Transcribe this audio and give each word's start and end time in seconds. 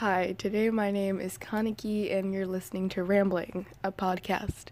Hi, 0.00 0.34
today 0.36 0.68
my 0.68 0.90
name 0.90 1.18
is 1.18 1.38
Kaneki 1.38 2.14
and 2.14 2.30
you're 2.30 2.46
listening 2.46 2.90
to 2.90 3.02
Rambling, 3.02 3.64
a 3.82 3.90
podcast. 3.90 4.66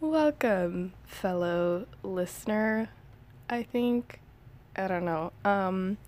Welcome, 0.00 0.94
fellow 1.04 1.86
listener. 2.02 2.88
I 3.48 3.62
think 3.62 4.18
I 4.74 4.88
don't 4.88 5.04
know. 5.04 5.30
Um 5.44 5.98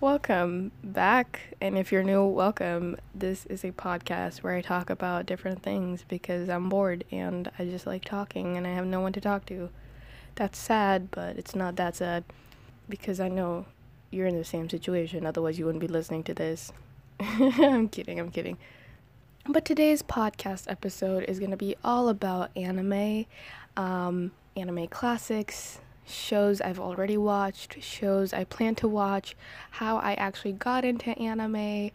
welcome 0.00 0.72
back 0.82 1.54
and 1.60 1.76
if 1.76 1.92
you're 1.92 2.02
new, 2.02 2.24
welcome. 2.24 2.96
This 3.14 3.44
is 3.46 3.64
a 3.64 3.70
podcast 3.70 4.38
where 4.38 4.54
I 4.54 4.62
talk 4.62 4.88
about 4.88 5.26
different 5.26 5.62
things 5.62 6.06
because 6.08 6.48
I'm 6.48 6.70
bored 6.70 7.04
and 7.12 7.50
I 7.58 7.66
just 7.66 7.86
like 7.86 8.02
talking 8.02 8.56
and 8.56 8.66
I 8.66 8.70
have 8.70 8.86
no 8.86 9.02
one 9.02 9.12
to 9.12 9.20
talk 9.20 9.44
to. 9.46 9.68
That's 10.36 10.58
sad, 10.58 11.10
but 11.10 11.36
it's 11.36 11.54
not 11.54 11.76
that 11.76 11.96
sad 11.96 12.24
because 12.88 13.20
I 13.20 13.28
know 13.28 13.66
you're 14.10 14.26
in 14.26 14.38
the 14.38 14.44
same 14.44 14.70
situation 14.70 15.26
otherwise 15.26 15.58
you 15.58 15.66
wouldn't 15.66 15.82
be 15.82 15.88
listening 15.88 16.22
to 16.24 16.34
this. 16.34 16.72
I'm 17.20 17.90
kidding, 17.90 18.18
I'm 18.18 18.30
kidding. 18.30 18.56
But 19.46 19.66
today's 19.66 20.02
podcast 20.02 20.64
episode 20.70 21.24
is 21.24 21.38
going 21.38 21.50
to 21.50 21.58
be 21.58 21.76
all 21.84 22.08
about 22.08 22.50
anime, 22.56 23.26
um, 23.76 24.32
anime 24.56 24.86
classics, 24.86 25.78
shows 26.10 26.60
I've 26.60 26.80
already 26.80 27.16
watched, 27.16 27.82
shows 27.82 28.32
I 28.32 28.44
plan 28.44 28.74
to 28.76 28.88
watch, 28.88 29.36
how 29.70 29.98
I 29.98 30.14
actually 30.14 30.52
got 30.52 30.84
into 30.84 31.10
anime, 31.18 31.90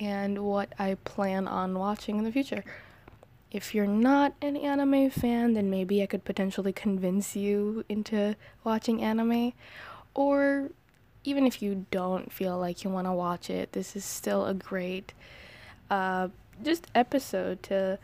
and 0.00 0.38
what 0.44 0.72
I 0.78 0.96
plan 1.04 1.48
on 1.48 1.78
watching 1.78 2.18
in 2.18 2.24
the 2.24 2.32
future. 2.32 2.64
If 3.50 3.74
you're 3.74 3.86
not 3.86 4.34
an 4.42 4.56
anime 4.56 5.10
fan, 5.10 5.54
then 5.54 5.70
maybe 5.70 6.02
I 6.02 6.06
could 6.06 6.24
potentially 6.24 6.72
convince 6.72 7.34
you 7.34 7.84
into 7.88 8.36
watching 8.62 9.02
anime. 9.02 9.52
Or 10.14 10.70
even 11.24 11.46
if 11.46 11.62
you 11.62 11.86
don't 11.90 12.32
feel 12.32 12.58
like 12.58 12.84
you 12.84 12.90
want 12.90 13.06
to 13.06 13.12
watch 13.12 13.48
it, 13.48 13.72
this 13.72 13.96
is 13.96 14.04
still 14.04 14.46
a 14.46 14.54
great 14.54 15.14
uh, 15.90 16.28
just 16.62 16.86
episode 16.94 17.62
to 17.64 17.98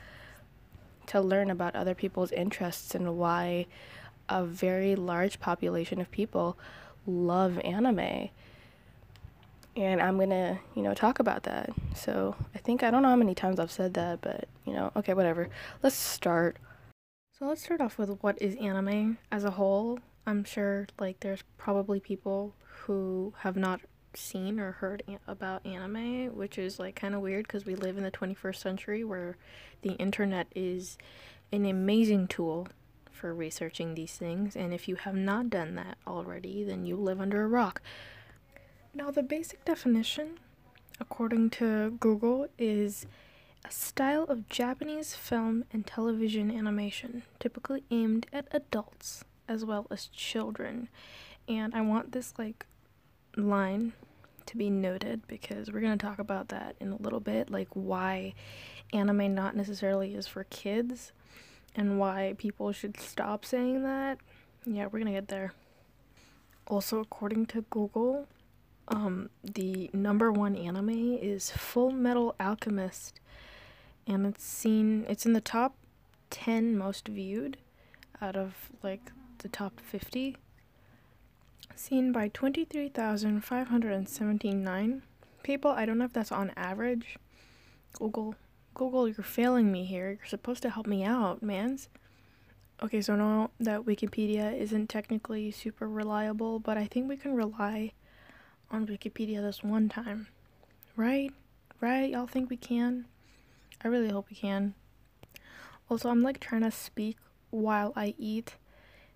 to 1.06 1.20
learn 1.20 1.50
about 1.50 1.76
other 1.76 1.94
people's 1.94 2.32
interests 2.32 2.94
and 2.94 3.18
why 3.18 3.66
a 4.28 4.44
very 4.44 4.96
large 4.96 5.40
population 5.40 6.00
of 6.00 6.10
people 6.10 6.56
love 7.06 7.58
anime. 7.60 8.30
And 9.76 10.00
I'm 10.00 10.18
gonna, 10.18 10.60
you 10.74 10.82
know, 10.82 10.94
talk 10.94 11.18
about 11.18 11.42
that. 11.44 11.70
So 11.94 12.36
I 12.54 12.58
think 12.58 12.82
I 12.82 12.90
don't 12.90 13.02
know 13.02 13.08
how 13.08 13.16
many 13.16 13.34
times 13.34 13.58
I've 13.58 13.72
said 13.72 13.94
that, 13.94 14.20
but 14.20 14.48
you 14.64 14.72
know, 14.72 14.92
okay, 14.96 15.14
whatever. 15.14 15.48
Let's 15.82 15.96
start. 15.96 16.56
So 17.38 17.46
let's 17.46 17.64
start 17.64 17.80
off 17.80 17.98
with 17.98 18.18
what 18.20 18.40
is 18.40 18.54
anime 18.56 19.18
as 19.32 19.44
a 19.44 19.50
whole. 19.52 19.98
I'm 20.26 20.44
sure 20.44 20.86
like 20.98 21.20
there's 21.20 21.42
probably 21.58 22.00
people 22.00 22.54
who 22.86 23.34
have 23.38 23.56
not 23.56 23.80
seen 24.16 24.60
or 24.60 24.72
heard 24.72 25.02
about 25.26 25.66
anime, 25.66 26.34
which 26.36 26.58
is 26.58 26.78
like 26.78 26.94
kind 26.94 27.14
of 27.14 27.20
weird 27.20 27.46
because 27.46 27.66
we 27.66 27.74
live 27.74 27.96
in 27.96 28.04
the 28.04 28.10
21st 28.10 28.56
century 28.56 29.04
where 29.04 29.36
the 29.82 29.92
internet 29.94 30.46
is 30.54 30.96
an 31.52 31.66
amazing 31.66 32.26
tool 32.28 32.68
for 33.14 33.34
researching 33.34 33.94
these 33.94 34.16
things. 34.16 34.56
And 34.56 34.74
if 34.74 34.88
you 34.88 34.96
have 34.96 35.14
not 35.14 35.50
done 35.50 35.74
that 35.76 35.98
already, 36.06 36.64
then 36.64 36.84
you 36.84 36.96
live 36.96 37.20
under 37.20 37.42
a 37.42 37.48
rock. 37.48 37.80
Now, 38.94 39.10
the 39.10 39.22
basic 39.22 39.64
definition, 39.64 40.38
according 41.00 41.50
to 41.50 41.96
Google, 41.98 42.48
is 42.58 43.06
a 43.64 43.70
style 43.70 44.24
of 44.24 44.48
Japanese 44.48 45.14
film 45.14 45.64
and 45.72 45.86
television 45.86 46.50
animation, 46.50 47.22
typically 47.40 47.84
aimed 47.90 48.26
at 48.32 48.46
adults 48.52 49.24
as 49.48 49.64
well 49.64 49.86
as 49.90 50.06
children. 50.08 50.88
And 51.48 51.74
I 51.74 51.80
want 51.80 52.12
this 52.12 52.34
like 52.38 52.66
line 53.36 53.92
to 54.46 54.56
be 54.56 54.70
noted 54.70 55.26
because 55.26 55.72
we're 55.72 55.80
going 55.80 55.96
to 55.96 56.06
talk 56.06 56.18
about 56.18 56.48
that 56.48 56.76
in 56.80 56.92
a 56.92 56.96
little 56.96 57.20
bit 57.20 57.50
like 57.50 57.68
why 57.72 58.34
anime 58.92 59.34
not 59.34 59.56
necessarily 59.56 60.14
is 60.14 60.26
for 60.26 60.44
kids 60.44 61.12
and 61.74 61.98
why 61.98 62.34
people 62.38 62.72
should 62.72 62.98
stop 62.98 63.44
saying 63.44 63.82
that. 63.82 64.18
Yeah, 64.66 64.86
we're 64.86 65.00
to 65.06 65.12
get 65.12 65.28
there. 65.28 65.52
Also, 66.66 67.00
according 67.00 67.46
to 67.46 67.62
Google, 67.70 68.26
um, 68.88 69.30
the 69.42 69.90
number 69.92 70.32
one 70.32 70.56
anime 70.56 71.18
is 71.20 71.50
Full 71.50 71.90
Metal 71.90 72.34
Alchemist, 72.40 73.20
and 74.06 74.26
it's 74.26 74.44
seen, 74.44 75.04
it's 75.08 75.26
in 75.26 75.32
the 75.32 75.40
top 75.40 75.74
10 76.30 76.76
most 76.76 77.08
viewed 77.08 77.58
out 78.20 78.36
of 78.36 78.70
like 78.82 79.12
the 79.38 79.48
top 79.48 79.80
50 79.80 80.36
seen 81.76 82.12
by 82.12 82.28
23,579 82.28 85.02
people. 85.42 85.70
I 85.70 85.84
don't 85.84 85.98
know 85.98 86.04
if 86.04 86.12
that's 86.12 86.30
on 86.32 86.52
average. 86.56 87.18
Google, 87.92 88.34
Google, 88.74 89.08
you're 89.08 89.22
failing 89.22 89.70
me 89.70 89.84
here. 89.84 90.10
You're 90.10 90.26
supposed 90.26 90.62
to 90.62 90.70
help 90.70 90.86
me 90.86 91.04
out, 91.04 91.42
mans. 91.42 91.88
Okay, 92.82 93.00
so 93.00 93.14
now 93.14 93.50
that 93.60 93.82
Wikipedia 93.82 94.56
isn't 94.58 94.88
technically 94.88 95.50
super 95.52 95.88
reliable, 95.88 96.58
but 96.58 96.76
I 96.76 96.86
think 96.86 97.08
we 97.08 97.16
can 97.16 97.34
rely 97.34 97.92
on 98.70 98.86
Wikipedia 98.86 99.40
this 99.40 99.62
one 99.62 99.88
time. 99.88 100.26
Right? 100.96 101.32
Right? 101.80 102.10
Y'all 102.10 102.26
think 102.26 102.50
we 102.50 102.56
can? 102.56 103.06
I 103.82 103.88
really 103.88 104.10
hope 104.10 104.26
we 104.28 104.36
can. 104.36 104.74
Also, 105.88 106.08
I'm 106.08 106.22
like 106.22 106.40
trying 106.40 106.62
to 106.62 106.70
speak 106.70 107.16
while 107.50 107.92
I 107.94 108.14
eat 108.18 108.56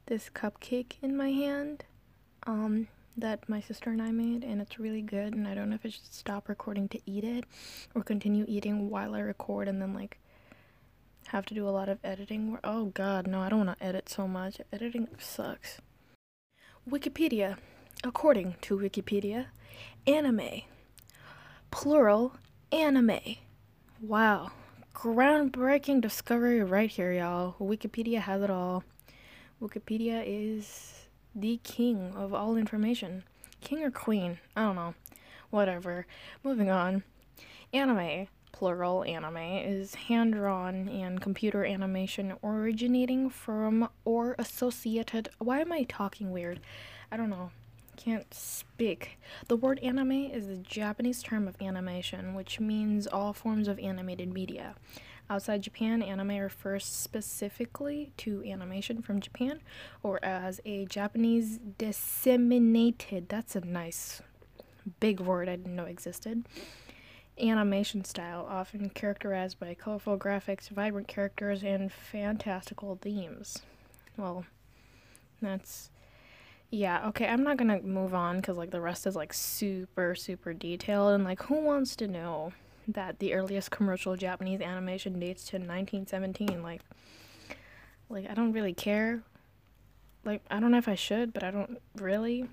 this 0.06 0.30
cupcake 0.32 0.92
in 1.02 1.16
my 1.16 1.30
hand 1.30 1.84
um, 2.46 2.88
that 3.20 3.48
my 3.48 3.60
sister 3.60 3.90
and 3.90 4.02
I 4.02 4.10
made, 4.10 4.44
and 4.44 4.60
it's 4.60 4.78
really 4.78 5.02
good. 5.02 5.34
And 5.34 5.46
I 5.46 5.54
don't 5.54 5.70
know 5.70 5.76
if 5.76 5.84
I 5.84 5.90
should 5.90 6.12
stop 6.12 6.48
recording 6.48 6.88
to 6.90 7.00
eat 7.06 7.24
it 7.24 7.44
or 7.94 8.02
continue 8.02 8.44
eating 8.48 8.90
while 8.90 9.14
I 9.14 9.20
record 9.20 9.68
and 9.68 9.80
then 9.80 9.94
like 9.94 10.18
have 11.28 11.46
to 11.46 11.54
do 11.54 11.68
a 11.68 11.70
lot 11.70 11.88
of 11.88 11.98
editing. 12.02 12.58
Oh 12.64 12.86
god, 12.86 13.26
no, 13.26 13.40
I 13.40 13.48
don't 13.48 13.66
want 13.66 13.78
to 13.78 13.84
edit 13.84 14.08
so 14.08 14.26
much. 14.26 14.60
Editing 14.72 15.08
sucks. 15.18 15.80
Wikipedia. 16.88 17.56
According 18.04 18.54
to 18.62 18.78
Wikipedia, 18.78 19.46
anime. 20.06 20.62
Plural, 21.70 22.36
anime. 22.72 23.20
Wow. 24.00 24.52
Groundbreaking 24.94 26.00
discovery 26.00 26.62
right 26.62 26.90
here, 26.90 27.12
y'all. 27.12 27.56
Wikipedia 27.60 28.20
has 28.20 28.42
it 28.42 28.50
all. 28.50 28.84
Wikipedia 29.60 30.22
is 30.24 30.97
the 31.34 31.60
king 31.62 32.12
of 32.14 32.34
all 32.34 32.56
information. 32.56 33.24
King 33.60 33.82
or 33.82 33.90
queen? 33.90 34.38
I 34.56 34.62
don't 34.62 34.76
know. 34.76 34.94
Whatever. 35.50 36.06
Moving 36.44 36.70
on. 36.70 37.02
Anime, 37.72 38.28
plural 38.52 39.04
anime, 39.04 39.36
is 39.36 39.94
hand 39.94 40.34
drawn 40.34 40.88
and 40.88 41.20
computer 41.20 41.64
animation 41.64 42.34
originating 42.42 43.30
from 43.30 43.88
or 44.04 44.34
associated. 44.38 45.28
Why 45.38 45.60
am 45.60 45.72
I 45.72 45.84
talking 45.84 46.30
weird? 46.30 46.60
I 47.10 47.16
don't 47.16 47.30
know. 47.30 47.50
Can't 47.96 48.32
speak. 48.32 49.18
The 49.48 49.56
word 49.56 49.80
anime 49.80 50.12
is 50.12 50.46
the 50.46 50.56
Japanese 50.56 51.22
term 51.22 51.48
of 51.48 51.60
animation, 51.60 52.34
which 52.34 52.60
means 52.60 53.06
all 53.06 53.32
forms 53.32 53.66
of 53.66 53.78
animated 53.80 54.32
media. 54.32 54.76
Outside 55.30 55.62
Japan, 55.62 56.00
anime 56.02 56.38
refers 56.38 56.84
specifically 56.84 58.12
to 58.18 58.42
animation 58.44 59.02
from 59.02 59.20
Japan 59.20 59.60
or 60.02 60.24
as 60.24 60.60
a 60.64 60.86
Japanese 60.86 61.58
disseminated, 61.76 63.28
that's 63.28 63.54
a 63.54 63.60
nice 63.60 64.22
big 65.00 65.20
word 65.20 65.48
I 65.48 65.56
didn't 65.56 65.76
know 65.76 65.84
existed, 65.84 66.46
animation 67.38 68.04
style, 68.04 68.46
often 68.48 68.88
characterized 68.88 69.60
by 69.60 69.74
colorful 69.74 70.18
graphics, 70.18 70.70
vibrant 70.70 71.08
characters, 71.08 71.62
and 71.62 71.92
fantastical 71.92 72.98
themes. 73.00 73.58
Well, 74.16 74.46
that's. 75.42 75.90
Yeah, 76.70 77.06
okay, 77.08 77.26
I'm 77.26 77.42
not 77.44 77.56
gonna 77.56 77.80
move 77.82 78.14
on 78.14 78.36
because, 78.36 78.56
like, 78.58 78.70
the 78.70 78.80
rest 78.80 79.06
is, 79.06 79.16
like, 79.16 79.32
super, 79.32 80.14
super 80.14 80.52
detailed, 80.52 81.14
and, 81.14 81.24
like, 81.24 81.42
who 81.44 81.60
wants 81.60 81.96
to 81.96 82.08
know? 82.08 82.52
That 82.88 83.18
the 83.18 83.34
earliest 83.34 83.70
commercial 83.70 84.16
Japanese 84.16 84.60
animation 84.60 85.20
dates 85.20 85.44
to 85.44 85.56
1917. 85.56 86.62
Like, 86.62 86.80
like 88.08 88.28
I 88.28 88.34
don't 88.34 88.52
really 88.52 88.72
care. 88.72 89.22
Like, 90.24 90.42
I 90.50 90.58
don't 90.58 90.72
know 90.72 90.78
if 90.78 90.88
I 90.88 90.94
should, 90.94 91.32
but 91.32 91.44
I 91.44 91.50
don't 91.50 91.78
really. 91.96 92.48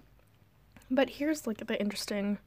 But 0.91 1.09
here's 1.09 1.47
like 1.47 1.65
the 1.65 1.79
interesting 1.79 2.37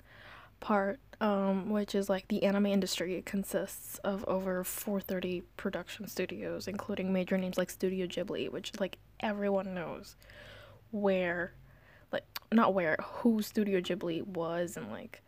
part, 0.61 1.01
um, 1.21 1.71
which 1.71 1.95
is 1.95 2.09
like 2.09 2.29
the 2.29 2.45
anime 2.45 2.67
industry 2.67 3.21
consists 3.25 3.99
of 3.99 4.25
over 4.29 4.63
430 4.63 5.43
production 5.57 6.07
studios, 6.07 6.69
including 6.69 7.13
major 7.13 7.37
names 7.39 7.59
like 7.59 7.71
Studio 7.71 8.07
Ghibli, 8.07 8.51
which 8.53 8.73
like 8.79 8.99
everyone 9.21 9.75
knows 9.75 10.15
where, 10.91 11.53
like 12.13 12.25
not 12.53 12.75
where, 12.75 12.97
who 13.03 13.43
Studio 13.43 13.81
Ghibli 13.81 14.25
was, 14.27 14.77
and 14.77 14.91
like 14.91 15.23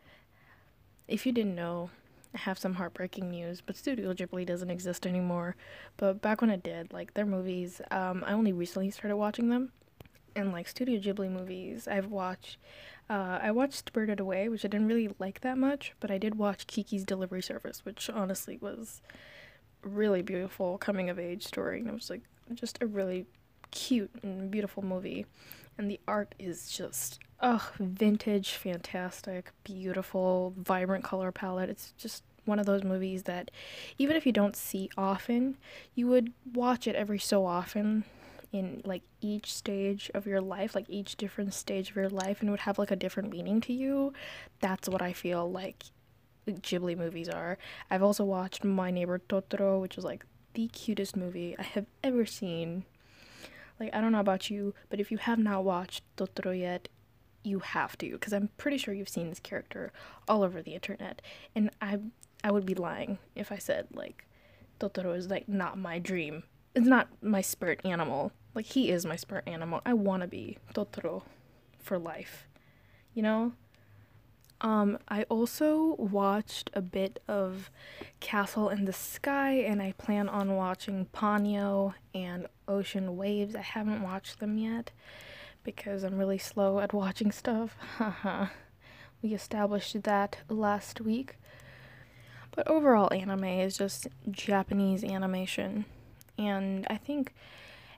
if 1.07 1.25
you 1.25 1.31
didn't 1.33 1.55
know, 1.55 1.89
have 2.35 2.57
some 2.57 2.75
heartbreaking 2.75 3.29
news, 3.29 3.61
but 3.61 3.75
Studio 3.75 4.13
Ghibli 4.13 4.45
doesn't 4.45 4.71
exist 4.71 5.05
anymore. 5.05 5.55
But 5.97 6.21
back 6.21 6.41
when 6.41 6.49
it 6.49 6.63
did, 6.63 6.93
like 6.93 7.13
their 7.13 7.25
movies, 7.25 7.81
um, 7.91 8.23
I 8.25 8.33
only 8.33 8.53
recently 8.53 8.91
started 8.91 9.17
watching 9.17 9.49
them. 9.49 9.71
And 10.35 10.53
like 10.53 10.67
Studio 10.67 10.99
Ghibli 10.99 11.29
movies, 11.29 11.87
I've 11.87 12.07
watched. 12.07 12.57
Uh, 13.09 13.39
I 13.41 13.51
watched 13.51 13.89
Spirited 13.89 14.21
Away, 14.21 14.47
which 14.47 14.63
I 14.63 14.69
didn't 14.69 14.87
really 14.87 15.13
like 15.19 15.41
that 15.41 15.57
much, 15.57 15.93
but 15.99 16.09
I 16.09 16.17
did 16.17 16.35
watch 16.35 16.67
Kiki's 16.67 17.03
Delivery 17.03 17.41
Service, 17.41 17.83
which 17.83 18.09
honestly 18.09 18.57
was 18.61 19.01
really 19.83 20.21
beautiful 20.21 20.77
coming 20.77 21.09
of 21.09 21.19
age 21.19 21.45
story. 21.45 21.79
And 21.79 21.89
it 21.89 21.93
was 21.93 22.09
like 22.09 22.21
just 22.53 22.81
a 22.81 22.87
really 22.87 23.25
cute 23.71 24.11
and 24.23 24.49
beautiful 24.49 24.83
movie. 24.83 25.25
And 25.77 25.91
the 25.91 25.99
art 26.07 26.33
is 26.39 26.69
just 26.69 27.19
Ugh, 27.41 27.61
vintage, 27.79 28.51
fantastic, 28.51 29.51
beautiful, 29.63 30.53
vibrant 30.57 31.03
color 31.03 31.31
palette. 31.31 31.71
It's 31.71 31.91
just 31.97 32.23
one 32.45 32.59
of 32.59 32.67
those 32.67 32.83
movies 32.83 33.23
that 33.23 33.49
even 33.97 34.15
if 34.15 34.27
you 34.27 34.31
don't 34.31 34.55
see 34.55 34.91
often, 34.95 35.57
you 35.95 36.07
would 36.07 36.33
watch 36.53 36.87
it 36.87 36.95
every 36.95 37.17
so 37.17 37.45
often 37.45 38.03
in 38.51 38.81
like 38.85 39.01
each 39.21 39.51
stage 39.51 40.11
of 40.13 40.27
your 40.27 40.39
life, 40.39 40.75
like 40.75 40.85
each 40.87 41.15
different 41.15 41.55
stage 41.55 41.89
of 41.89 41.95
your 41.95 42.09
life, 42.09 42.41
and 42.41 42.49
it 42.49 42.51
would 42.51 42.59
have 42.61 42.77
like 42.77 42.91
a 42.91 42.95
different 42.95 43.31
meaning 43.31 43.59
to 43.61 43.73
you. 43.73 44.13
That's 44.59 44.87
what 44.87 45.01
I 45.01 45.11
feel 45.11 45.49
like 45.49 45.85
Ghibli 46.47 46.95
movies 46.95 47.27
are. 47.27 47.57
I've 47.89 48.03
also 48.03 48.23
watched 48.23 48.63
My 48.63 48.91
Neighbor 48.91 49.19
Totoro, 49.19 49.81
which 49.81 49.97
is 49.97 50.03
like 50.03 50.25
the 50.53 50.67
cutest 50.67 51.15
movie 51.15 51.55
I 51.57 51.63
have 51.63 51.87
ever 52.03 52.25
seen. 52.27 52.85
Like, 53.79 53.95
I 53.95 54.01
don't 54.01 54.11
know 54.11 54.19
about 54.19 54.51
you, 54.51 54.75
but 54.91 54.99
if 54.99 55.11
you 55.11 55.17
have 55.17 55.39
not 55.39 55.63
watched 55.63 56.03
Totoro 56.15 56.57
yet, 56.57 56.87
you 57.43 57.59
have 57.59 57.97
to 57.97 58.11
because 58.11 58.33
I'm 58.33 58.49
pretty 58.57 58.77
sure 58.77 58.93
you've 58.93 59.09
seen 59.09 59.29
this 59.29 59.39
character 59.39 59.91
all 60.27 60.43
over 60.43 60.61
the 60.61 60.73
internet 60.73 61.21
and 61.55 61.69
I 61.81 61.99
I 62.43 62.51
would 62.51 62.65
be 62.65 62.75
lying 62.75 63.19
if 63.35 63.51
I 63.51 63.57
said 63.57 63.87
like 63.93 64.25
Totoro 64.79 65.15
is 65.15 65.29
like 65.29 65.47
not 65.47 65.77
my 65.77 65.99
dream. 65.99 66.43
It's 66.73 66.87
not 66.87 67.09
my 67.21 67.41
spirit 67.41 67.81
animal. 67.83 68.31
Like 68.55 68.65
he 68.65 68.89
is 68.89 69.05
my 69.05 69.15
spirit 69.15 69.43
animal. 69.47 69.81
I 69.85 69.93
want 69.93 70.21
to 70.21 70.27
be 70.27 70.57
Totoro 70.73 71.23
for 71.79 71.99
life. 71.99 72.47
You 73.13 73.23
know? 73.23 73.53
Um 74.61 74.97
I 75.07 75.23
also 75.23 75.95
watched 75.97 76.69
a 76.73 76.81
bit 76.81 77.21
of 77.27 77.69
Castle 78.19 78.69
in 78.69 78.85
the 78.85 78.93
Sky 78.93 79.53
and 79.53 79.81
I 79.81 79.93
plan 79.93 80.29
on 80.29 80.55
watching 80.55 81.07
Ponyo 81.13 81.93
and 82.13 82.47
Ocean 82.67 83.17
Waves. 83.17 83.55
I 83.55 83.61
haven't 83.61 84.01
watched 84.01 84.39
them 84.39 84.57
yet 84.57 84.91
because 85.63 86.03
I'm 86.03 86.17
really 86.17 86.37
slow 86.37 86.79
at 86.79 86.93
watching 86.93 87.31
stuff. 87.31 87.75
Haha. 87.97 88.47
we 89.21 89.33
established 89.33 90.03
that 90.03 90.37
last 90.49 91.01
week. 91.01 91.37
But 92.51 92.67
overall, 92.67 93.13
anime 93.13 93.45
is 93.45 93.77
just 93.77 94.07
Japanese 94.29 95.03
animation. 95.03 95.85
And 96.37 96.85
I 96.89 96.97
think 96.97 97.33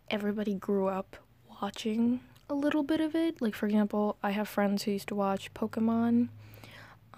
everybody 0.10 0.54
grew 0.56 0.88
up 0.88 1.18
watching 1.62 2.20
a 2.50 2.54
little 2.54 2.84
bit 2.84 3.02
of 3.02 3.16
it. 3.16 3.42
Like, 3.42 3.56
for 3.56 3.66
example, 3.66 4.18
I 4.22 4.32
have 4.32 4.48
friends 4.48 4.84
who 4.84 4.92
used 4.92 5.08
to 5.08 5.16
watch 5.16 5.54
Pokemon. 5.54 6.30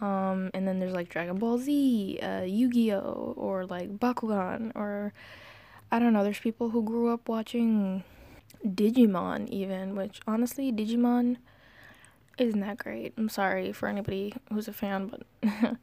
Um, 0.02 0.52
and 0.54 0.68
then 0.68 0.80
there's 0.80 0.94
like 0.94 1.10
Dragon 1.10 1.38
Ball 1.38 1.58
Z, 1.58 2.20
uh, 2.22 2.42
Yu 2.42 2.70
Gi 2.70 2.94
Oh!, 2.94 3.34
or 3.38 3.66
like 3.66 3.98
Bakugan, 3.98 4.72
or 4.76 5.14
I 5.92 6.00
don't 6.00 6.14
know, 6.14 6.24
there's 6.24 6.40
people 6.40 6.72
who 6.72 6.84
grew 6.84 7.14
up 7.14 7.30
watching 7.30 8.04
Digimon 8.66 9.48
even, 9.50 9.96
which 9.96 10.20
honestly 10.28 10.72
Digimon 10.72 11.38
isn't 12.38 12.60
that 12.60 12.78
great. 12.78 13.14
I'm 13.18 13.30
sorry 13.30 13.72
for 13.72 13.88
anybody 13.88 14.34
who's 14.52 14.68
a 14.68 14.74
fan, 14.74 15.08
but 15.08 15.24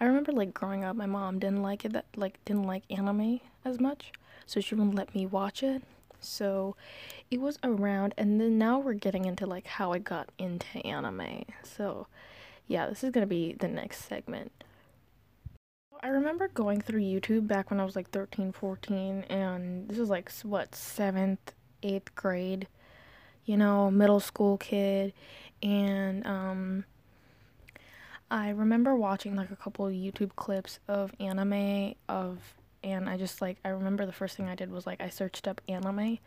I 0.00 0.04
remember 0.04 0.32
like 0.32 0.54
growing 0.54 0.84
up, 0.84 0.96
my 0.96 1.06
mom 1.06 1.38
didn't 1.38 1.62
like 1.62 1.84
it 1.84 1.92
that 1.92 2.06
like 2.16 2.42
didn't 2.44 2.64
like 2.64 2.84
anime 2.90 3.40
as 3.64 3.80
much, 3.80 4.12
so 4.46 4.60
she 4.60 4.74
wouldn't 4.74 4.94
let 4.94 5.14
me 5.14 5.26
watch 5.26 5.62
it. 5.62 5.82
So 6.20 6.76
it 7.30 7.40
was 7.40 7.58
around, 7.62 8.14
and 8.16 8.40
then 8.40 8.58
now 8.58 8.78
we're 8.78 8.92
getting 8.94 9.24
into 9.24 9.46
like 9.46 9.66
how 9.66 9.92
I 9.92 9.98
got 9.98 10.30
into 10.38 10.78
anime. 10.86 11.44
So 11.62 12.06
yeah, 12.66 12.86
this 12.86 13.02
is 13.02 13.10
gonna 13.10 13.26
be 13.26 13.54
the 13.54 13.68
next 13.68 14.04
segment. 14.06 14.52
I 16.02 16.08
remember 16.08 16.48
going 16.48 16.80
through 16.80 17.00
YouTube 17.02 17.46
back 17.46 17.70
when 17.70 17.78
I 17.78 17.84
was 17.84 17.94
like 17.94 18.10
13, 18.10 18.52
14, 18.52 19.24
and 19.28 19.88
this 19.88 19.98
was 19.98 20.08
like 20.08 20.30
what 20.42 20.74
seventh, 20.74 21.52
eighth 21.82 22.14
grade, 22.14 22.66
you 23.44 23.56
know, 23.56 23.90
middle 23.90 24.20
school 24.20 24.56
kid. 24.56 25.12
And 25.62 26.26
um, 26.26 26.84
I 28.30 28.50
remember 28.50 28.94
watching 28.94 29.34
like 29.36 29.50
a 29.50 29.56
couple 29.56 29.86
YouTube 29.86 30.36
clips 30.36 30.78
of 30.88 31.12
anime 31.18 31.94
of 32.08 32.38
and 32.82 33.08
I 33.08 33.16
just 33.16 33.42
like 33.42 33.58
I 33.64 33.68
remember 33.70 34.06
the 34.06 34.12
first 34.12 34.36
thing 34.36 34.48
I 34.48 34.54
did 34.54 34.70
was 34.70 34.86
like 34.86 35.00
I 35.00 35.08
searched 35.08 35.46
up 35.46 35.60
anime, 35.68 36.18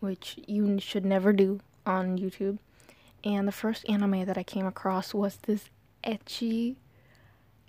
which 0.00 0.38
you 0.46 0.78
should 0.78 1.04
never 1.04 1.32
do 1.32 1.60
on 1.84 2.18
YouTube. 2.18 2.58
And 3.22 3.48
the 3.48 3.52
first 3.52 3.88
anime 3.88 4.24
that 4.26 4.38
I 4.38 4.42
came 4.42 4.66
across 4.66 5.14
was 5.14 5.36
this 5.46 5.70
ecchi 6.04 6.76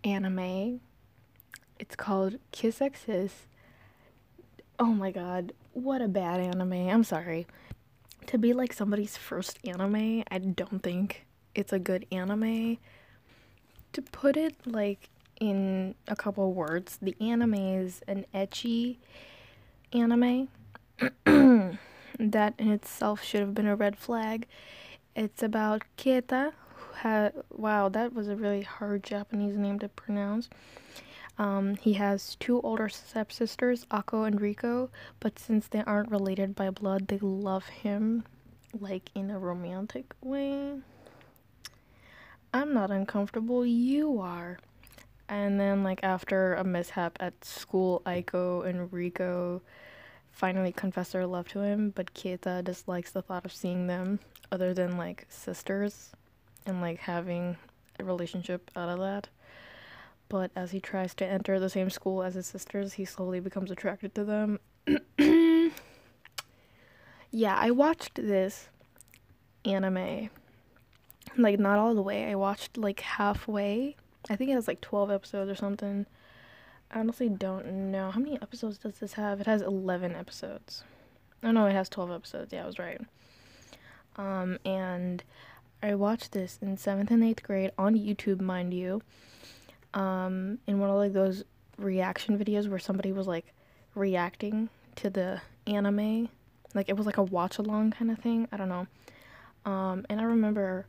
anime. 0.03 0.81
It's 1.79 1.95
called 1.95 2.35
Kiss 2.51 2.81
x 2.81 3.01
Sis. 3.05 3.33
Oh 4.77 4.93
my 4.93 5.11
god, 5.11 5.53
what 5.75 6.01
a 6.01 6.07
bad 6.07 6.39
anime. 6.39 6.89
I'm 6.89 7.03
sorry. 7.03 7.45
To 8.27 8.37
be 8.37 8.53
like 8.53 8.73
somebody's 8.73 9.17
first 9.17 9.59
anime, 9.67 10.23
I 10.31 10.37
don't 10.39 10.81
think 10.81 11.25
it's 11.53 11.73
a 11.73 11.79
good 11.79 12.05
anime. 12.11 12.77
To 13.93 14.01
put 14.01 14.37
it 14.37 14.55
like 14.65 15.09
in 15.39 15.93
a 16.07 16.15
couple 16.15 16.51
words, 16.53 16.97
the 17.01 17.15
anime 17.19 17.53
is 17.53 18.01
an 18.07 18.25
ecchi 18.33 18.97
anime. 19.93 20.47
that 21.25 22.53
in 22.57 22.71
itself 22.71 23.21
should 23.21 23.41
have 23.41 23.53
been 23.53 23.67
a 23.67 23.75
red 23.75 23.97
flag. 23.97 24.47
It's 25.13 25.43
about 25.43 25.83
Keita. 25.97 26.53
Ha- 27.01 27.31
wow, 27.51 27.89
that 27.89 28.13
was 28.13 28.29
a 28.29 28.35
really 28.37 28.61
hard 28.61 29.03
Japanese 29.03 29.57
name 29.57 29.79
to 29.79 29.89
pronounce. 29.89 30.49
Um, 31.37 31.75
he 31.75 31.93
has 31.93 32.35
two 32.35 32.61
older 32.61 32.87
stepsisters, 32.87 33.85
Ako 33.91 34.23
and 34.23 34.39
Riko, 34.39 34.89
but 35.19 35.37
since 35.37 35.67
they 35.67 35.83
aren't 35.83 36.11
related 36.11 36.55
by 36.55 36.69
blood, 36.69 37.07
they 37.07 37.19
love 37.19 37.67
him 37.67 38.23
like 38.79 39.09
in 39.15 39.29
a 39.29 39.39
romantic 39.39 40.13
way. 40.21 40.75
I'm 42.53 42.73
not 42.73 42.91
uncomfortable, 42.91 43.65
you 43.65 44.19
are. 44.21 44.59
And 45.27 45.59
then, 45.59 45.83
like, 45.83 45.99
after 46.03 46.53
a 46.53 46.63
mishap 46.63 47.17
at 47.19 47.43
school, 47.43 48.01
Aiko 48.05 48.65
and 48.65 48.89
Riko 48.91 49.61
finally 50.31 50.71
confess 50.71 51.11
their 51.11 51.25
love 51.25 51.47
to 51.49 51.61
him, 51.61 51.91
but 51.95 52.13
Keita 52.13 52.63
dislikes 52.63 53.11
the 53.11 53.21
thought 53.21 53.45
of 53.45 53.53
seeing 53.53 53.87
them 53.87 54.19
other 54.51 54.73
than 54.73 54.97
like 54.97 55.25
sisters 55.29 56.11
and 56.65 56.81
like 56.81 56.99
having 56.99 57.57
a 57.99 58.03
relationship 58.03 58.69
out 58.75 58.89
of 58.89 58.99
that 58.99 59.29
but 60.29 60.51
as 60.55 60.71
he 60.71 60.79
tries 60.79 61.13
to 61.15 61.25
enter 61.25 61.59
the 61.59 61.69
same 61.69 61.89
school 61.89 62.23
as 62.23 62.35
his 62.35 62.47
sisters, 62.47 62.93
he 62.93 63.05
slowly 63.05 63.39
becomes 63.39 63.71
attracted 63.71 64.15
to 64.15 64.23
them. 64.23 64.59
yeah, 67.31 67.55
I 67.57 67.71
watched 67.71 68.15
this 68.15 68.69
anime. 69.63 70.29
Like, 71.37 71.59
not 71.59 71.79
all 71.79 71.93
the 71.93 72.01
way. 72.01 72.29
I 72.29 72.35
watched 72.35 72.77
like 72.77 73.01
halfway. 73.01 73.95
I 74.29 74.35
think 74.35 74.49
it 74.49 74.53
has 74.53 74.67
like 74.67 74.81
12 74.81 75.11
episodes 75.11 75.51
or 75.51 75.55
something. 75.55 76.05
I 76.91 76.99
honestly 76.99 77.29
don't 77.29 77.91
know. 77.91 78.11
How 78.11 78.19
many 78.19 78.41
episodes 78.41 78.77
does 78.77 78.99
this 78.99 79.13
have? 79.13 79.41
It 79.41 79.47
has 79.47 79.61
11 79.61 80.15
episodes. 80.15 80.83
Oh 81.43 81.51
no, 81.51 81.65
it 81.67 81.73
has 81.73 81.89
12 81.89 82.11
episodes. 82.11 82.53
Yeah, 82.53 82.63
I 82.63 82.65
was 82.65 82.79
right. 82.79 83.01
Um, 84.17 84.59
and 84.65 85.23
I 85.83 85.93
watched 85.95 86.31
this 86.31 86.57
in 86.61 86.77
7th 86.77 87.11
and 87.11 87.21
8th 87.21 87.43
grade 87.43 87.71
on 87.77 87.95
YouTube, 87.95 88.39
mind 88.39 88.73
you 88.73 89.01
um, 89.95 90.59
in 90.67 90.79
one 90.79 90.89
of 90.89 90.97
like 90.97 91.13
those 91.13 91.43
reaction 91.77 92.37
videos 92.37 92.67
where 92.67 92.79
somebody 92.79 93.11
was 93.11 93.27
like 93.27 93.53
reacting 93.95 94.69
to 94.97 95.09
the 95.09 95.41
anime. 95.65 96.29
Like 96.73 96.89
it 96.89 96.97
was 96.97 97.05
like 97.05 97.17
a 97.17 97.23
watch 97.23 97.57
along 97.57 97.91
kind 97.91 98.11
of 98.11 98.19
thing. 98.19 98.47
I 98.51 98.57
don't 98.57 98.69
know. 98.69 98.87
Um, 99.65 100.05
and 100.09 100.21
I 100.21 100.25
remember 100.25 100.85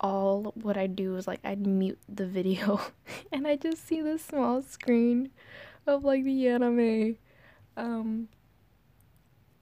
all 0.00 0.52
what 0.60 0.76
I'd 0.76 0.94
do 0.94 1.16
is 1.16 1.26
like 1.26 1.40
I'd 1.44 1.66
mute 1.66 1.98
the 2.08 2.26
video 2.26 2.80
and 3.32 3.46
I 3.46 3.56
just 3.56 3.86
see 3.86 4.02
this 4.02 4.24
small 4.24 4.62
screen 4.62 5.30
of 5.86 6.04
like 6.04 6.24
the 6.24 6.48
anime. 6.48 7.16
Um, 7.76 8.28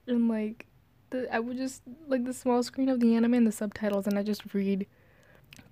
and 0.06 0.28
like 0.28 0.66
the 1.10 1.32
I 1.32 1.38
would 1.38 1.56
just 1.56 1.82
like 2.08 2.24
the 2.24 2.34
small 2.34 2.62
screen 2.64 2.88
of 2.88 2.98
the 3.00 3.14
anime 3.14 3.34
and 3.34 3.46
the 3.46 3.52
subtitles 3.52 4.06
and 4.06 4.18
I 4.18 4.24
just 4.24 4.52
read 4.52 4.86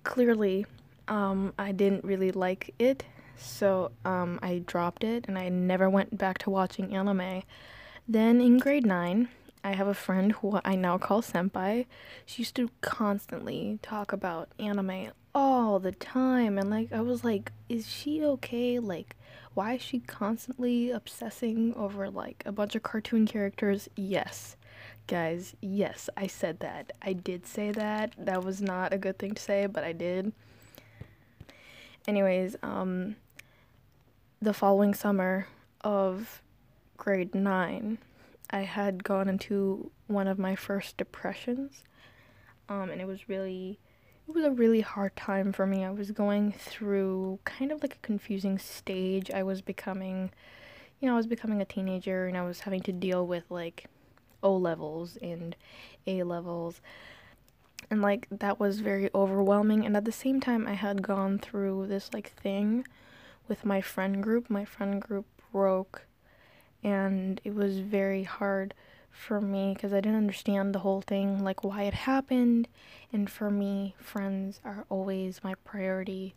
clearly 0.03 0.65
um, 1.09 1.53
I 1.57 1.71
didn't 1.71 2.03
really 2.03 2.31
like 2.31 2.73
it, 2.79 3.03
so 3.35 3.91
um, 4.05 4.39
I 4.41 4.63
dropped 4.65 5.03
it 5.03 5.25
and 5.27 5.37
I 5.37 5.49
never 5.49 5.89
went 5.89 6.17
back 6.17 6.37
to 6.39 6.49
watching 6.49 6.95
anime. 6.95 7.43
Then 8.07 8.41
in 8.41 8.57
grade 8.57 8.85
9, 8.85 9.27
I 9.63 9.73
have 9.73 9.87
a 9.87 9.93
friend 9.93 10.31
who 10.33 10.59
I 10.63 10.75
now 10.75 10.97
call 10.97 11.21
Senpai. 11.21 11.85
She 12.25 12.43
used 12.43 12.55
to 12.55 12.69
constantly 12.81 13.79
talk 13.81 14.13
about 14.13 14.49
anime 14.57 15.11
all 15.35 15.79
the 15.79 15.91
time 15.91 16.57
and 16.57 16.69
like 16.69 16.91
I 16.91 17.01
was 17.01 17.23
like 17.23 17.51
is 17.67 17.87
she 17.87 18.23
okay? 18.23 18.79
Like 18.79 19.15
why 19.53 19.73
is 19.73 19.81
she 19.81 19.99
constantly 19.99 20.91
obsessing 20.91 21.73
over 21.75 22.09
like 22.09 22.43
a 22.45 22.51
bunch 22.51 22.75
of 22.75 22.83
cartoon 22.83 23.25
characters? 23.27 23.89
Yes. 23.95 24.55
Guys 25.07 25.55
yes 25.61 26.09
I 26.15 26.27
said 26.27 26.61
that. 26.61 26.93
I 27.01 27.13
did 27.13 27.45
say 27.45 27.71
that. 27.71 28.15
That 28.17 28.43
was 28.43 28.61
not 28.61 28.93
a 28.93 28.97
good 28.97 29.19
thing 29.19 29.33
to 29.33 29.41
say 29.41 29.65
but 29.65 29.83
I 29.83 29.91
did 29.91 30.31
anyways 32.09 32.55
um 32.63 33.15
the 34.41 34.53
following 34.53 34.95
summer 34.95 35.47
of 35.81 36.41
grade 36.97 37.35
9 37.35 37.99
I 38.49 38.61
had 38.61 39.03
gone 39.03 39.29
into 39.29 39.91
one 40.07 40.27
of 40.27 40.39
my 40.39 40.55
first 40.55 40.97
depressions 40.97 41.83
um 42.67 42.89
and 42.89 42.99
it 42.99 43.05
was 43.05 43.29
really 43.29 43.77
it 44.27 44.33
was 44.33 44.43
a 44.43 44.51
really 44.51 44.81
hard 44.81 45.15
time 45.15 45.51
for 45.51 45.65
me. 45.65 45.83
I 45.83 45.89
was 45.89 46.11
going 46.11 46.51
through 46.51 47.39
kind 47.45 47.71
of 47.71 47.81
like 47.81 47.95
a 47.95 47.99
confusing 48.03 48.59
stage. 48.59 49.31
I 49.31 49.41
was 49.41 49.59
becoming, 49.61 50.29
you 50.99 51.07
know, 51.07 51.15
I 51.15 51.17
was 51.17 51.25
becoming 51.25 51.63
a 51.63 51.65
teenager 51.65 52.27
and 52.27 52.37
I 52.37 52.43
was 52.43 52.59
having 52.59 52.81
to 52.81 52.91
deal 52.91 53.25
with 53.25 53.45
like 53.49 53.85
O 54.43 54.55
levels 54.55 55.17
and 55.19 55.55
A 56.05 56.21
levels. 56.21 56.79
And 57.91 58.01
like 58.01 58.27
that 58.31 58.59
was 58.59 58.81
very 58.81 59.09
overwhelming. 59.15 59.85
And 59.85 59.97
at 59.97 60.05
the 60.05 60.11
same 60.11 60.39
time, 60.39 60.67
I 60.67 60.73
had 60.73 61.01
gone 61.01 61.39
through 61.39 61.87
this 61.87 62.09
like 62.13 62.31
thing 62.31 62.85
with 63.47 63.65
my 63.65 63.81
friend 63.81 64.21
group. 64.21 64.49
My 64.49 64.65
friend 64.65 65.01
group 65.01 65.25
broke 65.51 66.05
and 66.83 67.41
it 67.43 67.53
was 67.55 67.79
very 67.79 68.23
hard 68.23 68.73
for 69.11 69.41
me 69.41 69.73
because 69.73 69.91
I 69.91 70.01
didn't 70.01 70.17
understand 70.17 70.73
the 70.73 70.79
whole 70.79 71.01
thing, 71.01 71.43
like 71.43 71.63
why 71.63 71.83
it 71.83 71.93
happened. 71.93 72.67
And 73.11 73.29
for 73.29 73.49
me, 73.49 73.95
friends 73.99 74.61
are 74.63 74.85
always 74.89 75.43
my 75.43 75.55
priority. 75.65 76.35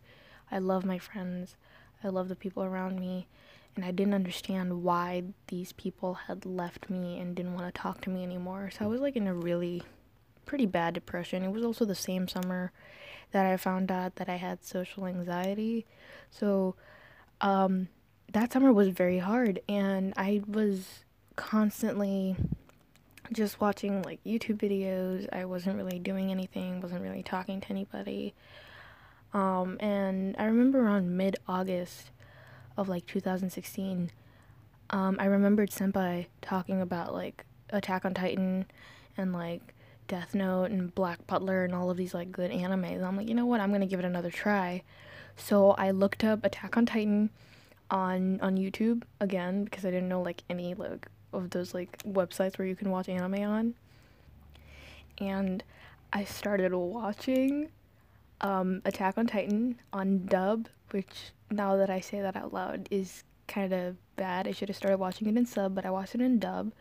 I 0.51 0.59
love 0.59 0.85
my 0.85 0.97
friends, 0.97 1.55
I 2.03 2.09
love 2.09 2.29
the 2.29 2.35
people 2.35 2.63
around 2.63 2.99
me. 2.99 3.27
And 3.75 3.83
I 3.83 3.91
didn't 3.91 4.13
understand 4.13 4.83
why 4.83 5.23
these 5.47 5.73
people 5.73 6.13
had 6.13 6.45
left 6.45 6.91
me 6.91 7.19
and 7.19 7.35
didn't 7.35 7.55
want 7.55 7.73
to 7.73 7.81
talk 7.81 8.01
to 8.01 8.09
me 8.11 8.21
anymore. 8.21 8.69
So 8.69 8.85
I 8.85 8.87
was 8.87 9.01
like 9.01 9.15
in 9.15 9.25
a 9.25 9.33
really 9.33 9.81
pretty 10.45 10.65
bad 10.65 10.93
depression. 10.93 11.43
It 11.43 11.51
was 11.51 11.63
also 11.63 11.85
the 11.85 11.95
same 11.95 12.27
summer 12.27 12.71
that 13.31 13.45
I 13.45 13.57
found 13.57 13.91
out 13.91 14.15
that 14.15 14.29
I 14.29 14.35
had 14.35 14.63
social 14.63 15.05
anxiety. 15.05 15.85
So 16.29 16.75
um, 17.41 17.89
that 18.31 18.53
summer 18.53 18.71
was 18.71 18.89
very 18.89 19.19
hard, 19.19 19.59
and 19.67 20.13
I 20.15 20.41
was 20.47 21.03
constantly 21.35 22.35
just 23.31 23.59
watching 23.59 24.01
like 24.03 24.23
YouTube 24.23 24.57
videos. 24.57 25.27
I 25.33 25.45
wasn't 25.45 25.77
really 25.77 25.99
doing 25.99 26.31
anything, 26.31 26.81
wasn't 26.81 27.01
really 27.01 27.23
talking 27.23 27.61
to 27.61 27.69
anybody. 27.69 28.33
Um, 29.33 29.77
and 29.79 30.35
I 30.37 30.45
remember 30.45 30.79
around 30.79 31.17
mid 31.17 31.37
August 31.47 32.11
of 32.77 32.87
like 32.87 33.05
2016, 33.07 34.11
um, 34.89 35.17
I 35.19 35.25
remembered 35.25 35.71
Senpai 35.71 36.27
talking 36.41 36.81
about 36.81 37.13
like 37.13 37.45
Attack 37.69 38.05
on 38.05 38.13
Titan 38.13 38.65
and 39.17 39.33
like 39.33 39.72
Death 40.07 40.35
Note 40.35 40.71
and 40.71 40.93
Black 40.93 41.25
Butler 41.27 41.63
and 41.63 41.73
all 41.73 41.89
of 41.89 41.97
these 41.97 42.13
like 42.13 42.31
good 42.31 42.51
animes. 42.51 43.03
I'm 43.03 43.17
like, 43.17 43.27
you 43.27 43.35
know 43.35 43.45
what? 43.45 43.61
I'm 43.61 43.71
gonna 43.71 43.85
give 43.85 43.99
it 43.99 44.05
another 44.05 44.31
try. 44.31 44.83
So 45.35 45.71
I 45.71 45.91
looked 45.91 46.23
up 46.23 46.43
Attack 46.43 46.77
on 46.77 46.85
Titan 46.85 47.29
on 47.89 48.39
on 48.41 48.57
YouTube 48.57 49.03
again 49.19 49.65
because 49.65 49.85
I 49.85 49.91
didn't 49.91 50.09
know 50.09 50.21
like 50.21 50.43
any 50.49 50.73
like 50.73 51.07
of 51.31 51.49
those 51.49 51.73
like 51.73 51.97
websites 52.03 52.57
where 52.57 52.67
you 52.67 52.75
can 52.75 52.89
watch 52.89 53.09
anime 53.09 53.43
on. 53.43 53.75
And 55.19 55.63
I 56.11 56.23
started 56.23 56.73
watching 56.73 57.69
um, 58.41 58.81
Attack 58.85 59.17
on 59.17 59.27
Titan 59.27 59.79
on 59.91 60.25
dub, 60.25 60.67
which 60.91 61.31
now 61.49 61.77
that 61.77 61.89
I 61.89 61.99
say 61.99 62.21
that 62.21 62.35
out 62.35 62.53
loud 62.53 62.87
is 62.91 63.23
kind 63.47 63.73
of 63.73 63.95
bad. 64.15 64.47
I 64.47 64.51
should 64.51 64.69
have 64.69 64.77
started 64.77 64.97
watching 64.97 65.27
it 65.27 65.37
in 65.37 65.45
sub, 65.45 65.75
but 65.75 65.85
I 65.85 65.89
watched 65.89 66.15
it 66.15 66.21
in 66.21 66.39
dub. 66.39 66.71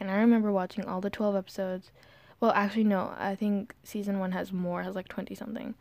And 0.00 0.10
I 0.10 0.16
remember 0.16 0.50
watching 0.50 0.84
all 0.84 1.00
the 1.00 1.10
12 1.10 1.36
episodes. 1.36 1.90
Well, 2.44 2.52
actually, 2.54 2.84
no, 2.84 3.14
I 3.18 3.36
think 3.36 3.74
season 3.84 4.18
one 4.18 4.32
has 4.32 4.52
more, 4.52 4.82
has 4.82 4.94
like 4.94 5.08
20 5.08 5.34
something. 5.34 5.74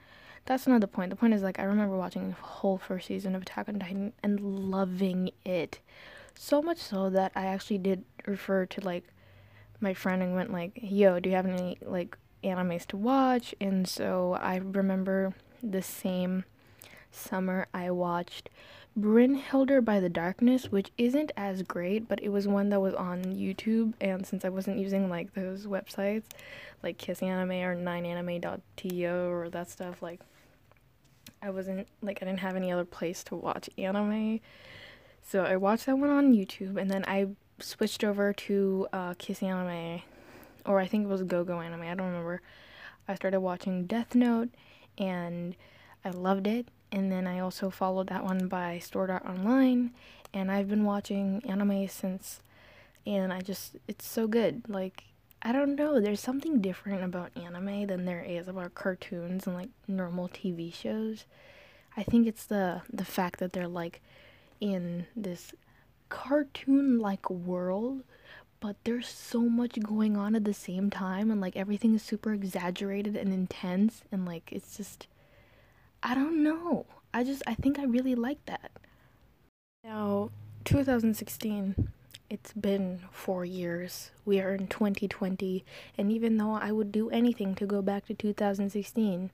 That's 0.45 0.65
not 0.65 0.79
the 0.79 0.87
point. 0.87 1.09
The 1.09 1.17
point 1.17 1.33
is, 1.33 1.41
like, 1.41 1.59
I 1.59 1.63
remember 1.63 1.97
watching 1.97 2.29
the 2.29 2.35
whole 2.35 2.77
first 2.77 3.07
season 3.07 3.35
of 3.35 3.41
Attack 3.41 3.67
on 3.67 3.79
Titan 3.79 4.13
and 4.23 4.39
loving 4.39 5.31
it. 5.43 5.81
So 6.35 6.61
much 6.61 6.77
so 6.77 7.09
that 7.09 7.33
I 7.35 7.47
actually 7.47 7.79
did 7.79 8.05
refer 8.25 8.65
to 8.65 8.79
like 8.79 9.03
my 9.81 9.93
friend 9.93 10.23
and 10.23 10.35
went 10.35 10.53
like, 10.53 10.71
"Yo, 10.81 11.19
do 11.19 11.29
you 11.29 11.35
have 11.35 11.45
any 11.45 11.79
like 11.81 12.17
animes 12.45 12.85
to 12.87 12.95
watch?" 12.95 13.53
And 13.59 13.85
so 13.85 14.37
I 14.39 14.55
remember 14.55 15.33
the 15.61 15.81
same 15.81 16.45
summer 17.11 17.67
I 17.73 17.91
watched 17.91 18.49
Brynhildr 18.99 19.83
by 19.83 19.99
the 19.99 20.09
Darkness, 20.09 20.71
which 20.71 20.91
isn't 20.97 21.31
as 21.35 21.63
great, 21.63 22.07
but 22.07 22.21
it 22.21 22.29
was 22.29 22.47
one 22.47 22.69
that 22.69 22.79
was 22.79 22.93
on 22.93 23.23
YouTube. 23.23 23.93
And 23.99 24.25
since 24.25 24.45
I 24.45 24.49
wasn't 24.49 24.79
using 24.79 25.09
like 25.09 25.33
those 25.33 25.65
websites, 25.65 26.25
like 26.83 26.97
Kiss 26.97 27.23
Anime 27.23 27.51
or 27.51 27.75
9anime.to 27.75 29.07
or 29.07 29.49
that 29.49 29.69
stuff, 29.69 30.01
like 30.01 30.19
I 31.41 31.49
wasn't 31.49 31.87
like 32.01 32.19
I 32.21 32.25
didn't 32.25 32.39
have 32.39 32.55
any 32.55 32.71
other 32.71 32.85
place 32.85 33.23
to 33.25 33.35
watch 33.35 33.69
anime. 33.77 34.39
So 35.23 35.43
I 35.43 35.57
watched 35.57 35.85
that 35.87 35.97
one 35.97 36.09
on 36.09 36.33
YouTube, 36.33 36.77
and 36.77 36.91
then 36.91 37.03
I 37.07 37.27
switched 37.59 38.03
over 38.03 38.33
to 38.33 38.87
uh, 38.93 39.13
Kiss 39.17 39.41
Anime, 39.41 40.01
or 40.65 40.79
I 40.79 40.87
think 40.87 41.05
it 41.05 41.07
was 41.07 41.23
Go 41.23 41.43
Go 41.43 41.59
Anime. 41.61 41.81
I 41.81 41.95
don't 41.95 42.07
remember. 42.07 42.41
I 43.07 43.15
started 43.15 43.39
watching 43.39 43.85
Death 43.85 44.15
Note, 44.15 44.49
and 44.97 45.55
I 46.05 46.09
loved 46.11 46.47
it. 46.47 46.67
And 46.93 47.11
then 47.11 47.25
I 47.25 47.39
also 47.39 47.71
followed 47.71 48.07
that 48.07 48.23
one 48.23 48.47
by 48.47 48.79
Art 48.93 49.25
Online, 49.25 49.91
and 50.31 50.51
I've 50.51 50.69
been 50.69 50.85
watching 50.85 51.41
anime 51.43 51.87
since. 51.87 52.41
And 53.05 53.33
I 53.33 53.41
just, 53.41 53.75
it's 53.87 54.05
so 54.07 54.27
good. 54.27 54.69
Like, 54.69 55.05
I 55.41 55.51
don't 55.51 55.75
know, 55.75 55.99
there's 55.99 56.21
something 56.21 56.61
different 56.61 57.03
about 57.03 57.31
anime 57.35 57.87
than 57.87 58.05
there 58.05 58.23
is 58.23 58.47
about 58.47 58.75
cartoons 58.75 59.47
and 59.47 59.55
like 59.55 59.69
normal 59.87 60.29
TV 60.29 60.71
shows. 60.73 61.25
I 61.97 62.03
think 62.03 62.27
it's 62.27 62.45
the 62.45 62.81
the 62.91 63.05
fact 63.05 63.39
that 63.39 63.53
they're 63.53 63.67
like 63.67 64.01
in 64.61 65.07
this 65.15 65.51
cartoon 66.09 66.99
like 66.99 67.29
world, 67.29 68.03
but 68.59 68.75
there's 68.83 69.07
so 69.07 69.41
much 69.41 69.79
going 69.81 70.15
on 70.15 70.35
at 70.35 70.45
the 70.45 70.53
same 70.53 70.89
time, 70.89 71.29
and 71.31 71.41
like 71.41 71.57
everything 71.57 71.95
is 71.95 72.03
super 72.03 72.33
exaggerated 72.33 73.15
and 73.15 73.33
intense, 73.33 74.03
and 74.11 74.25
like 74.25 74.49
it's 74.51 74.77
just, 74.77 75.07
I 76.05 76.15
don't 76.15 76.43
know. 76.43 76.85
I 77.13 77.23
just, 77.23 77.43
I 77.47 77.55
think 77.55 77.79
I 77.79 77.85
really 77.85 78.13
like 78.13 78.45
that. 78.45 78.71
Now, 79.85 80.31
2016, 80.65 81.87
it's 82.29 82.51
been 82.51 82.99
four 83.09 83.45
years. 83.45 84.11
We 84.25 84.41
are 84.41 84.53
in 84.53 84.67
2020, 84.67 85.63
and 85.97 86.11
even 86.11 86.35
though 86.35 86.55
I 86.55 86.73
would 86.73 86.91
do 86.91 87.09
anything 87.09 87.55
to 87.55 87.65
go 87.65 87.81
back 87.81 88.05
to 88.07 88.13
2016, 88.13 89.31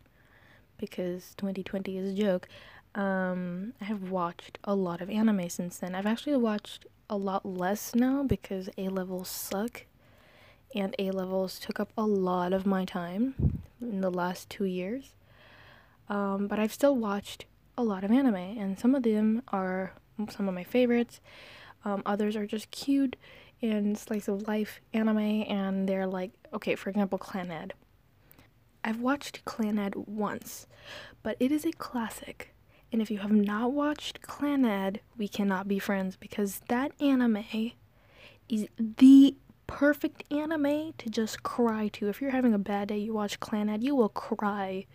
because 0.78 1.34
2020 1.38 1.98
is 1.98 2.14
a 2.14 2.16
joke, 2.16 2.48
um, 2.94 3.74
I 3.82 3.86
have 3.86 4.12
watched 4.12 4.60
a 4.64 4.76
lot 4.76 5.02
of 5.02 5.10
anime 5.10 5.50
since 5.50 5.78
then. 5.78 5.96
I've 5.96 6.06
actually 6.06 6.38
watched 6.38 6.86
a 7.10 7.18
lot 7.18 7.48
less 7.48 7.96
now 7.96 8.22
because 8.22 8.70
A 8.78 8.90
levels 8.90 9.28
suck, 9.28 9.86
and 10.76 10.96
A 11.00 11.10
levels 11.10 11.58
took 11.58 11.80
up 11.80 11.92
a 11.98 12.06
lot 12.06 12.54
of 12.54 12.68
my 12.68 12.86
time 12.86 13.64
in 13.82 14.02
the 14.02 14.12
last 14.12 14.52
two 14.52 14.66
years. 14.66 15.14
Um, 16.10 16.48
but 16.48 16.60
I've 16.60 16.74
still 16.74 16.96
watched 16.96 17.46
a 17.78 17.84
lot 17.84 18.04
of 18.04 18.12
anime, 18.12 18.36
and 18.36 18.80
some 18.80 18.96
of 18.96 19.04
them 19.04 19.44
are 19.50 19.94
some 20.30 20.48
of 20.48 20.56
my 20.56 20.63
favorites. 20.63 21.22
Um, 21.86 22.01
others 22.06 22.36
are 22.36 22.46
just 22.46 22.72
cute 22.72 23.16
and 23.62 23.98
slice 23.98 24.28
of 24.28 24.48
life 24.48 24.82
anime, 24.94 25.44
and 25.48 25.88
they're 25.88 26.08
like, 26.08 26.32
okay, 26.54 26.75
for 26.75 26.89
example, 26.89 27.20
Clannad. 27.20 27.72
I've 28.84 29.01
watched 29.01 29.44
Clannad 29.46 29.96
once, 30.08 30.66
but 31.22 31.38
it 31.39 31.51
is 31.51 31.66
a 31.66 31.72
classic. 31.72 32.54
And 32.92 33.01
if 33.01 33.12
you 33.12 33.20
have 33.20 33.32
not 33.32 33.72
watched 33.72 34.22
Clannad, 34.22 34.98
we 35.18 35.28
cannot 35.28 35.68
be 35.68 35.80
friends 35.80 36.16
because 36.16 36.62
that 36.70 36.92
anime 37.00 37.74
is 38.48 38.68
the 38.78 39.36
perfect 39.68 40.24
anime 40.32 40.94
to 40.98 41.10
just 41.10 41.44
cry 41.44 41.89
to. 41.89 42.10
If 42.10 42.22
you're 42.22 42.32
having 42.32 42.54
a 42.54 42.60
bad 42.60 42.88
day, 42.88 42.98
you 42.98 43.13
watch 43.13 43.39
Clannad, 43.39 43.84
you 43.84 43.96
will 43.96 44.10
cry 44.10 44.86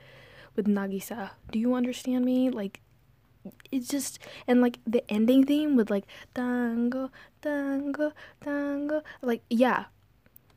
with 0.57 0.67
Nagisa. 0.67 1.31
Do 1.51 1.59
you 1.59 1.75
understand 1.75 2.25
me? 2.25 2.51
Like, 2.51 2.81
it's 3.71 3.89
just 3.89 4.19
and 4.47 4.63
like 4.63 4.79
the 4.87 5.05
ending 5.11 5.45
theme 5.45 5.77
with 5.77 5.91
like 5.91 6.05
dango 6.33 7.11
dango 7.43 8.11
dango 8.43 9.03
like 9.21 9.43
yeah 9.51 9.85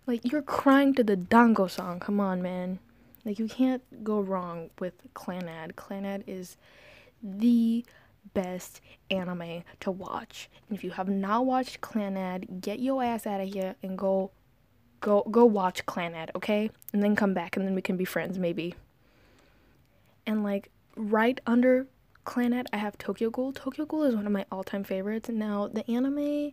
like 0.06 0.24
you're 0.24 0.42
crying 0.42 0.94
to 0.94 1.04
the 1.04 1.18
dango 1.18 1.68
song 1.68 2.00
come 2.00 2.22
on 2.22 2.42
man 2.42 2.80
like 3.26 3.40
you 3.40 3.48
can't 3.50 3.84
go 4.06 4.22
wrong 4.22 4.70
with 4.80 4.94
Clannad 5.14 5.74
Clannad 5.74 6.24
is 6.28 6.56
the 7.22 7.84
best 8.34 8.82
anime 9.10 9.64
to 9.80 9.92
watch. 9.92 10.50
And 10.70 10.78
if 10.78 10.84
you 10.84 10.92
have 10.92 11.10
not 11.10 11.46
watched 11.46 11.82
Clannad, 11.82 12.62
get 12.62 12.80
your 12.80 13.04
ass 13.04 13.26
out 13.26 13.42
of 13.42 13.52
here 13.52 13.76
and 13.84 13.98
go 13.98 14.32
go 15.00 15.24
go 15.30 15.46
watch 15.46 15.86
Clannad, 15.86 16.30
okay? 16.36 16.70
And 16.94 17.04
then 17.04 17.16
come 17.16 17.34
back 17.34 17.58
and 17.58 17.66
then 17.66 17.76
we 17.76 17.82
can 17.82 17.98
be 17.98 18.06
friends 18.06 18.38
maybe. 18.38 18.76
And 20.28 20.44
like 20.44 20.70
right 20.96 21.40
under 21.48 21.88
Clannad, 22.26 22.66
I 22.74 22.78
have 22.78 22.98
Tokyo 22.98 23.30
Ghoul. 23.30 23.54
Tokyo 23.54 23.86
Ghoul 23.86 24.04
is 24.04 24.16
one 24.16 24.28
of 24.28 24.34
my 24.34 24.46
all-time 24.52 24.84
favorites. 24.84 25.30
And 25.30 25.40
now 25.40 25.68
the 25.68 25.90
anime, 25.90 26.52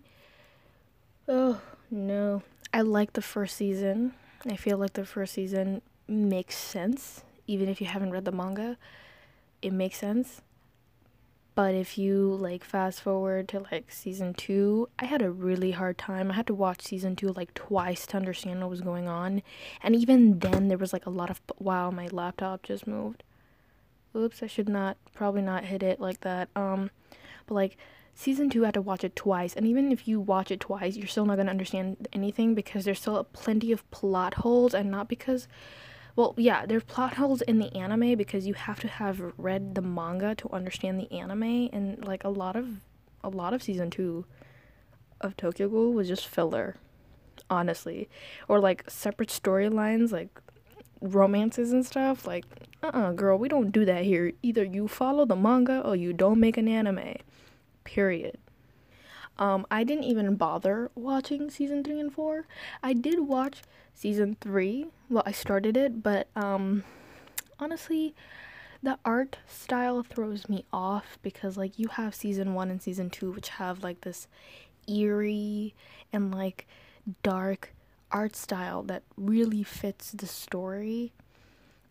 oh 1.29 1.61
no, 1.91 2.43
I 2.73 2.83
like 2.83 3.13
the 3.13 3.23
first 3.23 3.57
season. 3.57 4.15
I 4.49 4.57
feel 4.57 4.79
like 4.79 4.93
the 4.93 5.05
first 5.05 5.35
season 5.35 5.83
makes 6.07 6.57
sense, 6.57 7.25
even 7.47 7.69
if 7.69 7.81
you 7.81 7.89
haven't 7.89 8.13
read 8.13 8.25
the 8.25 8.33
manga. 8.33 8.79
It 9.61 9.73
makes 9.73 9.99
sense. 9.99 10.41
But 11.57 11.75
if 11.75 11.97
you 11.97 12.35
like 12.35 12.65
fast 12.65 13.01
forward 13.01 13.49
to 13.49 13.61
like 13.71 13.91
season 13.91 14.35
two, 14.35 14.89
I 14.99 15.07
had 15.07 15.23
a 15.23 15.31
really 15.31 15.71
hard 15.71 15.99
time. 15.99 16.31
I 16.31 16.35
had 16.35 16.49
to 16.49 16.55
watch 16.55 16.83
season 16.83 17.17
two 17.17 17.29
like 17.29 17.55
twice 17.55 18.07
to 18.07 18.17
understand 18.17 18.61
what 18.61 18.71
was 18.71 18.81
going 18.81 19.09
on. 19.09 19.43
And 19.83 19.95
even 19.95 20.41
then, 20.41 20.69
there 20.69 20.79
was 20.79 20.93
like 20.93 21.07
a 21.07 21.11
lot 21.11 21.31
of. 21.31 21.41
Wow, 21.59 21.91
my 21.91 22.09
laptop 22.09 22.65
just 22.65 22.87
moved. 22.87 23.23
Oops, 24.17 24.43
I 24.43 24.47
should 24.47 24.69
not, 24.69 24.97
probably 25.13 25.43
not 25.43 25.65
hit 25.65 25.83
it 25.83 26.01
like 26.01 26.21
that. 26.21 26.49
Um, 26.55 26.91
but 27.47 27.55
like 27.55 27.77
season 28.15 28.49
two, 28.49 28.63
I 28.63 28.67
had 28.69 28.75
to 28.75 28.83
watch 28.83 29.05
it 29.05 29.17
twice. 29.17 29.55
And 29.55 29.67
even 29.67 29.91
if 29.91 30.07
you 30.07 30.21
watch 30.21 30.51
it 30.51 30.61
twice, 30.61 30.97
you're 30.97 31.07
still 31.07 31.27
not 31.27 31.37
going 31.37 31.47
to 31.47 31.53
understand 31.53 32.09
anything 32.13 32.55
because 32.55 32.85
there's 32.85 33.01
still 33.01 33.25
plenty 33.33 33.73
of 33.73 33.89
plot 33.91 34.35
holes 34.35 34.75
and 34.75 34.91
not 34.91 35.09
because 35.09 35.49
well, 36.17 36.35
yeah, 36.37 36.65
there's 36.65 36.85
plot 36.85 37.15
holes 37.15 37.43
in 37.43 37.59
the 37.59 37.75
anime 37.75 38.17
because 38.17 38.47
you 38.47 38.55
have 38.55 38.79
to 38.81 38.89
have 38.89 39.33
read 39.37 39.75
the 39.75 39.83
manga 39.83 40.35
to 40.37 40.51
understand 40.51 41.01
the 41.01 41.11
anime, 41.13 41.69
and 41.73 42.05
like 42.07 42.23
a 42.23 42.29
lot 42.29 42.55
of 42.55 42.69
a 43.25 43.29
lot 43.29 43.53
of 43.53 43.63
season 43.63 43.91
two 43.91 44.25
of 45.21 45.37
Tokyo 45.37 45.69
Ghoul 45.69 45.93
was 45.93 46.07
just 46.07 46.29
filler, 46.29 46.77
honestly, 47.51 48.09
or 48.47 48.61
like 48.61 48.89
separate 48.89 49.29
storylines, 49.29 50.13
like 50.13 50.41
romances 51.05 51.73
and 51.73 51.85
stuff. 51.85 52.27
Like, 52.27 52.45
uh, 52.83 52.89
uh-uh, 52.89 53.01
uh 53.01 53.13
girl, 53.13 53.39
we 53.39 53.49
don't 53.49 53.71
do 53.71 53.85
that 53.85 54.05
here. 54.05 54.33
Either 54.43 54.65
you 54.65 54.89
follow 54.89 55.25
the 55.25 55.37
manga 55.37 55.81
or 55.81 55.97
you 55.97 56.13
don't 56.13 56.41
make 56.41 56.57
an 56.57 56.69
anime. 56.69 57.17
Period. 57.85 58.39
Um, 59.39 59.67
I 59.71 59.85
didn't 59.85 60.05
even 60.05 60.37
bother 60.37 60.91
watching 60.95 61.51
season 61.51 61.83
three 61.83 61.99
and 62.01 62.13
four. 62.13 62.47
I 62.83 62.93
did 62.93 63.21
watch 63.21 63.63
season 63.93 64.37
three. 64.41 64.87
Well, 65.11 65.25
I 65.27 65.33
started 65.33 65.77
it, 65.77 66.03
but 66.03 66.29
um, 66.37 66.85
honestly, 67.59 68.15
the 68.83 68.99
art 69.05 69.39
style 69.49 70.03
throws 70.03 70.49
me 70.49 70.65
off 70.73 71.19
because 71.23 71.57
like 71.57 71.79
you 71.79 71.89
have 71.89 72.15
season 72.15 72.55
one 72.55 72.71
and 72.71 72.81
season 72.81 73.11
two, 73.11 73.33
which 73.33 73.49
have 73.51 73.83
like 73.83 74.03
this 74.03 74.29
eerie 74.87 75.75
and 76.13 76.33
like 76.33 76.67
dark 77.23 77.74
art 78.15 78.35
style 78.35 78.83
that 78.85 79.03
really 79.19 79.63
fits 79.63 80.13
the 80.13 80.27
story. 80.27 81.13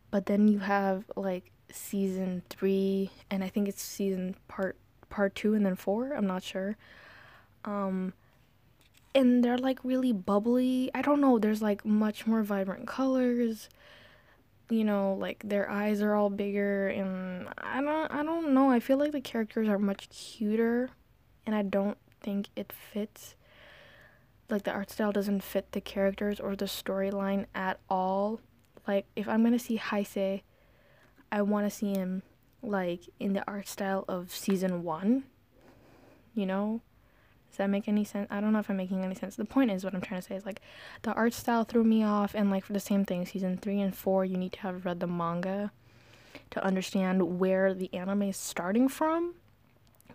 But 0.09 0.25
then 0.25 0.47
you 0.47 0.59
have 0.59 1.05
like 1.15 1.51
season 1.71 2.41
three, 2.49 3.11
and 3.29 3.43
I 3.43 3.49
think 3.49 3.67
it's 3.67 3.81
season 3.83 4.35
part 4.47 4.75
part 5.09 5.35
two 5.35 5.53
and 5.53 5.63
then 5.65 5.75
four. 5.75 6.13
I'm 6.13 6.25
not 6.25 6.41
sure 6.41 6.75
um, 7.65 8.13
and 9.15 9.43
they're 9.43 9.57
like 9.57 9.79
really 9.83 10.11
bubbly. 10.11 10.91
I 10.93 11.01
don't 11.01 11.21
know, 11.21 11.39
there's 11.39 11.61
like 11.61 11.85
much 11.85 12.25
more 12.27 12.43
vibrant 12.43 12.87
colors. 12.87 13.69
You 14.69 14.83
know, 14.83 15.15
like 15.19 15.43
their 15.45 15.69
eyes 15.69 16.01
are 16.01 16.15
all 16.15 16.29
bigger 16.29 16.87
and 16.87 17.47
I 17.57 17.81
don't 17.81 18.11
I 18.11 18.23
don't 18.23 18.53
know. 18.53 18.71
I 18.71 18.79
feel 18.79 18.97
like 18.97 19.11
the 19.11 19.21
characters 19.21 19.67
are 19.67 19.77
much 19.77 20.09
cuter 20.09 20.89
and 21.45 21.53
I 21.55 21.61
don't 21.61 21.97
think 22.21 22.47
it 22.55 22.71
fits 22.71 23.35
like 24.53 24.63
the 24.63 24.71
art 24.71 24.91
style 24.91 25.11
doesn't 25.11 25.43
fit 25.43 25.71
the 25.71 25.81
characters 25.81 26.39
or 26.39 26.55
the 26.55 26.65
storyline 26.65 27.47
at 27.53 27.79
all. 27.89 28.39
Like 28.87 29.05
if 29.15 29.27
I'm 29.27 29.43
to 29.51 29.59
see 29.59 29.77
Haise, 29.77 30.43
I 31.31 31.41
want 31.41 31.65
to 31.65 31.75
see 31.75 31.93
him 31.93 32.21
like 32.61 33.01
in 33.19 33.33
the 33.33 33.43
art 33.47 33.67
style 33.67 34.05
of 34.07 34.31
season 34.31 34.83
1. 34.83 35.23
You 36.35 36.45
know? 36.45 36.81
Does 37.49 37.57
that 37.57 37.69
make 37.69 37.87
any 37.87 38.03
sense? 38.03 38.27
I 38.31 38.41
don't 38.41 38.53
know 38.53 38.59
if 38.59 38.69
I'm 38.69 38.77
making 38.77 39.03
any 39.03 39.13
sense. 39.13 39.35
The 39.35 39.45
point 39.45 39.69
is, 39.69 39.83
what 39.83 39.93
I'm 39.93 40.01
trying 40.01 40.21
to 40.21 40.27
say 40.27 40.35
is 40.35 40.45
like 40.45 40.61
the 41.03 41.13
art 41.13 41.33
style 41.33 41.63
threw 41.63 41.83
me 41.83 42.03
off, 42.03 42.33
and 42.33 42.49
like 42.49 42.65
for 42.65 42.73
the 42.73 42.79
same 42.79 43.05
thing, 43.05 43.27
season 43.27 43.57
three 43.57 43.79
and 43.79 43.95
four, 43.95 44.25
you 44.25 44.37
need 44.37 44.53
to 44.53 44.59
have 44.61 44.85
read 44.85 44.99
the 44.99 45.05
manga 45.05 45.71
to 46.49 46.63
understand 46.65 47.39
where 47.39 47.75
the 47.75 47.93
anime 47.93 48.23
is 48.23 48.37
starting 48.37 48.87
from 48.87 49.35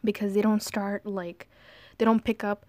because 0.03 0.35
they 0.35 0.43
don't 0.43 0.65
start 0.65 1.07
like 1.07 1.49
they 1.99 2.05
don't 2.05 2.25
pick 2.25 2.43
up 2.43 2.67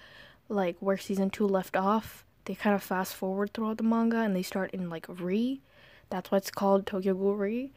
like 0.50 0.76
where 0.80 0.98
season 0.98 1.30
two 1.30 1.48
left 1.48 1.78
off. 1.78 2.26
They 2.46 2.56
kind 2.56 2.76
of 2.76 2.84
fast 2.84 3.16
forward 3.16 3.54
throughout 3.54 3.78
the 3.78 3.84
manga 3.84 4.18
and 4.18 4.36
they 4.36 4.44
start 4.44 4.72
in 4.72 4.90
like 4.90 5.06
Re. 5.08 5.62
That's 6.10 6.32
why 6.32 6.40
it's 6.40 6.52
called 6.52 6.86
Tokyo 6.86 7.14
Ghoul 7.14 7.36
Re. 7.36 7.72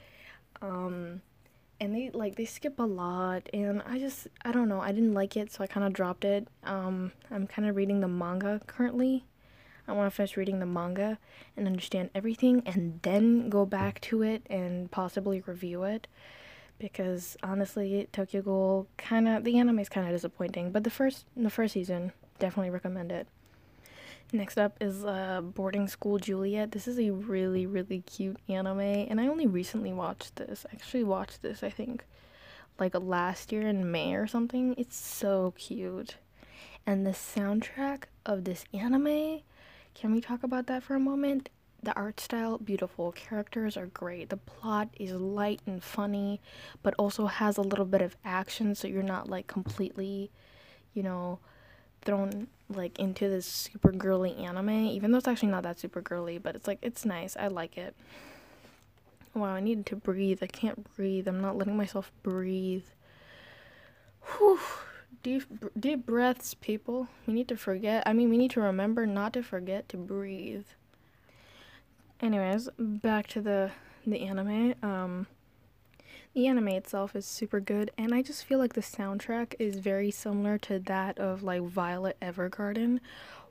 Um, 0.63 1.21
and 1.83 1.95
they 1.97 2.11
like 2.11 2.37
they 2.37 2.45
skip 2.45 2.79
a 2.79 2.85
lot 2.85 3.49
and 3.53 3.83
i 3.87 3.99
just 3.99 4.29
i 4.45 4.53
don't 4.53 4.69
know 4.69 4.81
i 4.81 4.93
didn't 4.93 5.15
like 5.15 5.37
it 5.37 5.53
so 5.53 5.65
i 5.65 5.67
kind 5.67 5.85
of 5.85 5.93
dropped 5.93 6.25
it 6.25 6.47
um 6.63 7.11
i'm 7.29 7.45
kind 7.45 7.69
of 7.69 7.75
reading 7.75 7.99
the 8.01 8.07
manga 8.07 8.61
currently 8.69 9.25
i 9.89 9.93
want 9.93 10.09
to 10.09 10.15
finish 10.15 10.37
reading 10.37 10.61
the 10.61 10.67
manga 10.67 11.19
and 11.57 11.67
understand 11.67 12.09
everything 12.15 12.63
and 12.67 13.01
then 13.03 13.51
go 13.51 13.67
back 13.67 14.01
to 14.01 14.23
it 14.23 14.47
and 14.49 14.93
possibly 14.93 15.41
review 15.41 15.83
it 15.83 16.07
because 16.79 17.37
honestly 17.43 18.09
tokyo 18.13 18.41
ghoul 18.41 18.87
kind 18.97 19.27
of 19.27 19.43
the 19.43 19.59
anime 19.59 19.81
is 19.81 19.89
kind 19.89 20.07
of 20.07 20.13
disappointing 20.13 20.71
but 20.71 20.85
the 20.85 20.91
first 20.91 21.27
the 21.37 21.51
first 21.51 21.75
season 21.75 22.13
definitely 22.39 22.71
recommend 22.71 23.13
it 23.13 23.27
Next 24.35 24.57
up 24.57 24.79
is 24.81 25.05
uh, 25.05 25.43
Boarding 25.43 25.89
School 25.89 26.19
Juliet. 26.19 26.73
This 26.73 26.89
is 26.89 26.99
a 26.99 27.11
really, 27.11 27.67
really 27.67 28.01
cute 28.01 28.39
anime, 28.49 28.81
and 28.81 29.21
I 29.21 29.27
only 29.27 29.47
recently 29.47 29.93
watched 29.93 30.37
this. 30.37 30.65
I 30.71 30.75
actually 30.75 31.05
watched 31.05 31.43
this, 31.43 31.63
I 31.63 31.69
think, 31.69 32.07
like 32.79 32.95
last 32.95 33.53
year 33.53 33.69
in 33.69 33.91
May 33.91 34.15
or 34.15 34.27
something. 34.27 34.75
It's 34.79 34.97
so 34.97 35.53
cute. 35.59 36.17
And 36.87 37.07
the 37.07 37.11
soundtrack 37.11 38.05
of 38.25 38.45
this 38.45 38.65
anime, 38.73 39.41
can 39.95 40.13
we 40.13 40.23
talk 40.23 40.43
about 40.43 40.67
that 40.67 40.83
for 40.83 40.95
a 40.95 41.01
moment? 41.01 41.51
The 41.83 41.95
art 41.95 42.19
style, 42.19 42.57
beautiful. 42.57 43.13
Characters 43.13 43.77
are 43.77 43.87
great. 43.87 44.31
The 44.31 44.39
plot 44.39 44.89
is 44.99 45.13
light 45.13 45.61
and 45.67 45.85
funny, 45.85 46.41
but 46.83 46.95
also 46.99 47.27
has 47.27 47.59
a 47.59 47.63
little 47.63 47.85
bit 47.85 48.01
of 48.01 48.17
action, 48.25 48.75
so 48.75 48.89
you're 48.89 49.03
not 49.03 49.29
like 49.29 49.47
completely, 49.47 50.31
you 50.95 51.03
know, 51.03 51.39
thrown 52.05 52.49
like 52.69 52.99
into 52.99 53.29
this 53.29 53.47
super 53.47 53.93
girly 53.93 54.35
anime, 54.37 54.71
even 54.71 55.13
though 55.13 55.19
it's 55.19 55.29
actually 55.29 55.51
not 55.51 55.63
that 55.63 55.79
super 55.79 56.01
girly, 56.01 56.39
but 56.39 56.55
it's 56.55 56.67
like 56.67 56.79
it's 56.83 57.05
nice. 57.05 57.37
I 57.37 57.49
like 57.49 57.77
it. 57.77 57.95
Wow, 59.35 59.55
I 59.55 59.61
need 59.61 59.87
to 59.87 59.97
breathe. 59.97 60.41
I 60.43 60.47
can't 60.47 60.95
breathe. 60.95 61.27
I'm 61.27 61.41
not 61.41 61.57
letting 61.57 61.77
myself 61.77 62.13
breathe. 62.23 62.85
Whew. 64.23 64.61
Deep, 65.23 65.45
deep 65.79 66.05
breaths, 66.05 66.55
people. 66.55 67.07
We 67.27 67.35
need 67.35 67.49
to 67.49 67.57
forget. 67.57 68.03
I 68.07 68.13
mean, 68.13 68.29
we 68.29 68.37
need 68.37 68.51
to 68.53 68.61
remember 68.61 69.07
not 69.07 69.33
to 69.35 69.43
forget 69.43 69.89
to 69.91 69.97
breathe. 69.97 70.67
Anyways, 72.21 72.69
back 72.79 73.27
to 73.29 73.41
the 73.41 73.71
the 74.07 74.21
anime. 74.21 74.75
Um, 74.83 75.27
the 76.35 76.47
anime 76.47 76.69
itself 76.69 77.15
is 77.15 77.27
super 77.27 77.61
good, 77.61 77.91
and 77.99 78.15
I 78.15 78.23
just 78.23 78.45
feel 78.45 78.59
like 78.59 78.73
the 78.73 78.81
soundtrack 78.81 79.55
is 79.59 79.77
very 79.77 80.11
similar 80.11 80.59
to 80.59 80.79
that 80.81 81.19
of 81.19 81.43
like 81.43 81.63
Violet 81.63 82.17
Evergarden. 82.23 83.01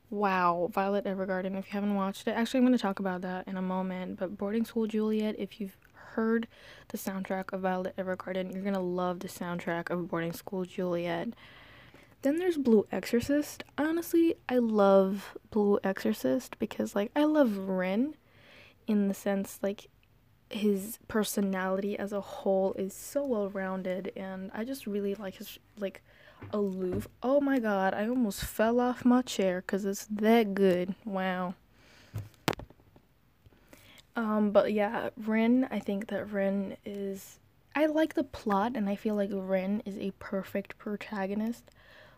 Wow, 0.09 0.69
Violet 0.73 1.05
Evergarden, 1.05 1.57
if 1.57 1.67
you 1.67 1.71
haven't 1.71 1.95
watched 1.95 2.27
it, 2.27 2.31
actually, 2.31 2.59
I'm 2.59 2.65
going 2.65 2.77
to 2.77 2.81
talk 2.81 2.99
about 2.99 3.21
that 3.21 3.47
in 3.47 3.55
a 3.55 3.61
moment. 3.61 4.19
But 4.19 4.37
Boarding 4.37 4.65
School 4.65 4.87
Juliet, 4.87 5.35
if 5.37 5.61
you've 5.61 5.77
heard 5.93 6.47
the 6.89 6.97
soundtrack 6.97 7.53
of 7.53 7.61
Violet 7.61 7.95
Evergarden, 7.97 8.53
you're 8.53 8.63
going 8.63 8.73
to 8.73 8.79
love 8.81 9.21
the 9.21 9.29
soundtrack 9.29 9.89
of 9.89 10.09
Boarding 10.09 10.33
School 10.33 10.65
Juliet. 10.65 11.29
Then 12.23 12.37
there's 12.37 12.57
Blue 12.57 12.85
Exorcist. 12.91 13.63
Honestly, 13.77 14.35
I 14.49 14.57
love 14.57 15.37
Blue 15.49 15.79
Exorcist 15.83 16.59
because, 16.59 16.95
like, 16.95 17.11
I 17.15 17.23
love 17.23 17.57
Rin 17.57 18.15
in 18.87 19.07
the 19.07 19.13
sense, 19.13 19.59
like, 19.61 19.87
his 20.51 20.99
personality 21.07 21.97
as 21.97 22.11
a 22.11 22.21
whole 22.21 22.73
is 22.73 22.93
so 22.93 23.25
well 23.25 23.49
rounded 23.49 24.11
and 24.15 24.51
I 24.53 24.63
just 24.63 24.85
really 24.87 25.15
like 25.15 25.35
his 25.35 25.57
like 25.77 26.01
aloof. 26.51 27.07
Oh 27.23 27.39
my 27.39 27.59
god, 27.59 27.93
I 27.93 28.07
almost 28.07 28.43
fell 28.43 28.79
off 28.79 29.05
my 29.05 29.21
chair 29.21 29.61
cuz 29.61 29.85
it's 29.85 30.05
that 30.05 30.53
good. 30.53 30.95
Wow. 31.05 31.55
Um 34.15 34.51
but 34.51 34.73
yeah, 34.73 35.09
Rin, 35.17 35.67
I 35.71 35.79
think 35.79 36.07
that 36.07 36.31
Rin 36.31 36.77
is 36.85 37.39
I 37.75 37.85
like 37.85 38.15
the 38.15 38.23
plot 38.23 38.73
and 38.75 38.89
I 38.89 38.95
feel 38.95 39.15
like 39.15 39.29
Rin 39.31 39.81
is 39.85 39.97
a 39.97 40.11
perfect 40.19 40.77
protagonist 40.77 41.71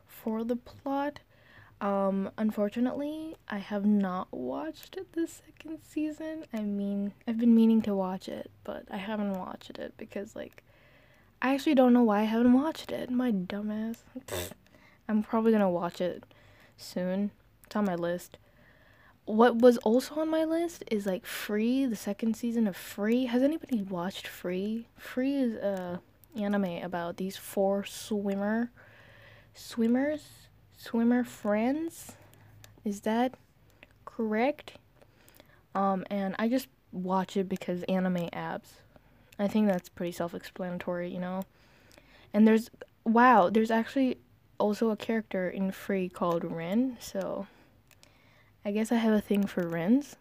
for 0.07 0.43
the 0.43 0.55
plot. 0.55 1.19
Um, 1.83 2.31
unfortunately, 2.37 3.35
I 3.49 3.57
have 3.57 3.85
not 3.85 4.31
watched 4.31 4.97
the 5.11 5.27
second 5.27 5.79
season. 5.83 6.45
I 6.53 6.61
mean, 6.61 7.11
I've 7.27 7.37
been 7.37 7.53
meaning 7.53 7.81
to 7.81 7.93
watch 7.93 8.29
it, 8.29 8.49
but 8.63 8.85
I 8.89 8.95
haven't 8.95 9.33
watched 9.33 9.77
it 9.77 9.93
because, 9.97 10.33
like, 10.33 10.63
I 11.41 11.53
actually 11.53 11.75
don't 11.75 11.91
know 11.91 12.03
why 12.03 12.21
I 12.21 12.23
haven't 12.23 12.53
watched 12.53 12.93
it. 12.93 13.11
My 13.11 13.33
dumbass. 13.33 13.97
I'm 15.09 15.23
probably 15.23 15.51
gonna 15.51 15.69
watch 15.69 15.99
it 15.99 16.23
soon. 16.77 17.31
It's 17.65 17.75
on 17.75 17.83
my 17.83 17.95
list. 17.95 18.37
What 19.25 19.57
was 19.57 19.77
also 19.79 20.15
on 20.21 20.29
my 20.29 20.45
list 20.45 20.85
is 20.89 21.05
like 21.05 21.25
Free, 21.25 21.85
the 21.85 21.97
second 21.97 22.37
season 22.37 22.65
of 22.65 22.77
Free. 22.77 23.25
Has 23.25 23.43
anybody 23.43 23.81
watched 23.81 24.25
Free? 24.25 24.87
Free 24.95 25.35
is 25.35 25.55
a 25.55 25.99
anime 26.33 26.81
about 26.81 27.17
these 27.17 27.35
four 27.35 27.83
swimmer 27.83 28.71
swimmers 29.53 30.42
swimmer 30.83 31.23
friends. 31.23 32.13
Is 32.83 33.01
that 33.01 33.35
correct? 34.05 34.73
Um 35.73 36.05
and 36.09 36.35
i 36.37 36.47
just 36.47 36.67
watch 36.91 37.35
it 37.35 37.49
because 37.49 37.81
anime 37.83 38.29
abs 38.31 38.73
i 39.39 39.47
think 39.47 39.67
that's 39.67 39.89
pretty 39.89 40.11
self-explanatory 40.11 41.09
you 41.09 41.19
know? 41.19 41.41
And 42.33 42.47
there's 42.47 42.69
wow 43.03 43.49
there's 43.49 43.71
actually 43.71 44.19
also 44.59 44.91
a 44.91 44.95
character 44.95 45.49
in 45.49 45.71
free 45.71 46.07
called 46.09 46.43
rin 46.43 46.97
so 46.99 47.47
i 48.63 48.71
guess 48.71 48.91
i 48.91 48.95
have 48.95 49.13
a 49.13 49.21
thing 49.21 49.47
for 49.47 49.67
rins. 49.67 50.17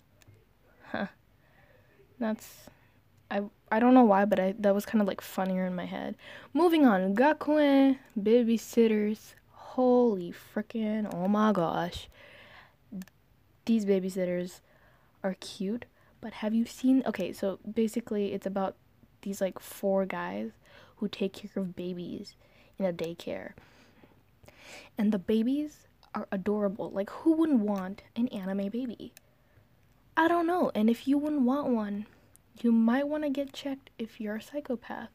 Huh. 0.90 1.06
That's 2.18 2.68
I 3.30 3.42
I 3.70 3.80
don't 3.80 3.94
know 3.94 4.04
why, 4.04 4.24
but 4.24 4.38
I 4.38 4.54
that 4.58 4.74
was 4.74 4.86
kind 4.86 5.00
of 5.02 5.08
like 5.08 5.20
funnier 5.20 5.66
in 5.66 5.74
my 5.74 5.86
head. 5.86 6.16
Moving 6.52 6.86
on, 6.86 7.14
Gakuen 7.14 7.98
babysitters. 8.18 9.34
Holy 9.76 10.34
freaking 10.54 11.08
oh 11.14 11.28
my 11.28 11.50
gosh. 11.50 12.10
These 13.64 13.86
babysitters 13.86 14.60
are 15.24 15.34
cute, 15.40 15.86
but 16.20 16.34
have 16.34 16.52
you 16.52 16.66
seen 16.66 17.02
Okay, 17.06 17.32
so 17.32 17.58
basically 17.64 18.34
it's 18.34 18.44
about 18.44 18.76
these 19.22 19.40
like 19.40 19.58
four 19.58 20.04
guys 20.04 20.50
who 20.96 21.08
take 21.08 21.32
care 21.32 21.50
of 21.56 21.74
babies 21.74 22.36
in 22.78 22.84
a 22.84 22.92
daycare. 22.92 23.52
And 24.98 25.10
the 25.10 25.18
babies 25.18 25.88
are 26.14 26.28
adorable. 26.30 26.90
Like 26.90 27.08
who 27.08 27.32
wouldn't 27.32 27.60
want 27.60 28.02
an 28.14 28.28
anime 28.28 28.68
baby? 28.68 29.14
I 30.18 30.28
don't 30.28 30.46
know. 30.46 30.70
And 30.74 30.90
if 30.90 31.08
you 31.08 31.16
wouldn't 31.16 31.46
want 31.46 31.68
one, 31.68 32.04
you 32.60 32.72
might 32.72 33.08
want 33.08 33.24
to 33.24 33.30
get 33.30 33.54
checked 33.54 33.88
if 33.98 34.20
you're 34.20 34.36
a 34.36 34.42
psychopath 34.42 35.08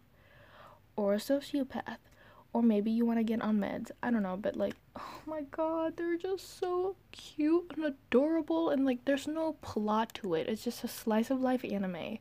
or 0.96 1.13
a 1.13 1.17
sociopath 1.17 2.07
or 2.53 2.63
maybe 2.63 2.91
you 2.91 3.05
want 3.05 3.19
to 3.19 3.23
get 3.23 3.41
on 3.41 3.60
meds. 3.60 3.91
I 4.01 4.12
don't 4.12 4.23
know, 4.23 4.38
but 4.38 4.55
like, 4.55 4.75
oh 4.95 5.19
my 5.25 5.41
god, 5.51 5.97
they're 5.97 6.17
just 6.17 6.60
so 6.60 6.95
cute 7.12 7.73
and 7.75 7.86
adorable 7.86 8.69
and 8.69 8.86
like 8.86 9.05
there's 9.05 9.27
no 9.27 9.53
plot 9.62 10.13
to 10.15 10.33
it. 10.33 10.47
It's 10.47 10.63
just 10.63 10.83
a 10.83 10.88
slice 10.88 11.29
of 11.29 11.41
life 11.41 11.63
anime 11.63 12.19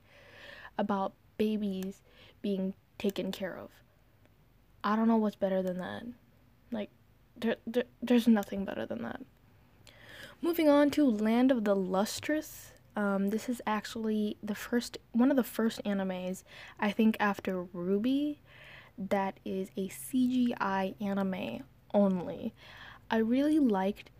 about 0.79 1.13
babies 1.39 2.03
being 2.43 2.75
taken 2.99 3.33
care 3.33 3.57
of. 3.57 3.71
I 4.85 4.97
don't 4.97 5.09
know 5.09 5.17
what's 5.17 5.37
better 5.37 5.63
than 5.63 5.79
that. 5.79 6.05
Like 6.71 6.91
there, 7.37 7.57
there 7.67 7.85
there's 8.03 8.29
nothing 8.29 8.65
better 8.65 8.87
than 8.87 9.03
that. 9.03 9.21
Moving 10.43 10.69
on 10.69 10.91
to 10.91 11.09
Land 11.09 11.51
of 11.51 11.65
the 11.65 11.75
Lustrous. 11.75 12.73
Um, 12.95 13.29
this 13.31 13.49
is 13.49 13.61
actually 13.67 14.37
the 14.43 14.55
first 14.55 14.99
one 15.13 15.31
of 15.31 15.37
the 15.37 15.45
first 15.45 15.83
animes 15.85 16.45
I 16.79 16.91
think 16.91 17.17
after 17.21 17.65
RWBY 17.65 18.39
that 18.99 19.39
is 19.45 19.71
a 19.77 19.89
CGI 19.89 20.95
anime 21.01 21.65
only. 21.93 22.55
I 23.11 23.19
really 23.19 23.59
liked 23.59 24.11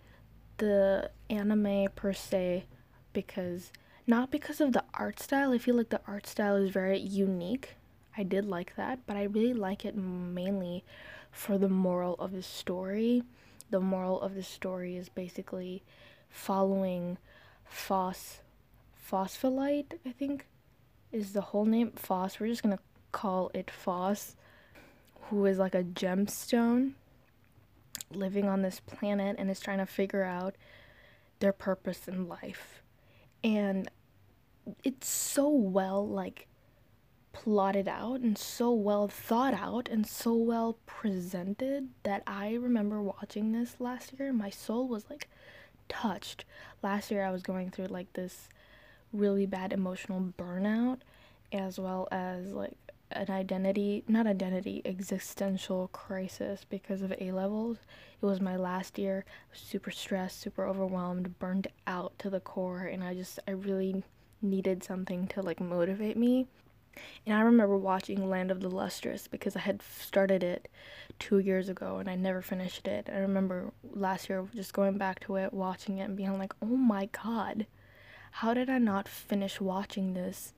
the 0.59 1.11
anime 1.29 1.89
per 1.95 2.13
se 2.13 2.65
because 3.13 3.73
not 4.07 4.31
because 4.31 4.61
of 4.61 4.73
the 4.73 4.85
art 4.95 5.21
style. 5.21 5.53
I 5.53 5.59
feel 5.59 5.75
like 5.75 5.89
the 5.89 6.01
art 6.07 6.27
style 6.27 6.57
is 6.57 6.71
very 6.71 6.99
unique. 6.99 7.75
I 8.17 8.23
did 8.23 8.47
like 8.47 8.77
that, 8.77 9.01
but 9.07 9.17
I 9.17 9.25
really 9.25 9.53
like 9.53 9.85
it 9.85 9.97
mainly 9.97 10.85
for 11.31 11.59
the 11.59 11.69
moral 11.69 12.15
of 12.15 12.33
the 12.33 12.43
story. 12.43 13.23
The 13.71 13.81
moral 13.81 14.21
of 14.21 14.35
the 14.35 14.43
story 14.43 14.97
is 14.97 15.09
basically 15.09 15.83
following 16.31 17.19
Phos 17.65 18.41
Phospholite, 19.11 19.99
I 20.05 20.11
think, 20.11 20.47
is 21.13 21.33
the 21.33 21.41
whole 21.41 21.65
name. 21.65 21.93
Phos. 21.95 22.41
We're 22.41 22.49
just 22.49 22.63
gonna 22.63 22.79
call 23.13 23.51
it 23.55 23.71
Phos, 23.71 24.35
who 25.31 25.47
is 25.47 25.59
like 25.59 25.75
a 25.75 25.83
gemstone 25.83 26.93
living 28.13 28.49
on 28.49 28.63
this 28.63 28.81
planet 28.81 29.37
and 29.39 29.51
is 29.51 29.61
trying 29.61 29.79
to 29.79 29.87
figure 29.87 30.23
out 30.23 30.55
their 31.41 31.53
purpose 31.53 32.09
in 32.09 32.29
life. 32.29 32.83
And 33.43 33.91
it's 34.83 35.09
so 35.09 35.49
well 35.49 36.07
like 36.07 36.47
plotted 37.33 37.87
out 37.87 38.21
and 38.21 38.39
so 38.39 38.73
well 38.73 39.09
thought 39.09 39.53
out 39.53 39.89
and 39.89 40.07
so 40.07 40.33
well 40.35 40.79
presented 40.87 41.89
that 42.03 42.23
I 42.27 42.55
remember 42.55 43.03
watching 43.03 43.53
this 43.53 43.77
last 43.79 44.15
year. 44.19 44.33
My 44.33 44.51
soul 44.51 44.89
was 44.89 45.05
like 45.11 45.29
touched. 45.89 46.45
Last 46.83 47.11
year 47.11 47.25
I 47.25 47.31
was 47.31 47.43
going 47.43 47.71
through 47.71 47.87
like 47.87 48.13
this 48.15 48.49
really 49.13 49.47
bad 49.47 49.73
emotional 49.73 50.33
burnout 50.39 51.01
as 51.53 51.79
well 51.79 52.09
as 52.11 52.53
like 52.53 52.77
an 53.13 53.31
identity 53.31 54.03
not 54.09 54.27
identity 54.27 54.83
existential 54.85 55.89
crisis 55.89 56.65
because 56.69 57.03
of 57.03 57.13
a 57.21 57.31
levels 57.31 57.79
it 58.21 58.27
was 58.27 58.41
my 58.41 58.57
last 58.57 58.99
year. 58.99 59.25
Super 59.53 59.91
stressed 59.91 60.41
super 60.41 60.67
overwhelmed 60.67 61.39
burned 61.39 61.69
out 61.87 62.19
to 62.19 62.31
the 62.31 62.41
core 62.41 62.85
and 62.85 63.05
i 63.05 63.15
just 63.15 63.39
i 63.47 63.51
really 63.51 64.03
needed 64.43 64.83
something 64.83 65.27
to 65.29 65.43
like 65.43 65.61
motivate 65.61 66.17
me. 66.17 66.47
And 67.27 67.37
i 67.37 67.43
remember 67.43 67.77
watching 67.77 68.29
land 68.29 68.51
of 68.51 68.61
the 68.61 68.71
lustrous 68.71 69.29
because 69.29 69.55
i 69.55 69.61
had 69.61 69.83
started 69.83 70.43
it 70.43 70.69
two 71.19 71.39
years 71.39 71.69
ago 71.69 71.99
and 71.99 72.09
i 72.09 72.15
never 72.15 72.43
finished 72.43 72.89
it. 72.89 73.09
I 73.13 73.19
remember 73.19 73.73
last 73.95 74.29
year 74.29 74.47
just 74.55 74.73
going 74.73 74.99
back 74.99 75.21
to 75.21 75.37
it 75.37 75.53
watching 75.53 75.99
it 75.99 76.05
and 76.05 76.17
being 76.17 76.39
like 76.39 76.55
oh 76.63 76.67
my 76.77 77.07
god 77.07 77.67
how 78.41 78.53
did 78.53 78.69
I 78.69 78.77
not 78.77 79.09
finish 79.09 79.63
watching 79.63 80.13
this 80.13 80.53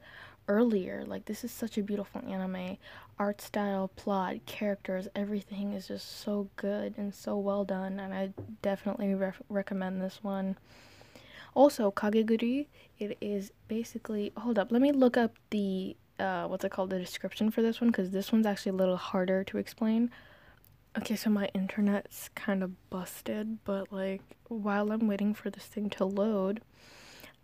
earlier? 0.48 1.04
Like, 1.06 1.26
this 1.26 1.44
is 1.44 1.50
such 1.50 1.78
a 1.78 1.82
beautiful 1.82 2.22
anime. 2.26 2.78
Art 3.18 3.40
style, 3.40 3.88
plot, 3.96 4.36
characters, 4.46 5.08
everything 5.14 5.72
is 5.72 5.88
just 5.88 6.20
so 6.20 6.48
good 6.56 6.94
and 6.96 7.14
so 7.14 7.36
well 7.36 7.64
done, 7.64 8.00
and 8.00 8.14
I 8.14 8.32
definitely 8.62 9.14
re- 9.14 9.32
recommend 9.48 10.00
this 10.00 10.20
one. 10.22 10.56
Also, 11.54 11.90
Kakegurui, 11.90 12.66
it 12.98 13.18
is 13.20 13.52
basically. 13.68 14.32
Hold 14.36 14.58
up, 14.58 14.70
let 14.70 14.80
me 14.82 14.92
look 14.92 15.16
up 15.16 15.34
the. 15.50 15.96
Uh, 16.18 16.46
what's 16.46 16.64
it 16.64 16.70
called? 16.70 16.90
The 16.90 16.98
description 16.98 17.50
for 17.50 17.62
this 17.62 17.80
one, 17.80 17.90
because 17.90 18.10
this 18.10 18.32
one's 18.32 18.46
actually 18.46 18.70
a 18.70 18.76
little 18.76 18.96
harder 18.96 19.44
to 19.44 19.58
explain. 19.58 20.10
Okay, 20.96 21.16
so 21.16 21.30
my 21.30 21.48
internet's 21.54 22.28
kind 22.34 22.62
of 22.62 22.90
busted, 22.90 23.58
but 23.64 23.92
like 23.92 24.22
while 24.48 24.90
I'm 24.90 25.06
waiting 25.06 25.34
for 25.34 25.50
this 25.50 25.64
thing 25.64 25.90
to 25.90 26.04
load, 26.04 26.60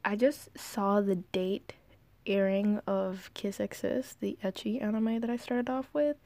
I 0.04 0.16
just 0.16 0.48
saw 0.58 1.00
the 1.00 1.16
date 1.16 1.74
airing 2.26 2.80
of 2.86 3.30
Kiss 3.34 3.60
x 3.60 3.80
Sis, 3.80 4.16
the 4.20 4.38
ecchi 4.42 4.82
anime 4.82 5.20
that 5.20 5.30
I 5.30 5.36
started 5.36 5.70
off 5.70 5.88
with. 5.92 6.16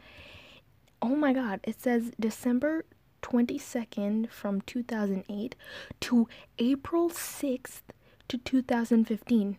Oh 1.00 1.14
my 1.14 1.32
god, 1.32 1.60
it 1.64 1.80
says 1.80 2.12
December 2.18 2.84
22nd 3.22 4.30
from 4.30 4.60
2008 4.62 5.54
to 6.00 6.28
April 6.58 7.10
6th 7.10 7.82
to 8.28 8.38
2015. 8.38 9.58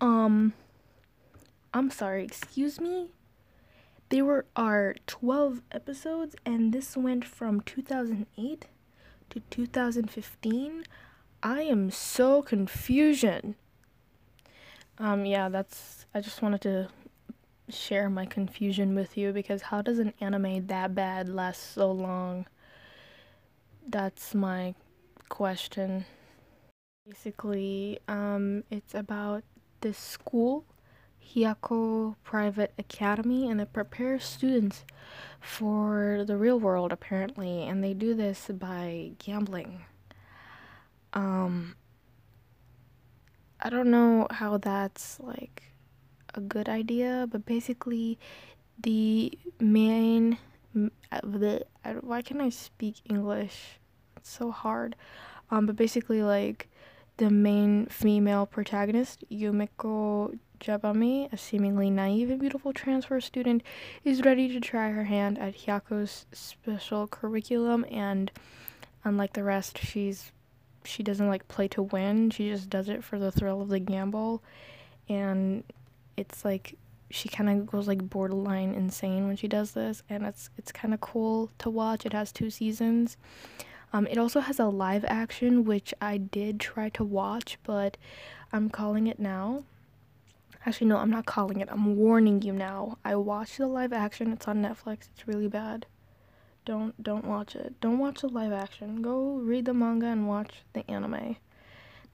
Um 0.00 0.52
I'm 1.72 1.90
sorry, 1.90 2.24
excuse 2.24 2.80
me? 2.80 3.10
There 4.08 4.24
were 4.24 4.46
are 4.56 4.96
12 5.06 5.62
episodes 5.70 6.34
and 6.44 6.72
this 6.72 6.96
went 6.96 7.24
from 7.24 7.60
2008 7.60 8.66
to 9.30 9.40
2015. 9.50 10.84
I 11.42 11.62
am 11.62 11.90
so 11.90 12.42
confusion. 12.42 13.54
Um, 15.00 15.24
yeah, 15.24 15.48
that's. 15.48 16.06
I 16.14 16.20
just 16.20 16.42
wanted 16.42 16.60
to 16.62 16.88
share 17.70 18.10
my 18.10 18.26
confusion 18.26 18.94
with 18.94 19.16
you 19.16 19.32
because 19.32 19.62
how 19.62 19.80
does 19.80 19.98
an 19.98 20.12
anime 20.20 20.66
that 20.66 20.94
bad 20.94 21.28
last 21.28 21.72
so 21.72 21.90
long? 21.90 22.46
That's 23.88 24.34
my 24.34 24.74
question. 25.30 26.04
Basically, 27.08 27.98
um, 28.08 28.64
it's 28.70 28.94
about 28.94 29.42
this 29.80 29.96
school, 29.96 30.66
Hyakkaou 31.34 32.16
Private 32.22 32.74
Academy, 32.78 33.50
and 33.50 33.60
it 33.60 33.72
prepares 33.72 34.24
students 34.24 34.84
for 35.40 36.24
the 36.26 36.36
real 36.36 36.60
world 36.60 36.92
apparently, 36.92 37.62
and 37.62 37.82
they 37.82 37.94
do 37.94 38.14
this 38.14 38.48
by 38.52 39.12
gambling 39.18 39.84
um 41.12 41.74
I 43.62 43.68
don't 43.68 43.90
know 43.90 44.26
how 44.30 44.56
that's 44.56 45.20
like 45.20 45.62
a 46.34 46.40
good 46.40 46.68
idea, 46.68 47.26
but 47.30 47.44
basically 47.44 48.18
the 48.82 49.38
main 49.60 50.38
the 50.74 51.66
why 52.00 52.22
can't 52.22 52.40
I 52.40 52.48
speak 52.48 52.96
English? 53.04 53.78
It's 54.16 54.30
so 54.30 54.50
hard. 54.50 54.96
Um 55.50 55.66
but 55.66 55.76
basically 55.76 56.22
like 56.22 56.68
the 57.18 57.28
main 57.28 57.86
female 57.86 58.46
protagonist, 58.46 59.24
Yumeko 59.30 60.38
Jabami, 60.58 61.30
a 61.30 61.36
seemingly 61.36 61.90
naive 61.90 62.30
and 62.30 62.40
beautiful 62.40 62.72
transfer 62.72 63.20
student, 63.20 63.62
is 64.04 64.24
ready 64.24 64.48
to 64.48 64.60
try 64.60 64.90
her 64.90 65.04
hand 65.04 65.38
at 65.38 65.54
Hyakkaou's 65.54 66.24
special 66.32 67.06
curriculum 67.06 67.84
and 67.90 68.30
unlike 69.04 69.34
the 69.34 69.44
rest, 69.44 69.78
she's 69.78 70.32
she 70.84 71.02
doesn't 71.02 71.28
like 71.28 71.48
play 71.48 71.68
to 71.68 71.82
win. 71.82 72.30
She 72.30 72.48
just 72.48 72.70
does 72.70 72.88
it 72.88 73.04
for 73.04 73.18
the 73.18 73.32
thrill 73.32 73.60
of 73.60 73.68
the 73.68 73.78
gamble. 73.78 74.42
And 75.08 75.64
it's 76.16 76.44
like 76.44 76.76
she 77.10 77.28
kind 77.28 77.50
of 77.50 77.66
goes 77.66 77.88
like 77.88 78.08
borderline 78.08 78.72
insane 78.74 79.26
when 79.26 79.36
she 79.36 79.48
does 79.48 79.72
this, 79.72 80.02
and 80.08 80.24
it's 80.24 80.50
it's 80.56 80.72
kind 80.72 80.94
of 80.94 81.00
cool 81.00 81.50
to 81.58 81.68
watch. 81.68 82.06
It 82.06 82.12
has 82.12 82.32
two 82.32 82.50
seasons. 82.50 83.16
Um, 83.92 84.06
it 84.06 84.18
also 84.18 84.40
has 84.40 84.60
a 84.60 84.66
live 84.66 85.04
action, 85.06 85.64
which 85.64 85.92
I 86.00 86.16
did 86.16 86.60
try 86.60 86.90
to 86.90 87.02
watch, 87.02 87.58
but 87.64 87.96
I'm 88.52 88.70
calling 88.70 89.08
it 89.08 89.18
now. 89.18 89.64
Actually, 90.64 90.88
no, 90.88 90.98
I'm 90.98 91.10
not 91.10 91.26
calling 91.26 91.60
it. 91.60 91.68
I'm 91.72 91.96
warning 91.96 92.42
you 92.42 92.52
now. 92.52 92.98
I 93.04 93.16
watched 93.16 93.58
the 93.58 93.66
live 93.66 93.92
action. 93.92 94.32
It's 94.32 94.46
on 94.46 94.62
Netflix. 94.62 95.08
It's 95.12 95.26
really 95.26 95.48
bad. 95.48 95.86
Don't 96.64 97.02
don't 97.02 97.24
watch 97.24 97.56
it. 97.56 97.80
Don't 97.80 97.98
watch 97.98 98.20
the 98.20 98.28
live 98.28 98.52
action. 98.52 99.02
Go 99.02 99.36
read 99.36 99.64
the 99.64 99.74
manga 99.74 100.06
and 100.06 100.28
watch 100.28 100.62
the 100.72 100.88
anime. 100.90 101.36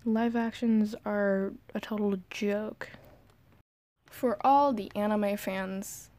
Live 0.04 0.36
actions 0.36 0.94
are 1.04 1.52
a 1.74 1.80
total 1.80 2.16
joke. 2.30 2.90
For 4.08 4.38
all 4.46 4.72
the 4.72 4.90
anime 4.94 5.36
fans, 5.36 6.10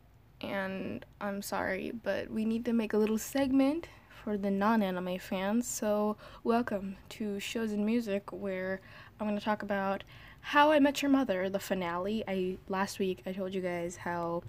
and 0.42 1.06
I'm 1.22 1.42
sorry, 1.42 1.92
but 2.04 2.30
we 2.30 2.46
need 2.46 2.66
to 2.66 2.74
make 2.74 2.94
a 2.94 2.98
little 2.98 3.18
segment 3.18 3.88
for 4.10 4.38
the 4.38 4.52
non 4.52 4.84
anime 4.84 5.20
fans. 5.20 5.66
So, 5.66 6.18
welcome 6.44 6.98
to 7.10 7.40
Shows 7.40 7.72
and 7.72 7.86
Music, 7.86 8.32
where 8.34 8.82
I'm 9.20 9.28
going 9.28 9.40
to 9.40 9.44
talk 9.44 9.64
about 9.64 10.04
How 10.42 10.72
I 10.72 10.80
Met 10.80 11.02
Your 11.02 11.10
Mother, 11.10 11.50
the 11.50 11.60
finale. 11.60 12.26
I 12.28 12.58
last 12.68 13.00
week 13.00 13.24
I 13.26 13.32
told 13.32 13.54
you 13.54 13.62
guys 13.62 13.96
how 13.96 14.44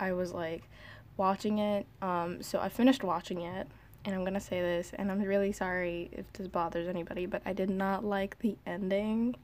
I 0.00 0.12
was 0.12 0.32
like 0.32 0.64
watching 1.16 1.58
it. 1.58 1.86
Um, 2.00 2.42
so 2.42 2.60
I 2.60 2.68
finished 2.68 3.02
watching 3.04 3.42
it, 3.42 3.66
and 4.04 4.14
I'm 4.14 4.24
gonna 4.24 4.40
say 4.40 4.60
this, 4.60 4.92
and 4.94 5.10
I'm 5.10 5.20
really 5.20 5.52
sorry 5.52 6.10
if 6.12 6.32
this 6.32 6.48
bothers 6.48 6.88
anybody, 6.88 7.26
but 7.26 7.42
I 7.44 7.52
did 7.52 7.70
not 7.70 8.04
like 8.04 8.38
the 8.40 8.56
ending. 8.66 9.36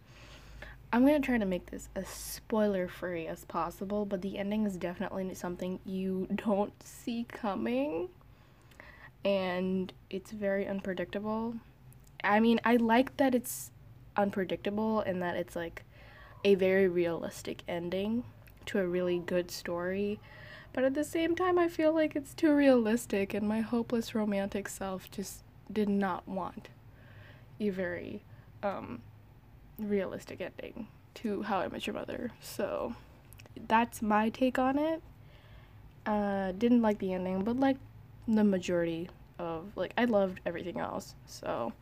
I'm 0.92 1.04
gonna 1.04 1.20
try 1.20 1.38
to 1.38 1.44
make 1.44 1.70
this 1.70 1.88
as 1.94 2.08
spoiler 2.08 2.88
free 2.88 3.26
as 3.26 3.44
possible, 3.44 4.06
but 4.06 4.22
the 4.22 4.38
ending 4.38 4.64
is 4.64 4.76
definitely 4.76 5.34
something 5.34 5.80
you 5.84 6.26
don't 6.34 6.72
see 6.82 7.26
coming 7.28 8.08
and 9.24 9.92
it's 10.10 10.30
very 10.30 10.66
unpredictable. 10.66 11.54
I 12.24 12.40
mean, 12.40 12.60
I 12.64 12.76
like 12.76 13.16
that 13.18 13.34
it's 13.34 13.70
unpredictable 14.16 15.00
and 15.00 15.22
that 15.22 15.36
it's 15.36 15.54
like 15.54 15.84
a 16.44 16.54
very 16.54 16.88
realistic 16.88 17.62
ending 17.68 18.24
to 18.66 18.78
a 18.78 18.86
really 18.86 19.18
good 19.18 19.50
story. 19.50 20.20
But 20.72 20.84
at 20.84 20.94
the 20.94 21.04
same 21.04 21.34
time, 21.34 21.58
I 21.58 21.68
feel 21.68 21.92
like 21.92 22.14
it's 22.14 22.34
too 22.34 22.54
realistic, 22.54 23.34
and 23.34 23.48
my 23.48 23.60
hopeless 23.60 24.14
romantic 24.14 24.68
self 24.68 25.10
just 25.10 25.42
did 25.72 25.88
not 25.88 26.26
want 26.28 26.68
a 27.60 27.70
very 27.70 28.22
um, 28.62 29.00
realistic 29.78 30.40
ending 30.40 30.88
to 31.14 31.42
How 31.42 31.58
I 31.58 31.68
Met 31.68 31.86
Your 31.86 31.94
Mother. 31.94 32.30
So 32.40 32.94
that's 33.66 34.02
my 34.02 34.28
take 34.28 34.58
on 34.58 34.78
it. 34.78 35.02
Uh, 36.06 36.52
didn't 36.52 36.82
like 36.82 36.98
the 36.98 37.12
ending, 37.12 37.42
but 37.42 37.58
like 37.58 37.76
the 38.26 38.44
majority 38.44 39.08
of 39.38 39.64
like 39.76 39.92
I 39.96 40.04
loved 40.04 40.40
everything 40.46 40.78
else. 40.78 41.14
So, 41.26 41.72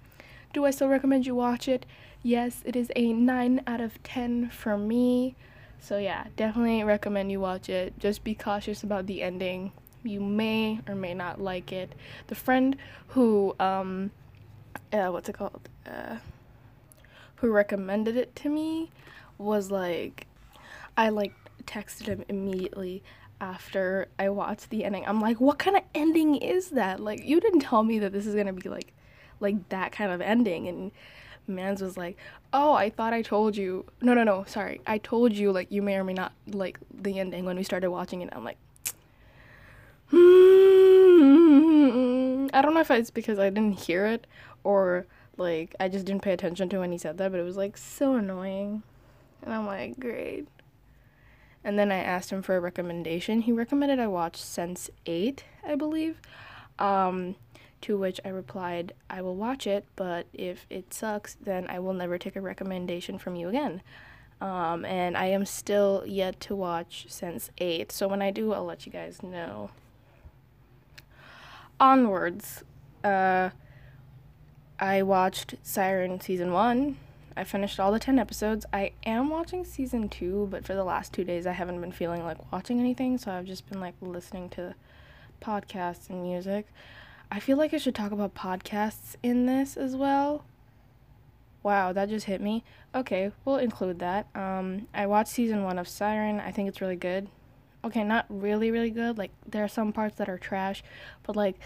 do 0.53 0.65
I 0.65 0.71
still 0.71 0.89
recommend 0.89 1.27
you 1.27 1.35
watch 1.35 1.69
it? 1.69 1.87
Yes, 2.23 2.63
it 2.65 2.75
is 2.75 2.91
a 2.97 3.13
9 3.13 3.63
out 3.67 3.81
of 3.81 4.03
10 4.03 4.51
for 4.51 4.77
me. 4.77 5.37
So 5.81 5.99
yeah, 5.99 6.27
definitely 6.37 6.83
recommend 6.85 7.31
you 7.31 7.41
watch 7.41 7.69
it. 7.69 7.99
Just 7.99 8.25
be 8.25 8.35
cautious 8.35 8.83
about 8.83 9.07
the 9.07 9.23
ending. 9.23 9.73
You 10.03 10.21
may 10.21 10.81
or 10.89 10.95
may 10.95 11.15
not 11.15 11.41
like 11.41 11.73
it. 11.73 11.95
The 12.29 12.35
friend 12.35 12.77
who 13.09 13.55
um 13.61 14.11
uh, 14.93 15.09
what's 15.09 15.29
it 15.29 15.35
called? 15.35 15.69
Uh 15.87 16.17
who 17.37 17.51
recommended 17.51 18.17
it 18.17 18.35
to 18.37 18.49
me 18.49 18.91
was 19.39 19.71
like 19.71 20.27
I 20.97 21.11
like 21.11 21.35
texted 21.65 22.07
him 22.07 22.25
immediately 22.29 23.03
after 23.41 24.09
I 24.19 24.31
watched 24.31 24.71
the 24.71 24.85
ending. 24.85 25.05
I'm 25.07 25.21
like, 25.21 25.41
what 25.41 25.59
kind 25.59 25.77
of 25.77 25.83
ending 25.95 26.37
is 26.37 26.71
that? 26.71 27.01
Like, 27.01 27.25
you 27.25 27.41
didn't 27.41 27.61
tell 27.61 27.83
me 27.83 27.99
that 27.99 28.13
this 28.13 28.27
is 28.27 28.35
gonna 28.35 28.53
be 28.53 28.69
like, 28.69 28.93
like 29.41 29.69
that 29.69 29.93
kind 29.93 30.11
of 30.11 30.21
ending. 30.21 30.69
And 30.69 30.93
Mans 31.49 31.81
was 31.83 31.97
like, 31.97 32.17
oh, 32.53 32.73
I 32.73 32.91
thought 32.91 33.13
I 33.13 33.23
told 33.23 33.57
you. 33.57 33.87
No, 34.01 34.15
no, 34.15 34.25
no, 34.25 34.45
sorry. 34.47 34.81
I 34.87 34.99
told 34.99 35.33
you 35.33 35.53
like 35.53 35.71
you 35.71 35.83
may 35.83 35.97
or 35.97 36.05
may 36.05 36.13
not 36.15 36.33
like 36.47 36.79
the 36.93 37.19
ending 37.19 37.45
when 37.45 37.57
we 37.57 37.63
started 37.63 37.91
watching 37.91 38.23
it. 38.23 38.31
I'm 38.33 38.45
like, 38.45 38.59
hmm. 40.09 41.37
I 42.53 42.63
don't 42.63 42.75
know 42.75 42.81
if 42.81 42.91
it's 42.91 43.11
because 43.11 43.39
I 43.39 43.51
didn't 43.51 43.81
hear 43.81 44.07
it 44.07 44.27
or 44.65 45.07
like 45.37 45.75
I 45.79 45.89
just 45.89 46.07
didn't 46.07 46.23
pay 46.23 46.33
attention 46.33 46.69
to 46.71 46.79
when 46.79 46.93
he 46.93 46.99
said 46.99 47.19
that, 47.19 47.31
but 47.31 47.41
it 47.41 47.45
was 47.45 47.57
like 47.57 47.77
so 47.77 48.15
annoying. 48.15 48.83
And 49.43 49.53
I'm 49.53 49.67
like, 49.67 50.01
great. 50.01 50.49
And 51.63 51.79
then 51.79 51.91
I 51.91 51.97
asked 51.97 52.31
him 52.31 52.43
for 52.43 52.57
a 52.57 52.61
recommendation. 52.61 53.43
He 53.43 53.53
recommended 53.53 53.99
I 53.99 54.07
watch 54.07 54.41
Sense 54.41 54.89
8, 55.05 55.45
I 55.67 55.75
believe. 55.75 56.21
Um, 56.79 57.35
to 57.83 57.97
which 57.97 58.21
I 58.25 58.29
replied, 58.29 58.93
I 59.09 59.23
will 59.23 59.37
watch 59.37 59.67
it, 59.67 59.85
but 59.97 60.27
if 60.33 60.67
it 60.71 60.93
sucks, 60.93 61.35
then 61.35 61.67
I 61.69 61.79
will 61.79 61.93
never 61.93 62.19
take 62.19 62.37
a 62.37 62.41
recommendation 62.41 63.19
from 63.19 63.37
you 63.37 63.49
again. 63.49 63.83
Um, 64.41 64.85
and 64.85 65.17
I 65.17 65.27
am 65.27 65.47
still 65.47 66.03
yet 66.07 66.41
to 66.41 66.55
watch 66.55 67.07
Sense 67.09 67.51
8, 67.59 67.91
so 67.91 68.09
when 68.09 68.23
I 68.23 68.31
do, 68.31 68.53
I'll 68.53 68.65
let 68.65 68.87
you 68.87 68.93
guys 68.93 69.23
know. 69.23 69.71
Onwards, 71.79 72.65
uh, 73.05 73.51
I 74.79 75.03
watched 75.03 75.55
Siren 75.63 76.21
Season 76.21 76.53
1 76.53 76.97
I 77.37 77.45
finished 77.45 77.79
all 77.79 77.93
the 77.93 77.99
10 77.99 78.19
episodes. 78.19 78.65
I 78.73 78.93
am 79.05 79.29
watching 79.29 79.65
season 79.65 80.09
2, 80.09 80.49
but 80.51 80.65
for 80.65 80.75
the 80.75 80.85
last 80.85 81.13
2 81.13 81.23
days 81.23 81.47
I 81.47 81.53
haven't 81.53 81.81
been 81.81 81.93
feeling 81.93 82.25
like 82.25 82.51
watching 82.51 82.81
anything, 82.81 83.19
so 83.19 83.31
I've 83.31 83.45
just 83.45 83.69
been 83.69 83.79
like 83.79 83.95
listening 84.01 84.49
to 84.51 84.75
podcasts 85.43 86.09
and 86.09 86.23
music. 86.23 86.67
I 87.31 87.41
feel 87.41 87.57
like 87.57 87.75
I 87.75 87.79
should 87.79 87.95
talk 87.95 88.13
about 88.13 88.35
podcasts 88.35 89.17
in 89.23 89.47
this 89.47 89.77
as 89.77 89.97
well. 89.97 90.45
Wow, 91.63 91.93
that 91.93 92.09
just 92.09 92.27
hit 92.27 92.41
me. 92.41 92.63
Okay, 92.95 93.33
we'll 93.45 93.57
include 93.57 93.99
that. 93.99 94.29
Um, 94.37 94.87
I 94.95 95.07
watched 95.07 95.31
season 95.31 95.65
1 95.65 95.79
of 95.79 95.89
Siren. 95.89 96.39
I 96.39 96.53
think 96.53 96.69
it's 96.69 96.81
really 96.81 96.97
good. 96.97 97.29
Okay, 97.85 98.05
not 98.05 98.27
really 98.29 98.71
really 98.71 98.91
good. 98.91 99.19
Like 99.19 99.33
there 99.47 99.65
are 99.65 99.69
some 99.69 99.93
parts 99.93 100.17
that 100.17 100.29
are 100.29 100.39
trash, 100.39 100.83
but 101.25 101.37
like 101.37 101.57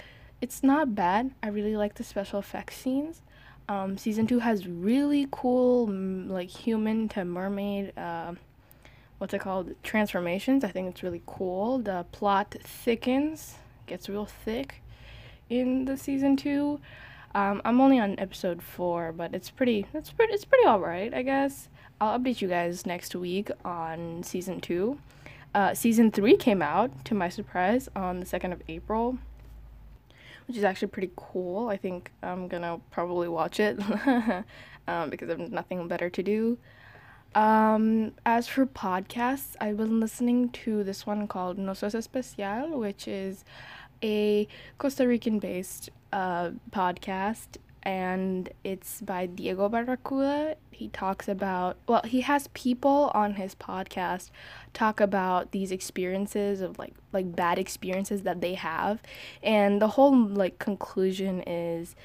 it's 0.40 0.62
not 0.62 0.94
bad. 0.94 1.32
I 1.42 1.48
really 1.48 1.76
like 1.76 1.94
the 1.94 2.04
special 2.04 2.38
effects 2.38 2.76
scenes. 2.76 3.22
Um, 3.68 3.98
season 3.98 4.26
two 4.26 4.40
has 4.40 4.66
really 4.66 5.28
cool, 5.30 5.86
like 5.86 6.48
human 6.48 7.08
to 7.10 7.24
mermaid, 7.24 7.96
uh, 7.96 8.34
what's 9.18 9.32
it 9.34 9.40
called? 9.40 9.74
Transformations. 9.82 10.64
I 10.64 10.68
think 10.68 10.88
it's 10.88 11.02
really 11.02 11.22
cool. 11.26 11.78
The 11.78 12.06
plot 12.10 12.56
thickens, 12.64 13.56
gets 13.86 14.08
real 14.08 14.26
thick 14.26 14.82
in 15.50 15.84
the 15.84 15.96
season 15.96 16.36
two. 16.36 16.80
Um, 17.34 17.60
I'm 17.64 17.80
only 17.80 17.98
on 17.98 18.18
episode 18.18 18.62
four, 18.62 19.12
but 19.12 19.34
it's 19.34 19.50
pretty. 19.50 19.86
It's 19.92 20.10
pretty. 20.10 20.32
It's 20.32 20.46
pretty 20.46 20.66
alright, 20.66 21.12
I 21.12 21.22
guess. 21.22 21.68
I'll 22.00 22.18
update 22.18 22.40
you 22.40 22.48
guys 22.48 22.86
next 22.86 23.14
week 23.14 23.50
on 23.64 24.22
season 24.22 24.60
two. 24.60 24.98
Uh, 25.54 25.74
season 25.74 26.10
three 26.10 26.36
came 26.36 26.62
out, 26.62 27.04
to 27.04 27.14
my 27.14 27.28
surprise, 27.28 27.88
on 27.94 28.20
the 28.20 28.26
second 28.26 28.52
of 28.52 28.62
April 28.68 29.18
which 30.50 30.56
is 30.56 30.64
actually 30.64 30.88
pretty 30.88 31.12
cool. 31.14 31.68
I 31.68 31.76
think 31.76 32.10
I'm 32.24 32.48
gonna 32.48 32.80
probably 32.90 33.28
watch 33.28 33.60
it 33.60 33.78
um, 34.88 35.08
because 35.08 35.30
I 35.30 35.38
have 35.38 35.52
nothing 35.52 35.86
better 35.86 36.10
to 36.10 36.22
do. 36.24 36.58
Um, 37.36 38.14
as 38.26 38.48
for 38.48 38.66
podcasts, 38.66 39.54
I've 39.60 39.76
been 39.76 40.00
listening 40.00 40.48
to 40.64 40.82
this 40.82 41.06
one 41.06 41.28
called 41.28 41.56
No 41.56 41.72
Sos 41.72 41.94
Especial, 41.94 42.76
which 42.80 43.06
is 43.06 43.44
a 44.02 44.48
Costa 44.78 45.06
Rican 45.06 45.38
based 45.38 45.90
uh, 46.12 46.50
podcast 46.70 47.58
and 47.82 48.50
it's 48.62 49.00
by 49.00 49.26
Diego 49.26 49.68
Barracuda. 49.68 50.56
He 50.70 50.88
talks 50.88 51.28
about, 51.28 51.76
well, 51.86 52.02
he 52.04 52.22
has 52.22 52.48
people 52.48 53.10
on 53.14 53.34
his 53.34 53.54
podcast 53.54 54.30
talk 54.72 55.00
about 55.00 55.52
these 55.52 55.70
experiences 55.70 56.60
of 56.60 56.78
like 56.78 56.94
like 57.12 57.34
bad 57.34 57.58
experiences 57.58 58.22
that 58.22 58.40
they 58.40 58.54
have, 58.54 59.00
and 59.42 59.80
the 59.80 59.88
whole 59.88 60.16
like 60.16 60.58
conclusion 60.58 61.42
is 61.46 61.96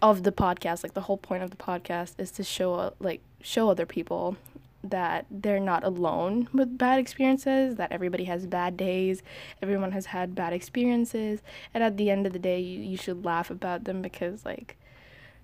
of 0.00 0.22
the 0.22 0.32
podcast, 0.32 0.82
like 0.82 0.94
the 0.94 1.02
whole 1.02 1.16
point 1.16 1.42
of 1.42 1.50
the 1.50 1.56
podcast 1.56 2.14
is 2.18 2.30
to 2.32 2.44
show 2.44 2.92
like 3.00 3.20
show 3.40 3.68
other 3.70 3.86
people 3.86 4.36
that 4.82 5.26
they're 5.30 5.60
not 5.60 5.84
alone 5.84 6.48
with 6.52 6.78
bad 6.78 6.98
experiences, 6.98 7.76
that 7.76 7.92
everybody 7.92 8.24
has 8.24 8.46
bad 8.46 8.76
days, 8.76 9.22
everyone 9.60 9.92
has 9.92 10.06
had 10.06 10.34
bad 10.34 10.52
experiences, 10.52 11.40
and 11.72 11.82
at 11.84 11.96
the 11.96 12.10
end 12.10 12.26
of 12.26 12.32
the 12.32 12.38
day, 12.38 12.60
you, 12.60 12.80
you 12.80 12.96
should 12.96 13.24
laugh 13.24 13.50
about 13.50 13.84
them 13.84 14.02
because, 14.02 14.44
like, 14.44 14.76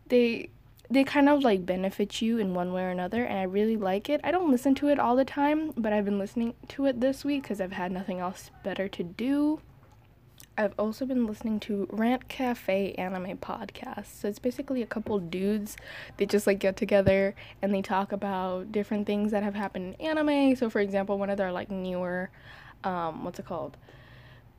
they 0.08 0.50
they 0.90 1.04
kind 1.04 1.28
of 1.28 1.42
like 1.44 1.66
benefit 1.66 2.22
you 2.22 2.38
in 2.38 2.54
one 2.54 2.72
way 2.72 2.82
or 2.82 2.88
another 2.88 3.22
and 3.22 3.38
i 3.38 3.42
really 3.42 3.76
like 3.76 4.08
it. 4.08 4.22
I 4.24 4.30
don't 4.30 4.50
listen 4.50 4.74
to 4.76 4.88
it 4.88 4.98
all 4.98 5.16
the 5.16 5.24
time 5.24 5.72
but 5.76 5.92
i've 5.92 6.06
been 6.06 6.18
listening 6.18 6.54
to 6.68 6.86
it 6.86 7.00
this 7.00 7.26
week 7.26 7.42
because 7.42 7.60
i've 7.60 7.72
had 7.72 7.92
nothing 7.92 8.20
else 8.20 8.50
better 8.64 8.88
to 8.88 9.04
do 9.04 9.60
i've 10.58 10.74
also 10.78 11.06
been 11.06 11.26
listening 11.26 11.58
to 11.58 11.86
rant 11.90 12.28
cafe 12.28 12.92
anime 12.94 13.38
podcast 13.38 14.20
so 14.20 14.28
it's 14.28 14.38
basically 14.38 14.82
a 14.82 14.86
couple 14.86 15.18
dudes 15.18 15.76
they 16.18 16.26
just 16.26 16.46
like 16.46 16.58
get 16.58 16.76
together 16.76 17.34
and 17.62 17.72
they 17.72 17.80
talk 17.80 18.12
about 18.12 18.70
different 18.70 19.06
things 19.06 19.30
that 19.30 19.42
have 19.42 19.54
happened 19.54 19.96
in 19.98 20.06
anime 20.06 20.54
so 20.54 20.68
for 20.68 20.80
example 20.80 21.18
one 21.18 21.30
of 21.30 21.38
their 21.38 21.52
like 21.52 21.70
newer 21.70 22.30
um, 22.84 23.24
what's 23.24 23.38
it 23.38 23.46
called? 23.46 23.76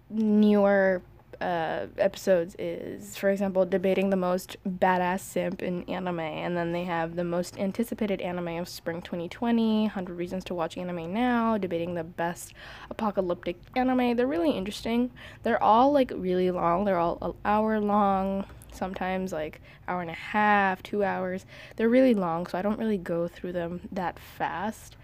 Newer 0.09 1.01
uh, 1.41 1.87
episodes 1.97 2.55
is, 2.59 3.15
for 3.15 3.29
example, 3.29 3.65
debating 3.65 4.09
the 4.09 4.15
most 4.15 4.57
badass 4.67 5.21
simp 5.21 5.61
in 5.61 5.83
anime, 5.83 6.19
and 6.19 6.57
then 6.57 6.71
they 6.71 6.83
have 6.83 7.15
the 7.15 7.23
most 7.23 7.57
anticipated 7.57 8.21
anime 8.21 8.59
of 8.59 8.67
spring 8.67 9.01
2020, 9.01 9.83
100 9.83 10.13
Reasons 10.17 10.43
to 10.45 10.53
Watch 10.53 10.77
Anime 10.77 11.13
Now, 11.13 11.57
debating 11.57 11.95
the 11.95 12.03
best 12.03 12.53
apocalyptic 12.89 13.57
anime. 13.75 14.15
They're 14.15 14.27
really 14.27 14.51
interesting. 14.51 15.11
They're 15.43 15.61
all 15.61 15.91
like 15.91 16.11
really 16.15 16.51
long, 16.51 16.85
they're 16.85 16.97
all 16.97 17.17
an 17.21 17.33
hour 17.45 17.79
long, 17.79 18.45
sometimes 18.71 19.31
like 19.31 19.61
hour 19.87 20.01
and 20.01 20.11
a 20.11 20.13
half, 20.13 20.83
two 20.83 21.03
hours. 21.03 21.45
They're 21.75 21.89
really 21.89 22.13
long, 22.13 22.47
so 22.47 22.57
I 22.57 22.61
don't 22.61 22.79
really 22.79 22.97
go 22.97 23.27
through 23.27 23.53
them 23.53 23.81
that 23.91 24.19
fast. 24.19 24.97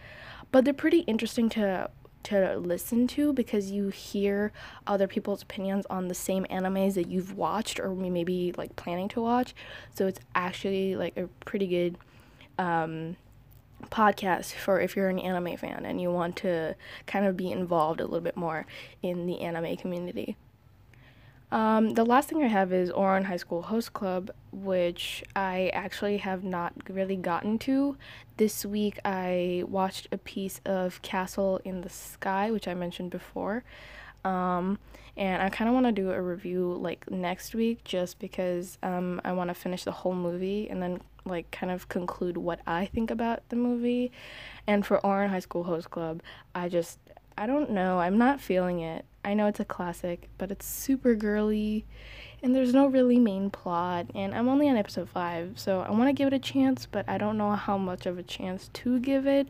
But 0.51 0.65
they're 0.65 0.73
pretty 0.73 0.99
interesting 0.99 1.49
to 1.49 1.89
to 2.25 2.57
listen 2.57 3.07
to 3.07 3.33
because 3.33 3.71
you 3.71 3.89
hear 3.89 4.51
other 4.85 5.07
people's 5.07 5.41
opinions 5.41 5.85
on 5.89 6.07
the 6.07 6.13
same 6.13 6.45
animes 6.45 6.95
that 6.95 7.07
you've 7.07 7.37
watched 7.37 7.79
or 7.79 7.95
maybe 7.95 8.53
like 8.57 8.75
planning 8.75 9.07
to 9.09 9.21
watch. 9.21 9.55
So 9.93 10.07
it's 10.07 10.19
actually 10.33 10.95
like 10.95 11.15
a 11.17 11.27
pretty 11.45 11.67
good 11.67 11.97
um, 12.57 13.15
podcast 13.89 14.53
for 14.53 14.79
if 14.79 14.95
you're 14.95 15.09
an 15.09 15.19
anime 15.19 15.57
fan 15.57 15.85
and 15.85 16.01
you 16.01 16.11
want 16.11 16.35
to 16.37 16.75
kind 17.05 17.25
of 17.25 17.37
be 17.37 17.51
involved 17.51 17.99
a 17.99 18.03
little 18.03 18.21
bit 18.21 18.37
more 18.37 18.65
in 19.01 19.25
the 19.25 19.41
anime 19.41 19.77
community. 19.77 20.35
Um, 21.51 21.91
the 21.91 22.05
last 22.05 22.29
thing 22.29 22.43
I 22.43 22.47
have 22.47 22.73
is 22.73 22.89
Ouran 22.91 23.25
High 23.25 23.37
School 23.37 23.63
Host 23.63 23.93
Club, 23.93 24.31
which 24.51 25.23
I 25.35 25.69
actually 25.73 26.17
have 26.17 26.43
not 26.43 26.73
really 26.89 27.15
gotten 27.15 27.59
to. 27.59 27.97
This 28.37 28.65
week 28.65 28.99
I 29.05 29.63
watched 29.67 30.07
a 30.11 30.17
piece 30.17 30.59
of 30.65 31.01
Castle 31.01 31.61
in 31.63 31.81
the 31.81 31.89
Sky, 31.89 32.51
which 32.51 32.67
I 32.67 32.73
mentioned 32.73 33.11
before. 33.11 33.63
Um, 34.23 34.79
and 35.17 35.41
I 35.41 35.49
kind 35.49 35.69
of 35.69 35.73
want 35.73 35.85
to 35.85 35.91
do 35.91 36.11
a 36.11 36.21
review 36.21 36.73
like 36.81 37.09
next 37.09 37.55
week 37.55 37.83
just 37.83 38.19
because 38.19 38.77
um, 38.83 39.21
I 39.23 39.31
want 39.31 39.49
to 39.49 39.53
finish 39.53 39.83
the 39.83 39.91
whole 39.91 40.15
movie 40.15 40.67
and 40.69 40.81
then 40.81 40.99
like 41.25 41.49
kind 41.51 41.71
of 41.71 41.87
conclude 41.87 42.37
what 42.37 42.59
I 42.67 42.87
think 42.87 43.11
about 43.11 43.47
the 43.49 43.55
movie. 43.55 44.11
And 44.67 44.85
for 44.85 44.99
Ouran 45.03 45.29
High 45.29 45.39
School 45.39 45.63
Host 45.63 45.89
Club, 45.89 46.21
I 46.53 46.69
just 46.69 46.99
I 47.37 47.45
don't 47.47 47.71
know. 47.71 47.99
I'm 47.99 48.17
not 48.17 48.41
feeling 48.41 48.79
it. 48.79 49.05
I 49.25 49.33
know 49.33 49.47
it's 49.47 49.59
a 49.59 49.65
classic, 49.65 50.29
but 50.37 50.51
it's 50.51 50.67
super 50.67 51.15
girly 51.15 51.83
and 52.43 52.55
there's 52.55 52.75
no 52.75 52.85
really 52.85 53.17
main 53.17 53.49
plot 53.49 54.05
and 54.13 54.35
I'm 54.35 54.47
only 54.47 54.69
on 54.69 54.77
episode 54.77 55.09
5, 55.09 55.53
so 55.59 55.81
I 55.81 55.89
want 55.89 56.09
to 56.09 56.13
give 56.13 56.27
it 56.27 56.33
a 56.33 56.39
chance, 56.39 56.85
but 56.85 57.09
I 57.09 57.17
don't 57.17 57.35
know 57.35 57.53
how 57.53 57.75
much 57.75 58.05
of 58.05 58.19
a 58.19 58.23
chance 58.23 58.69
to 58.73 58.99
give 58.99 59.25
it. 59.25 59.47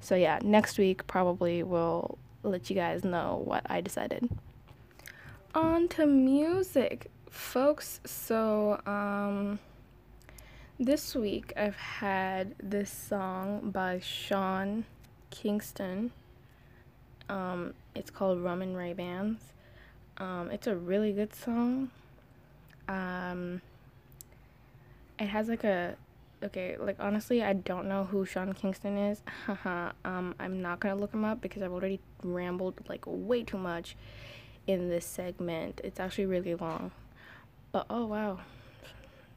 So 0.00 0.14
yeah, 0.14 0.38
next 0.44 0.78
week 0.78 1.04
probably 1.08 1.64
will 1.64 2.18
let 2.44 2.70
you 2.70 2.76
guys 2.76 3.04
know 3.04 3.42
what 3.44 3.66
I 3.68 3.80
decided. 3.80 4.30
On 5.56 5.88
to 5.88 6.06
music, 6.06 7.10
folks. 7.28 8.00
So 8.04 8.80
um 8.86 9.58
this 10.78 11.16
week 11.16 11.52
I've 11.56 11.74
had 11.76 12.54
this 12.62 12.92
song 12.92 13.70
by 13.70 13.98
Sean 13.98 14.84
Kingston 15.30 16.12
um, 17.28 17.74
it's 17.96 18.10
called 18.10 18.40
Rum 18.40 18.62
and 18.62 18.76
Ray 18.76 18.92
Bans. 18.92 19.40
Um, 20.18 20.50
it's 20.50 20.66
a 20.66 20.76
really 20.76 21.12
good 21.12 21.34
song. 21.34 21.90
Um, 22.88 23.62
it 25.18 25.26
has 25.26 25.48
like 25.48 25.64
a 25.64 25.96
okay, 26.42 26.76
like 26.78 26.96
honestly, 27.00 27.42
I 27.42 27.54
don't 27.54 27.88
know 27.88 28.04
who 28.04 28.24
Sean 28.24 28.52
Kingston 28.52 28.98
is. 28.98 29.22
um, 30.04 30.34
I'm 30.38 30.60
not 30.60 30.80
gonna 30.80 30.96
look 30.96 31.12
him 31.12 31.24
up 31.24 31.40
because 31.40 31.62
I've 31.62 31.72
already 31.72 32.00
rambled 32.22 32.74
like 32.88 33.04
way 33.06 33.42
too 33.42 33.58
much 33.58 33.96
in 34.66 34.88
this 34.88 35.06
segment. 35.06 35.80
It's 35.82 35.98
actually 35.98 36.26
really 36.26 36.54
long. 36.54 36.90
But 37.72 37.86
oh 37.88 38.06
wow, 38.06 38.40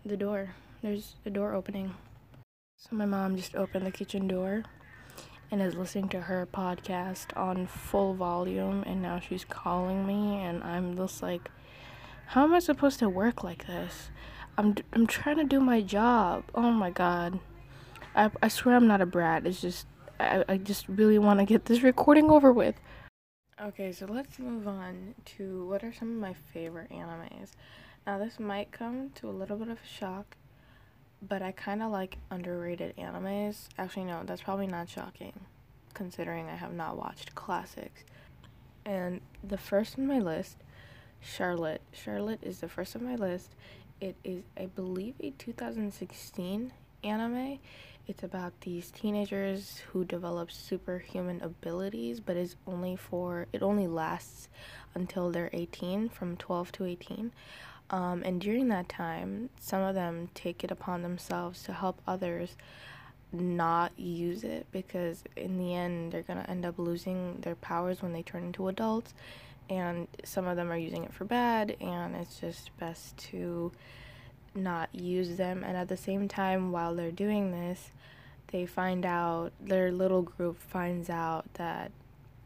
the 0.05 0.17
door. 0.17 0.49
There's 0.81 1.15
a 1.25 1.29
door 1.29 1.53
opening. 1.53 1.93
So 2.77 2.95
my 2.95 3.05
mom 3.05 3.35
just 3.35 3.55
opened 3.55 3.85
the 3.85 3.91
kitchen 3.91 4.27
door 4.27 4.63
and 5.51 5.61
is 5.61 5.75
listening 5.75 6.09
to 6.09 6.21
her 6.21 6.47
podcast 6.51 7.35
on 7.35 7.67
full 7.67 8.13
volume 8.13 8.83
and 8.85 9.01
now 9.01 9.19
she's 9.19 9.45
calling 9.45 10.05
me 10.05 10.41
and 10.41 10.63
I'm 10.63 10.95
just 10.95 11.21
like 11.21 11.49
how 12.27 12.43
am 12.43 12.53
I 12.53 12.59
supposed 12.59 12.99
to 12.99 13.09
work 13.09 13.43
like 13.43 13.65
this? 13.65 14.11
I'm 14.55 14.75
I'm 14.93 15.07
trying 15.07 15.37
to 15.37 15.43
do 15.43 15.59
my 15.59 15.81
job. 15.81 16.43
Oh 16.53 16.69
my 16.69 16.91
god. 16.91 17.39
I 18.15 18.29
I 18.43 18.49
swear 18.49 18.75
I'm 18.75 18.87
not 18.87 19.01
a 19.01 19.05
brat. 19.07 19.47
It's 19.47 19.61
just 19.61 19.87
I 20.19 20.43
I 20.47 20.57
just 20.57 20.87
really 20.87 21.17
want 21.17 21.39
to 21.39 21.45
get 21.45 21.65
this 21.65 21.81
recording 21.81 22.29
over 22.29 22.53
with. 22.53 22.75
Okay, 23.59 23.91
so 23.91 24.05
let's 24.05 24.37
move 24.37 24.67
on 24.67 25.15
to 25.37 25.67
what 25.67 25.83
are 25.83 25.91
some 25.91 26.11
of 26.11 26.17
my 26.17 26.33
favorite 26.53 26.91
animes. 26.91 27.51
Now 28.05 28.19
this 28.19 28.39
might 28.39 28.71
come 28.71 29.09
to 29.15 29.29
a 29.29 29.31
little 29.31 29.57
bit 29.57 29.69
of 29.69 29.79
a 29.83 29.87
shock 29.87 30.37
but 31.21 31.41
I 31.41 31.51
kind 31.51 31.83
of 31.83 31.91
like 31.91 32.17
underrated 32.31 32.95
animes. 32.97 33.67
Actually, 33.77 34.05
no, 34.05 34.23
that's 34.25 34.41
probably 34.41 34.67
not 34.67 34.89
shocking, 34.89 35.33
considering 35.93 36.47
I 36.47 36.55
have 36.55 36.73
not 36.73 36.97
watched 36.97 37.35
classics. 37.35 38.03
And 38.85 39.21
the 39.43 39.57
first 39.57 39.97
on 39.97 40.07
my 40.07 40.19
list, 40.19 40.57
Charlotte. 41.21 41.81
Charlotte 41.91 42.39
is 42.41 42.59
the 42.59 42.69
first 42.69 42.95
on 42.95 43.03
my 43.03 43.15
list. 43.15 43.53
It 43.99 44.15
is, 44.23 44.43
I 44.57 44.67
believe, 44.67 45.15
a 45.19 45.31
2016 45.31 46.71
anime. 47.03 47.59
It's 48.07 48.23
about 48.23 48.59
these 48.61 48.89
teenagers 48.89 49.83
who 49.91 50.03
develop 50.03 50.51
superhuman 50.51 51.41
abilities, 51.41 52.19
but 52.19 52.37
is 52.37 52.55
only 52.65 52.95
for 52.95 53.45
it 53.53 53.61
only 53.61 53.85
lasts 53.85 54.49
until 54.95 55.29
they're 55.29 55.51
18, 55.53 56.09
from 56.09 56.35
12 56.37 56.71
to 56.73 56.85
18. 56.85 57.31
Um, 57.91 58.21
and 58.23 58.39
during 58.39 58.67
that 58.69 58.87
time, 58.87 59.49
some 59.59 59.81
of 59.81 59.95
them 59.95 60.29
take 60.33 60.63
it 60.63 60.71
upon 60.71 61.01
themselves 61.01 61.63
to 61.63 61.73
help 61.73 62.01
others 62.07 62.55
not 63.31 63.91
use 63.97 64.43
it 64.43 64.65
because 64.71 65.23
in 65.35 65.57
the 65.57 65.75
end 65.75 66.11
they're 66.11 66.23
going 66.23 66.41
to 66.41 66.49
end 66.49 66.65
up 66.65 66.79
losing 66.79 67.39
their 67.41 67.55
powers 67.55 68.01
when 68.01 68.13
they 68.13 68.23
turn 68.23 68.43
into 68.43 68.67
adults. 68.67 69.13
And 69.69 70.07
some 70.23 70.47
of 70.47 70.55
them 70.55 70.71
are 70.71 70.77
using 70.77 71.03
it 71.03 71.13
for 71.13 71.25
bad 71.25 71.75
and 71.79 72.15
it's 72.15 72.39
just 72.39 72.75
best 72.79 73.17
to 73.29 73.71
not 74.55 74.89
use 74.93 75.37
them. 75.37 75.63
And 75.63 75.77
at 75.77 75.89
the 75.89 75.97
same 75.97 76.27
time 76.27 76.71
while 76.71 76.95
they're 76.95 77.11
doing 77.11 77.51
this 77.51 77.91
they 78.51 78.65
find 78.65 79.05
out 79.05 79.51
their 79.59 79.91
little 79.91 80.23
group 80.23 80.59
finds 80.59 81.09
out 81.09 81.45
that 81.55 81.91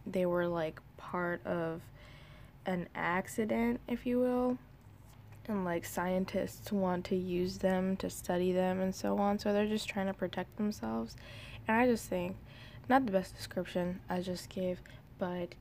they 0.06 0.26
were 0.26 0.48
like 0.48 0.80
part 0.98 1.46
of 1.46 1.82
an 2.66 2.88
accident 2.96 3.80
if 3.88 4.06
you 4.06 4.20
will 4.20 4.58
and 5.48 5.66
like 5.66 5.86
scientists 5.86 6.72
want 6.72 7.06
to 7.06 7.16
use 7.16 7.58
them 7.58 7.96
to 7.98 8.10
study 8.10 8.52
them 8.52 8.80
and 8.80 8.94
so 8.96 9.18
on 9.18 9.38
so 9.38 9.52
they're 9.52 9.66
just 9.66 9.90
trying 9.90 10.08
to 10.08 10.14
protect 10.14 10.56
themselves. 10.58 11.16
And 11.68 11.78
i 11.78 11.86
just 11.86 12.08
think 12.08 12.38
not 12.90 13.06
the 13.06 13.12
best 13.12 13.36
description 13.36 14.00
i 14.10 14.20
just 14.20 14.50
gave 14.50 14.82
but 15.20 15.56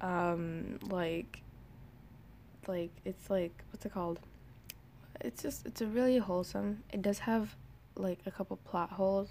um 0.00 0.78
like 0.88 1.42
like 2.68 2.90
it's 3.04 3.30
like 3.30 3.64
what's 3.70 3.84
it 3.86 3.92
called? 3.92 4.20
It's 5.20 5.42
just 5.42 5.66
it's 5.66 5.80
a 5.80 5.86
really 5.86 6.18
wholesome 6.18 6.84
it 6.92 7.02
does 7.02 7.20
have 7.20 7.56
like 7.96 8.20
a 8.26 8.30
couple 8.30 8.56
plot 8.58 8.90
holes 8.90 9.28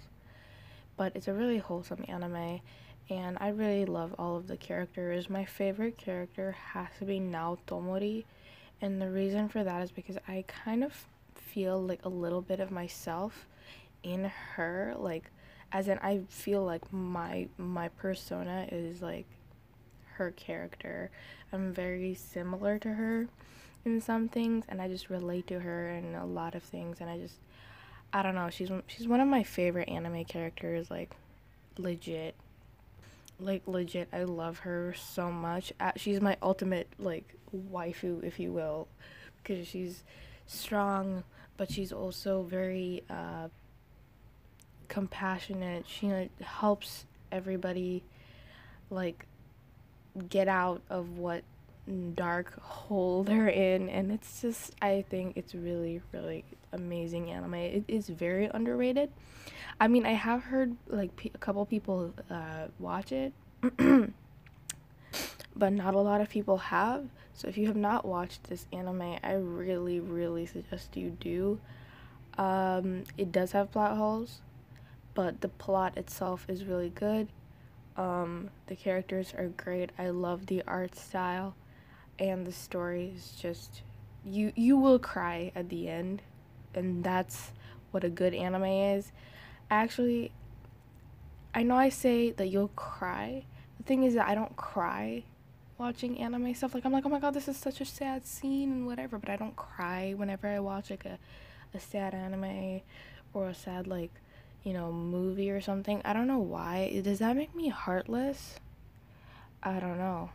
but 0.96 1.14
it's 1.14 1.28
a 1.28 1.32
really 1.32 1.58
wholesome 1.58 2.04
anime 2.08 2.60
and 3.08 3.38
i 3.40 3.48
really 3.48 3.86
love 3.86 4.14
all 4.18 4.36
of 4.36 4.48
the 4.48 4.56
characters. 4.56 5.30
My 5.30 5.44
favorite 5.44 5.96
character 5.96 6.56
has 6.72 6.88
to 6.98 7.06
be 7.06 7.20
Nao 7.20 7.58
Tomori 7.66 8.24
and 8.80 9.00
the 9.00 9.10
reason 9.10 9.48
for 9.48 9.64
that 9.64 9.82
is 9.82 9.90
because 9.90 10.18
I 10.28 10.44
kind 10.46 10.84
of 10.84 11.06
feel 11.34 11.80
like 11.82 12.04
a 12.04 12.08
little 12.08 12.42
bit 12.42 12.60
of 12.60 12.70
myself 12.70 13.46
in 14.02 14.30
her 14.54 14.94
like 14.96 15.30
as 15.72 15.88
in 15.88 15.98
I 15.98 16.20
feel 16.28 16.64
like 16.64 16.92
my 16.92 17.48
my 17.58 17.88
persona 17.88 18.66
is 18.70 19.02
like 19.02 19.26
her 20.14 20.30
character. 20.32 21.10
I'm 21.52 21.72
very 21.72 22.14
similar 22.14 22.78
to 22.80 22.94
her 22.94 23.28
in 23.84 24.00
some 24.00 24.28
things 24.28 24.64
and 24.68 24.80
I 24.80 24.88
just 24.88 25.10
relate 25.10 25.46
to 25.48 25.60
her 25.60 25.88
in 25.90 26.14
a 26.14 26.26
lot 26.26 26.54
of 26.54 26.62
things 26.62 26.98
and 27.00 27.08
I 27.08 27.18
just 27.18 27.36
I 28.12 28.22
don't 28.22 28.34
know, 28.34 28.48
she's 28.50 28.70
she's 28.86 29.08
one 29.08 29.20
of 29.20 29.28
my 29.28 29.42
favorite 29.42 29.88
anime 29.88 30.24
characters 30.24 30.90
like 30.90 31.14
legit. 31.76 32.34
Like 33.40 33.62
legit, 33.66 34.08
I 34.12 34.24
love 34.24 34.60
her 34.60 34.94
so 34.94 35.30
much. 35.30 35.72
She's 35.96 36.20
my 36.20 36.36
ultimate 36.42 36.88
like 36.98 37.34
waifu, 37.54 38.22
if 38.24 38.40
you 38.40 38.52
will, 38.52 38.88
because 39.42 39.66
she's 39.66 40.02
strong, 40.46 41.22
but 41.56 41.70
she's 41.70 41.92
also 41.92 42.42
very 42.42 43.04
uh, 43.08 43.48
compassionate. 44.88 45.84
She 45.86 46.08
like, 46.08 46.40
helps 46.40 47.04
everybody 47.30 48.02
like 48.90 49.26
get 50.28 50.48
out 50.48 50.82
of 50.90 51.18
what 51.18 51.42
dark 52.14 52.60
hole 52.60 53.22
they're 53.22 53.48
in 53.48 53.88
and 53.88 54.12
it's 54.12 54.42
just 54.42 54.74
i 54.82 55.04
think 55.08 55.36
it's 55.36 55.54
really 55.54 56.02
really 56.12 56.44
amazing 56.72 57.30
anime 57.30 57.54
it 57.54 57.84
is 57.88 58.08
very 58.08 58.50
underrated 58.52 59.10
i 59.80 59.88
mean 59.88 60.04
i 60.04 60.12
have 60.12 60.42
heard 60.42 60.76
like 60.88 61.10
a 61.34 61.38
couple 61.38 61.64
people 61.66 62.12
uh, 62.30 62.66
watch 62.78 63.12
it 63.12 63.32
but 65.58 65.72
not 65.72 65.94
a 65.94 65.98
lot 65.98 66.20
of 66.20 66.28
people 66.30 66.56
have. 66.56 67.06
So 67.34 67.48
if 67.48 67.58
you 67.58 67.66
have 67.66 67.76
not 67.76 68.04
watched 68.04 68.44
this 68.44 68.66
anime, 68.72 69.16
I 69.22 69.32
really, 69.32 70.00
really 70.00 70.46
suggest 70.46 70.96
you 70.96 71.10
do. 71.10 71.60
Um, 72.36 73.04
it 73.16 73.32
does 73.32 73.52
have 73.52 73.72
plot 73.72 73.96
holes, 73.96 74.40
but 75.14 75.40
the 75.40 75.48
plot 75.48 75.98
itself 75.98 76.46
is 76.48 76.64
really 76.64 76.90
good. 76.90 77.28
Um, 77.96 78.50
the 78.68 78.76
characters 78.76 79.34
are 79.36 79.48
great. 79.48 79.90
I 79.98 80.10
love 80.10 80.46
the 80.46 80.62
art 80.66 80.94
style, 80.94 81.56
and 82.18 82.46
the 82.46 82.52
story 82.52 83.12
is 83.16 83.32
just 83.40 83.82
you 84.24 84.52
you 84.54 84.76
will 84.76 85.00
cry 85.00 85.50
at 85.56 85.68
the 85.68 85.88
end, 85.88 86.22
and 86.78 87.04
that's 87.04 87.50
what 87.90 88.04
a 88.04 88.08
good 88.08 88.34
anime 88.34 88.64
is. 88.64 89.12
Actually, 89.70 90.32
I 91.54 91.62
know 91.62 91.76
I 91.76 91.88
say 91.88 92.30
that 92.32 92.48
you'll 92.48 92.68
cry. 92.68 93.44
The 93.78 93.82
thing 93.82 94.04
is 94.04 94.14
that 94.14 94.28
I 94.28 94.34
don't 94.34 94.56
cry 94.56 95.24
watching 95.78 96.18
anime 96.18 96.54
stuff. 96.54 96.74
Like 96.74 96.84
I'm 96.84 96.92
like, 96.92 97.06
oh 97.06 97.08
my 97.08 97.20
god, 97.20 97.34
this 97.34 97.48
is 97.48 97.56
such 97.56 97.80
a 97.80 97.84
sad 97.84 98.26
scene 98.26 98.70
and 98.70 98.86
whatever, 98.86 99.18
but 99.18 99.30
I 99.30 99.36
don't 99.36 99.56
cry 99.56 100.14
whenever 100.16 100.48
I 100.48 100.58
watch 100.60 100.90
like 100.90 101.04
a, 101.04 101.18
a 101.74 101.80
sad 101.80 102.14
anime 102.14 102.82
or 103.32 103.48
a 103.48 103.54
sad 103.54 103.86
like, 103.86 104.12
you 104.64 104.72
know, 104.72 104.92
movie 104.92 105.50
or 105.50 105.60
something. 105.60 106.02
I 106.04 106.12
don't 106.12 106.26
know 106.26 106.38
why. 106.38 107.00
Does 107.02 107.20
that 107.20 107.36
make 107.36 107.54
me 107.54 107.68
heartless? 107.68 108.56
I 109.62 109.80
don't 109.80 109.98
know. 109.98 110.30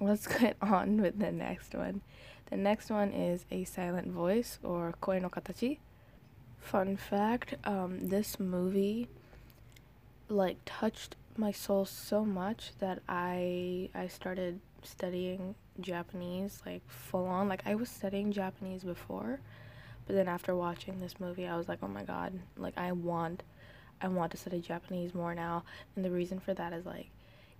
Let's 0.00 0.26
get 0.38 0.56
on 0.60 1.00
with 1.00 1.18
the 1.18 1.32
next 1.32 1.74
one. 1.74 2.02
The 2.50 2.56
next 2.56 2.90
one 2.90 3.12
is 3.12 3.44
a 3.50 3.64
silent 3.64 4.08
voice 4.08 4.58
or 4.62 4.94
Koe 5.00 5.18
no 5.18 5.28
Katachi. 5.28 5.78
Fun 6.60 6.96
fact, 6.96 7.54
um, 7.64 8.08
this 8.08 8.38
movie 8.40 9.08
like 10.28 10.56
touched 10.64 11.16
my 11.36 11.52
soul 11.52 11.84
so 11.84 12.24
much 12.24 12.72
that 12.78 13.00
I 13.08 13.90
I 13.94 14.06
started 14.08 14.60
studying 14.82 15.54
Japanese 15.80 16.62
like 16.64 16.82
full 16.88 17.26
on. 17.26 17.48
Like 17.48 17.62
I 17.66 17.74
was 17.74 17.88
studying 17.88 18.32
Japanese 18.32 18.84
before, 18.84 19.40
but 20.06 20.14
then 20.16 20.28
after 20.28 20.54
watching 20.54 21.00
this 21.00 21.18
movie, 21.20 21.46
I 21.46 21.56
was 21.56 21.68
like, 21.68 21.80
"Oh 21.82 21.88
my 21.88 22.04
god, 22.04 22.38
like 22.56 22.76
I 22.78 22.92
want 22.92 23.42
I 24.00 24.08
want 24.08 24.32
to 24.32 24.38
study 24.38 24.60
Japanese 24.60 25.14
more 25.14 25.34
now." 25.34 25.64
And 25.96 26.04
the 26.04 26.10
reason 26.10 26.38
for 26.40 26.54
that 26.54 26.72
is 26.72 26.86
like 26.86 27.10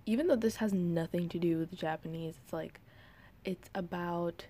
even 0.05 0.27
though 0.27 0.35
this 0.35 0.57
has 0.57 0.73
nothing 0.73 1.29
to 1.29 1.39
do 1.39 1.57
with 1.59 1.75
Japanese, 1.75 2.35
it's 2.43 2.53
like 2.53 2.79
it's 3.43 3.69
about 3.75 4.45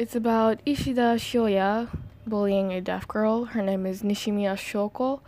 it's 0.00 0.16
about 0.16 0.62
Ishida 0.64 1.16
Shoya 1.16 1.88
bullying 2.26 2.72
a 2.72 2.80
deaf 2.80 3.06
girl. 3.06 3.44
Her 3.44 3.60
name 3.60 3.84
is 3.84 4.00
Nishimiya 4.00 4.54
Shoko 4.56 5.20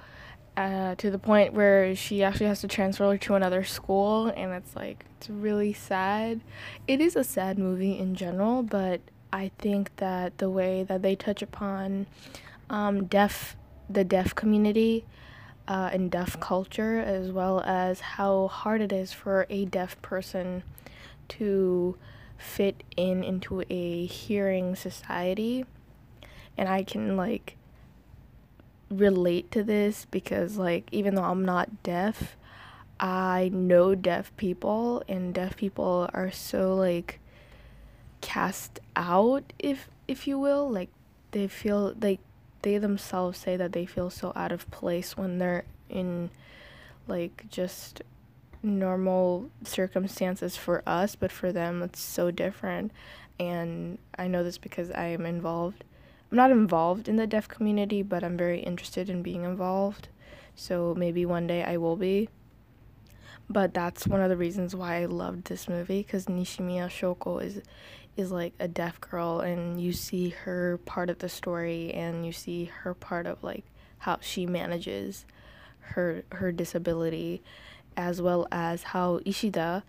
uh, 0.57 0.95
to 0.95 1.11
the 1.11 1.19
point 1.19 1.53
where 1.53 1.95
she 1.95 2.25
actually 2.25 2.47
has 2.47 2.63
to 2.63 2.69
transfer 2.69 3.19
to 3.19 3.35
another 3.35 3.65
school, 3.65 4.29
and 4.29 4.51
it's 4.53 4.75
like 4.75 5.05
it's 5.19 5.29
really 5.29 5.75
sad. 5.75 6.41
It 6.89 7.03
is 7.03 7.17
a 7.17 7.23
sad 7.23 7.59
movie 7.59 7.99
in 7.99 8.15
general, 8.15 8.63
but 8.63 9.03
I 9.31 9.51
think 9.59 9.95
that 9.97 10.39
the 10.39 10.49
way 10.49 10.85
that 10.85 11.03
they 11.03 11.17
touch 11.17 11.43
upon 11.43 12.07
um, 12.71 13.05
deaf 13.05 13.57
the 13.91 14.05
deaf 14.05 14.35
community 14.35 15.05
uh, 15.69 15.91
and 15.93 16.11
deaf 16.11 16.41
culture, 16.41 16.99
as 16.99 17.31
well 17.31 17.61
as 17.61 18.01
how 18.01 18.49
hard 18.49 18.81
it 18.81 18.91
is 18.91 19.13
for 19.13 19.47
a 19.51 19.67
deaf 19.67 20.01
person 20.01 20.63
to 21.29 21.95
fit 22.43 22.83
in 22.97 23.23
into 23.23 23.63
a 23.71 24.07
hearing 24.07 24.77
society, 24.77 25.65
and 26.59 26.69
I 26.69 26.83
can 26.83 27.17
like 27.17 27.57
relate 28.91 29.51
to 29.53 29.63
this 29.63 30.07
because 30.11 30.59
like 30.59 30.89
even 30.93 31.15
though 31.15 31.25
I'm 31.25 31.45
not 31.45 31.83
deaf, 31.83 32.37
I 33.01 33.51
know 33.53 33.95
deaf 33.95 34.37
people 34.37 35.03
and 35.09 35.35
deaf 35.35 35.57
people 35.57 36.09
are 36.13 36.31
so 36.31 36.75
like 36.75 37.21
cast 38.21 38.81
out 38.95 39.53
if 39.59 39.89
if 40.09 40.27
you 40.27 40.39
will, 40.39 40.69
like 40.69 40.91
they 41.31 41.49
feel 41.49 41.95
like 42.01 42.21
they 42.63 42.79
themselves 42.79 43.39
say 43.39 43.57
that 43.57 43.73
they 43.73 43.87
feel 43.87 44.11
so 44.11 44.33
out 44.37 44.53
of 44.53 44.71
place 44.71 45.17
when 45.17 45.39
they're 45.39 45.65
in 45.89 46.31
like 47.09 47.45
just 47.51 48.03
normal 48.63 49.51
circumstances 49.65 50.57
for 50.57 50.83
us, 50.87 51.17
but 51.17 51.33
for 51.33 51.53
them 51.53 51.83
it's 51.83 52.01
so 52.01 52.31
different. 52.31 52.93
And 53.39 53.99
I 54.17 54.29
know 54.29 54.45
this 54.45 54.59
because 54.59 54.91
I 54.91 55.07
am 55.07 55.27
involved 55.27 55.85
I'm 56.33 56.37
not 56.37 56.51
involved 56.51 57.11
in 57.11 57.17
the 57.17 57.27
deaf 57.27 57.47
community, 57.47 58.01
but 58.01 58.25
I'm 58.25 58.39
very 58.39 58.61
interested 58.61 59.11
in 59.11 59.23
being 59.23 59.45
involved. 59.45 60.09
So 60.55 60.95
maybe 60.97 61.27
one 61.27 61.47
day 61.47 61.63
I 61.63 61.77
will 61.77 61.97
be. 61.97 62.31
But 63.51 63.75
that's 63.75 64.07
one 64.07 64.23
of 64.23 64.31
the 64.31 64.37
reasons 64.39 64.75
why 64.75 65.03
I 65.03 65.05
loved 65.05 65.45
this 65.45 65.69
movie 65.69 66.01
because 66.01 66.25
Nishimiya 66.27 66.89
Shoko 66.89 67.43
is 67.43 67.61
is 68.17 68.33
like 68.33 68.55
a 68.59 68.67
deaf 68.67 68.99
girl 68.99 69.41
and 69.41 69.79
you 69.79 69.93
see 69.93 70.31
her 70.31 70.79
part 70.87 71.11
of 71.11 71.19
the 71.19 71.29
story 71.29 71.93
and 71.93 72.25
you 72.25 72.33
see 72.33 72.65
her 72.65 72.95
part 72.95 73.27
of 73.27 73.43
like 73.43 73.65
how 73.99 74.17
she 74.23 74.47
manages 74.47 75.27
her 75.81 76.23
her 76.33 76.51
disability 76.51 77.43
as 77.97 78.21
well 78.23 78.47
as 78.51 78.83
how 78.83 79.21
Ishida 79.25 79.85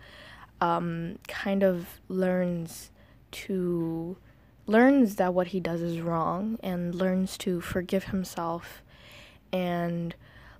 um, 0.60 1.18
kind 1.28 1.62
of 1.62 2.00
learns 2.08 2.90
to 3.32 4.16
learns 4.66 5.16
that 5.16 5.34
what 5.34 5.48
he 5.48 5.60
does 5.60 5.82
is 5.82 6.00
wrong 6.00 6.58
and 6.62 6.94
learns 6.94 7.36
to 7.36 7.60
forgive 7.60 8.04
himself 8.04 8.82
and 9.52 10.14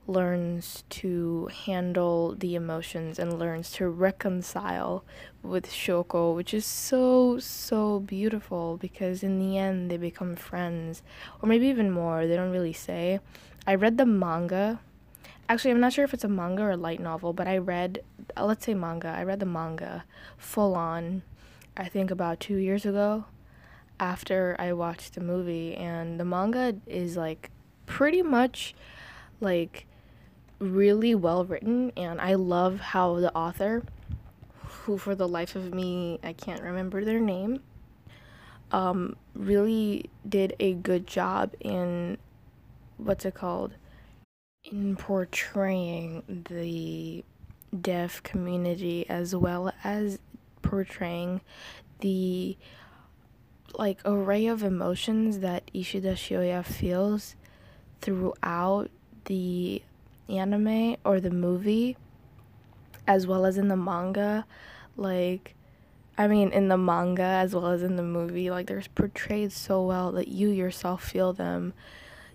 learns 0.06 0.84
to 0.90 1.48
handle 1.64 2.34
the 2.34 2.54
emotions 2.54 3.18
and 3.18 3.38
learns 3.38 3.72
to 3.72 3.88
reconcile 3.88 5.04
with 5.42 5.66
Shoko, 5.66 6.34
which 6.34 6.52
is 6.52 6.66
so, 6.66 7.38
so 7.38 8.00
beautiful 8.00 8.76
because 8.76 9.22
in 9.22 9.38
the 9.38 9.56
end 9.56 9.90
they 9.90 9.96
become 9.96 10.36
friends, 10.36 11.02
or 11.40 11.48
maybe 11.48 11.68
even 11.68 11.90
more. 11.90 12.26
They 12.26 12.36
don't 12.36 12.52
really 12.52 12.72
say. 12.72 13.20
I 13.66 13.74
read 13.76 13.96
the 13.96 14.06
manga. 14.06 14.80
Actually, 15.54 15.70
I'm 15.70 15.78
not 15.78 15.92
sure 15.92 16.04
if 16.04 16.12
it's 16.12 16.24
a 16.24 16.28
manga 16.28 16.64
or 16.64 16.72
a 16.72 16.76
light 16.76 16.98
novel, 16.98 17.32
but 17.32 17.46
I 17.46 17.58
read, 17.58 18.02
uh, 18.36 18.44
let's 18.44 18.66
say 18.66 18.74
manga. 18.74 19.06
I 19.06 19.22
read 19.22 19.38
the 19.38 19.46
manga 19.46 20.04
full 20.36 20.74
on, 20.74 21.22
I 21.76 21.84
think 21.84 22.10
about 22.10 22.40
two 22.40 22.56
years 22.56 22.84
ago 22.84 23.26
after 24.00 24.56
I 24.58 24.72
watched 24.72 25.14
the 25.14 25.20
movie, 25.20 25.76
and 25.76 26.18
the 26.18 26.24
manga 26.24 26.74
is 26.88 27.16
like 27.16 27.52
pretty 27.86 28.20
much 28.20 28.74
like 29.40 29.86
really 30.58 31.14
well 31.14 31.44
written, 31.44 31.92
and 31.96 32.20
I 32.20 32.34
love 32.34 32.80
how 32.80 33.20
the 33.20 33.32
author, 33.32 33.84
who 34.64 34.98
for 34.98 35.14
the 35.14 35.28
life 35.28 35.54
of 35.54 35.72
me 35.72 36.18
I 36.24 36.32
can't 36.32 36.62
remember 36.62 37.04
their 37.04 37.20
name, 37.20 37.60
um, 38.72 39.14
really 39.36 40.10
did 40.28 40.56
a 40.58 40.74
good 40.74 41.06
job 41.06 41.54
in 41.60 42.18
what's 42.96 43.24
it 43.24 43.34
called 43.34 43.74
in 44.64 44.96
portraying 44.96 46.22
the 46.48 47.24
deaf 47.80 48.22
community 48.22 49.08
as 49.08 49.34
well 49.34 49.72
as 49.82 50.18
portraying 50.62 51.40
the 52.00 52.56
like 53.76 53.98
array 54.04 54.46
of 54.46 54.62
emotions 54.62 55.40
that 55.40 55.70
Ishida 55.74 56.14
Shoya 56.14 56.64
feels 56.64 57.34
throughout 58.00 58.90
the 59.24 59.82
anime 60.28 60.96
or 61.04 61.20
the 61.20 61.30
movie 61.30 61.96
as 63.06 63.26
well 63.26 63.44
as 63.44 63.58
in 63.58 63.68
the 63.68 63.76
manga. 63.76 64.46
Like 64.96 65.54
I 66.16 66.28
mean 66.28 66.50
in 66.50 66.68
the 66.68 66.78
manga 66.78 67.22
as 67.22 67.54
well 67.54 67.66
as 67.66 67.82
in 67.82 67.96
the 67.96 68.02
movie. 68.02 68.50
Like 68.50 68.66
they're 68.66 68.82
portrayed 68.94 69.52
so 69.52 69.82
well 69.82 70.12
that 70.12 70.28
you 70.28 70.48
yourself 70.48 71.04
feel 71.04 71.32
them. 71.32 71.74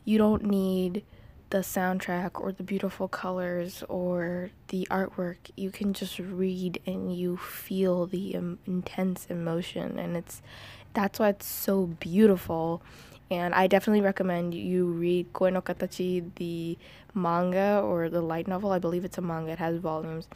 You 0.04 0.18
don't 0.18 0.44
need 0.44 1.04
the 1.50 1.60
soundtrack 1.60 2.40
or 2.40 2.52
the 2.52 2.64
beautiful 2.64 3.08
colors 3.08 3.84
or 3.90 4.52
the 4.68 4.88
artwork 4.92 5.38
you 5.58 5.72
can 5.72 5.94
just 5.94 6.20
read 6.20 6.80
and 6.86 7.16
you 7.16 7.38
feel 7.38 8.06
the 8.06 8.36
intense 8.68 9.26
emotion 9.30 9.98
and 9.98 10.16
it's 10.16 10.42
that's 10.94 11.20
why 11.20 11.30
it's 11.30 11.46
so 11.46 11.88
beautiful. 12.00 12.82
And 13.32 13.54
I 13.54 13.68
definitely 13.68 14.02
recommend 14.02 14.54
you 14.54 14.86
read 14.86 15.32
Koe 15.34 15.50
no 15.50 15.62
Katachi, 15.62 16.32
the 16.36 16.78
manga 17.14 17.82
or 17.84 18.10
the 18.10 18.22
light 18.22 18.48
novel. 18.48 18.72
I 18.72 18.80
believe 18.80 19.06
it's 19.06 19.18
a 19.18 19.22
manga, 19.22 19.52
it 19.52 19.60
has 19.60 19.78
volumes. 19.78 20.28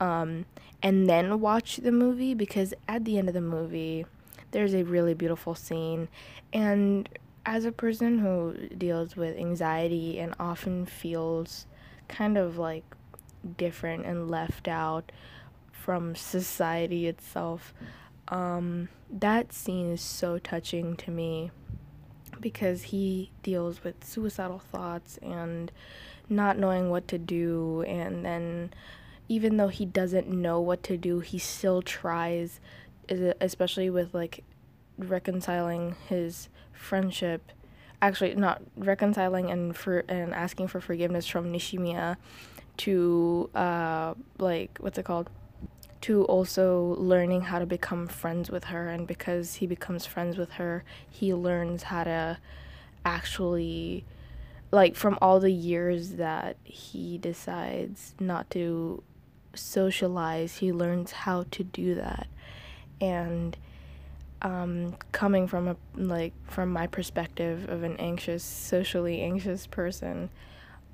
Um, 0.00 0.46
and 0.82 1.08
then 1.08 1.40
watch 1.40 1.76
the 1.76 1.92
movie 1.92 2.34
because 2.34 2.74
at 2.88 3.04
the 3.04 3.16
end 3.18 3.28
of 3.28 3.34
the 3.34 3.40
movie, 3.40 4.06
there's 4.50 4.74
a 4.74 4.82
really 4.82 5.14
beautiful 5.14 5.54
scene. 5.54 6.08
And 6.52 7.08
as 7.44 7.64
a 7.64 7.72
person 7.72 8.18
who 8.18 8.54
deals 8.76 9.16
with 9.16 9.36
anxiety 9.36 10.18
and 10.18 10.34
often 10.38 10.86
feels 10.86 11.66
kind 12.08 12.38
of 12.38 12.58
like 12.58 12.84
different 13.56 14.06
and 14.06 14.30
left 14.30 14.68
out 14.68 15.10
from 15.72 16.14
society 16.14 17.06
itself, 17.06 17.74
um, 18.28 18.88
that 19.10 19.52
scene 19.52 19.92
is 19.92 20.00
so 20.00 20.38
touching 20.38 20.96
to 20.96 21.10
me 21.10 21.50
because 22.40 22.84
he 22.84 23.30
deals 23.42 23.84
with 23.84 24.04
suicidal 24.04 24.58
thoughts 24.58 25.18
and 25.22 25.70
not 26.28 26.58
knowing 26.58 26.90
what 26.90 27.06
to 27.08 27.18
do 27.18 27.82
and 27.82 28.24
then 28.24 28.72
even 29.28 29.56
though 29.56 29.68
he 29.68 29.86
doesn't 29.86 30.28
know 30.28 30.60
what 30.60 30.82
to 30.82 30.96
do, 30.96 31.20
he 31.20 31.38
still 31.38 31.80
tries, 31.80 32.60
especially 33.08 33.88
with 33.88 34.12
like 34.12 34.44
reconciling 34.98 35.96
his 36.08 36.48
friendship 36.82 37.52
actually 38.00 38.34
not 38.34 38.60
reconciling 38.76 39.50
and 39.50 39.76
for 39.76 40.00
and 40.08 40.34
asking 40.34 40.66
for 40.68 40.80
forgiveness 40.80 41.26
from 41.26 41.52
Nishimiya 41.52 42.16
to 42.78 43.50
uh 43.54 44.14
like 44.38 44.78
what's 44.80 44.98
it 44.98 45.04
called? 45.04 45.30
To 46.02 46.24
also 46.24 46.96
learning 46.98 47.42
how 47.42 47.60
to 47.60 47.66
become 47.66 48.08
friends 48.08 48.50
with 48.50 48.64
her 48.64 48.88
and 48.88 49.06
because 49.06 49.56
he 49.56 49.66
becomes 49.66 50.04
friends 50.04 50.36
with 50.36 50.52
her 50.52 50.84
he 51.08 51.32
learns 51.32 51.84
how 51.84 52.04
to 52.04 52.38
actually 53.04 54.04
like 54.72 54.96
from 54.96 55.18
all 55.22 55.38
the 55.38 55.52
years 55.52 56.12
that 56.12 56.56
he 56.64 57.18
decides 57.18 58.14
not 58.18 58.50
to 58.50 59.02
socialize 59.54 60.56
he 60.56 60.72
learns 60.72 61.12
how 61.12 61.44
to 61.50 61.62
do 61.62 61.94
that. 61.94 62.26
And 63.00 63.56
um, 64.42 64.96
coming 65.12 65.46
from 65.46 65.68
a 65.68 65.76
like 65.94 66.32
from 66.48 66.72
my 66.72 66.86
perspective 66.86 67.68
of 67.68 67.82
an 67.84 67.96
anxious, 67.98 68.42
socially 68.42 69.22
anxious 69.22 69.66
person, 69.66 70.30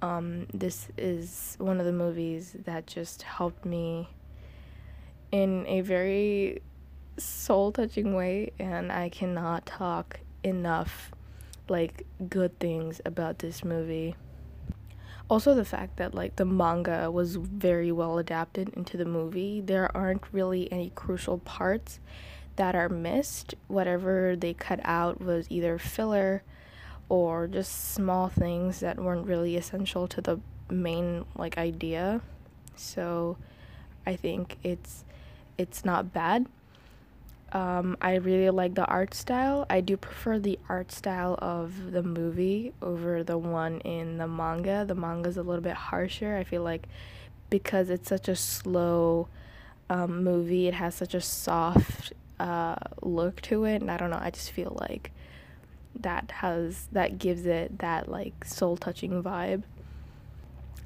um, 0.03 0.47
this 0.53 0.89
is 0.97 1.57
one 1.59 1.81
of 1.81 1.87
the 1.87 1.93
movies 1.93 2.55
that 2.65 2.87
just 2.87 3.23
helped 3.23 3.65
me 3.65 4.09
in 5.33 5.67
a 5.67 5.81
very 5.81 6.63
soul 7.17 7.73
touching 7.73 8.15
way, 8.15 8.53
and 8.59 8.93
I 8.93 9.09
cannot 9.09 9.67
talk 9.67 10.21
enough 10.45 11.11
like 11.69 12.07
good 12.29 12.59
things 12.61 13.01
about 13.05 13.39
this 13.39 13.65
movie. 13.65 14.15
Also, 15.31 15.55
the 15.55 15.65
fact 15.65 15.97
that 15.97 16.15
like 16.15 16.37
the 16.37 16.45
manga 16.45 17.11
was 17.11 17.37
very 17.37 17.93
well 17.93 18.19
adapted 18.19 18.71
into 18.71 18.97
the 18.97 19.05
movie, 19.05 19.61
there 19.61 19.95
aren't 19.97 20.23
really 20.33 20.71
any 20.73 20.91
crucial 20.95 21.39
parts 21.39 21.99
that 22.59 22.75
are 22.75 22.89
missed. 22.89 23.55
Whatever 23.69 24.37
they 24.37 24.53
cut 24.53 24.81
out 24.85 25.21
was 25.21 25.47
either 25.49 25.79
filler 25.79 26.43
or 27.09 27.47
just 27.47 27.95
small 27.95 28.29
things 28.29 28.81
that 28.81 28.99
weren't 28.99 29.27
really 29.27 29.57
essential 29.57 30.07
to 30.09 30.21
the 30.21 30.39
main 30.69 31.25
like 31.37 31.57
idea. 31.57 32.21
So 32.77 33.39
I 34.07 34.17
think 34.17 34.59
it's 34.63 35.05
it's 35.57 35.85
not 35.85 36.13
bad. 36.13 36.47
Um, 37.51 37.97
I 38.03 38.17
really 38.17 38.51
like 38.51 38.75
the 38.75 38.85
art 38.85 39.15
style. 39.15 39.65
I 39.71 39.81
do 39.81 39.97
prefer 39.97 40.39
the 40.39 40.59
art 40.69 40.93
style 40.93 41.39
of 41.41 41.93
the 41.93 42.03
movie 42.03 42.75
over 42.83 43.23
the 43.25 43.39
one 43.39 43.81
in 43.81 44.19
the 44.19 44.29
manga. 44.29 44.85
The 44.87 44.95
manga 44.95 45.31
is 45.31 45.39
a 45.39 45.43
little 45.43 45.63
bit 45.63 45.75
harsher. 45.75 46.37
I 46.37 46.45
feel 46.45 46.63
like 46.63 46.87
because 47.49 47.89
it's 47.89 48.09
such 48.09 48.29
a 48.29 48.37
slow 48.37 49.29
um, 49.89 50.23
movie, 50.23 50.69
it 50.69 50.75
has 50.75 50.95
such 50.95 51.15
a 51.15 51.23
soft 51.23 52.13
uh, 52.41 52.76
look 53.03 53.41
to 53.43 53.64
it 53.64 53.80
and 53.80 53.91
i 53.91 53.97
don't 53.97 54.11
know 54.11 54.20
i 54.20 54.30
just 54.30 54.51
feel 54.51 54.76
like 54.80 55.11
that 56.01 56.30
has 56.30 56.86
that 56.93 57.18
gives 57.18 57.47
it 57.47 57.78
that 57.80 58.09
like 58.09 58.45
soul 58.45 58.76
touching 58.76 59.22
vibe. 59.22 59.64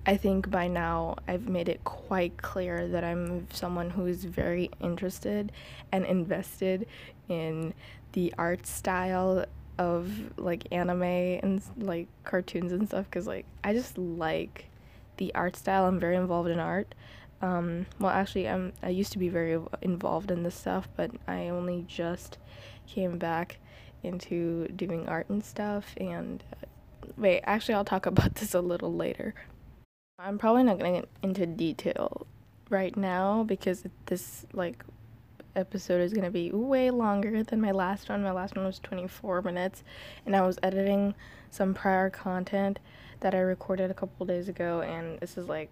I 0.06 0.16
think 0.16 0.50
by 0.50 0.66
now 0.68 1.16
i've 1.28 1.48
made 1.48 1.68
it 1.68 1.84
quite 1.84 2.36
clear 2.38 2.88
that 2.88 3.04
i'm 3.04 3.46
someone 3.52 3.90
who's 3.90 4.24
very 4.24 4.70
interested 4.80 5.52
and 5.92 6.04
invested 6.04 6.86
in 7.28 7.74
the 8.12 8.34
art 8.36 8.66
style 8.66 9.44
of 9.78 10.10
like 10.38 10.66
anime 10.72 11.02
and 11.02 11.62
like 11.76 12.08
cartoons 12.24 12.72
and 12.72 12.88
stuff 12.88 13.04
because 13.04 13.26
like 13.26 13.46
i 13.62 13.72
just 13.72 13.96
like 13.96 14.70
the 15.16 15.34
art 15.34 15.56
style. 15.56 15.86
I'm 15.86 16.00
very 16.00 16.16
involved 16.16 16.50
in 16.50 16.58
art 16.58 16.94
um, 17.42 17.86
well, 17.98 18.10
actually, 18.10 18.48
I'm 18.48 18.72
I 18.82 18.90
used 18.90 19.12
to 19.12 19.18
be 19.18 19.28
very 19.28 19.60
involved 19.82 20.30
in 20.30 20.44
this 20.44 20.54
stuff, 20.54 20.88
but 20.96 21.10
I 21.26 21.48
only 21.48 21.84
just 21.88 22.38
came 22.86 23.18
back 23.18 23.58
into 24.04 24.68
doing 24.68 25.08
art 25.08 25.28
and 25.28 25.44
stuff. 25.44 25.94
And 25.96 26.42
uh, 26.52 26.66
wait, 27.16 27.42
actually, 27.44 27.74
I'll 27.74 27.84
talk 27.84 28.06
about 28.12 28.36
this 28.36 28.54
a 28.54 28.60
little 28.60 28.94
later. 28.94 29.34
I'm 30.20 30.38
probably 30.38 30.62
not 30.62 30.78
gonna 30.78 31.00
get 31.00 31.08
into 31.22 31.46
detail 31.46 32.28
right 32.70 32.96
now 32.96 33.42
because 33.42 33.84
this 34.06 34.46
like 34.52 34.84
episode 35.56 36.00
is 36.00 36.12
gonna 36.12 36.30
be 36.30 36.52
way 36.52 36.90
longer 36.90 37.42
than 37.42 37.60
my 37.60 37.72
last 37.72 38.08
one. 38.08 38.22
My 38.22 38.30
last 38.30 38.56
one 38.56 38.66
was 38.66 38.78
24 38.78 39.42
minutes, 39.42 39.82
and 40.24 40.36
I 40.36 40.42
was 40.42 40.60
editing 40.62 41.16
some 41.50 41.74
prior 41.74 42.08
content 42.08 42.78
that 43.18 43.34
I 43.34 43.38
recorded 43.40 43.90
a 43.90 43.94
couple 43.94 44.26
days 44.26 44.48
ago, 44.48 44.80
and 44.80 45.18
this 45.18 45.36
is 45.36 45.48
like 45.48 45.70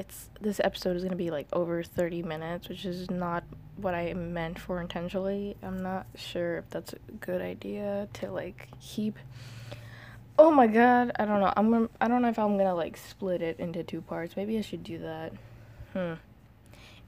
it's 0.00 0.30
this 0.40 0.60
episode 0.64 0.96
is 0.96 1.02
going 1.02 1.10
to 1.10 1.16
be 1.16 1.30
like 1.30 1.46
over 1.52 1.82
30 1.82 2.22
minutes, 2.22 2.70
which 2.70 2.86
is 2.86 3.10
not 3.10 3.44
what 3.76 3.94
I 3.94 4.14
meant 4.14 4.58
for 4.58 4.80
intentionally. 4.80 5.56
I'm 5.62 5.82
not 5.82 6.06
sure 6.14 6.56
if 6.56 6.70
that's 6.70 6.94
a 6.94 7.12
good 7.20 7.42
idea 7.42 8.08
to 8.14 8.30
like 8.32 8.68
keep 8.80 9.18
Oh 10.38 10.50
my 10.50 10.66
god, 10.66 11.12
I 11.16 11.26
don't 11.26 11.40
know. 11.40 11.52
I'm 11.54 11.90
I 12.00 12.08
don't 12.08 12.22
know 12.22 12.30
if 12.30 12.38
I'm 12.38 12.54
going 12.54 12.66
to 12.66 12.74
like 12.74 12.96
split 12.96 13.42
it 13.42 13.60
into 13.60 13.82
two 13.84 14.00
parts. 14.00 14.36
Maybe 14.36 14.56
I 14.56 14.62
should 14.62 14.82
do 14.82 14.98
that. 15.00 15.34
Hmm. 15.92 16.14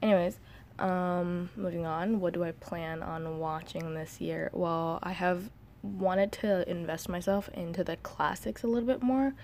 Anyways, 0.02 0.38
um 0.78 1.48
moving 1.56 1.86
on. 1.86 2.20
What 2.20 2.34
do 2.34 2.44
I 2.44 2.52
plan 2.52 3.02
on 3.02 3.38
watching 3.38 3.94
this 3.94 4.20
year? 4.20 4.50
Well, 4.52 4.98
I 5.02 5.12
have 5.12 5.50
wanted 5.82 6.30
to 6.30 6.68
invest 6.70 7.08
myself 7.08 7.48
into 7.54 7.82
the 7.82 7.96
classics 7.96 8.62
a 8.62 8.66
little 8.66 8.86
bit 8.86 9.02
more 9.02 9.34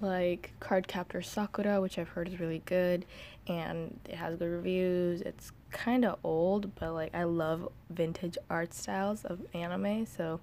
like 0.00 0.52
Cardcaptor 0.60 1.24
Sakura, 1.24 1.80
which 1.80 1.98
I've 1.98 2.08
heard 2.08 2.28
is 2.28 2.40
really 2.40 2.62
good 2.64 3.04
and 3.46 3.98
it 4.08 4.16
has 4.16 4.36
good 4.36 4.50
reviews. 4.50 5.20
It's 5.22 5.52
kind 5.70 6.04
of 6.04 6.18
old, 6.24 6.74
but 6.74 6.92
like 6.92 7.14
I 7.14 7.24
love 7.24 7.68
vintage 7.90 8.38
art 8.50 8.74
styles 8.74 9.24
of 9.24 9.40
anime, 9.54 10.06
so 10.06 10.40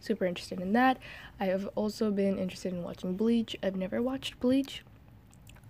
super 0.00 0.26
interested 0.26 0.60
in 0.60 0.72
that. 0.72 0.98
I 1.40 1.46
have 1.46 1.68
also 1.74 2.10
been 2.10 2.38
interested 2.38 2.72
in 2.72 2.82
watching 2.82 3.16
Bleach. 3.16 3.56
I've 3.62 3.76
never 3.76 4.02
watched 4.02 4.38
Bleach. 4.40 4.82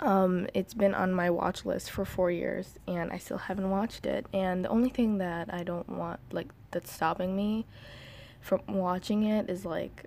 Um, 0.00 0.48
it's 0.54 0.74
been 0.74 0.94
on 0.94 1.12
my 1.12 1.30
watch 1.30 1.64
list 1.64 1.90
for 1.90 2.04
four 2.04 2.30
years 2.30 2.74
and 2.88 3.12
I 3.12 3.18
still 3.18 3.38
haven't 3.38 3.70
watched 3.70 4.06
it. 4.06 4.26
And 4.32 4.64
the 4.64 4.68
only 4.68 4.90
thing 4.90 5.18
that 5.18 5.52
I 5.52 5.62
don't 5.62 5.88
want, 5.88 6.20
like, 6.32 6.48
that's 6.72 6.92
stopping 6.92 7.36
me 7.36 7.66
from 8.40 8.60
watching 8.66 9.22
it 9.24 9.48
is 9.48 9.64
like 9.64 10.06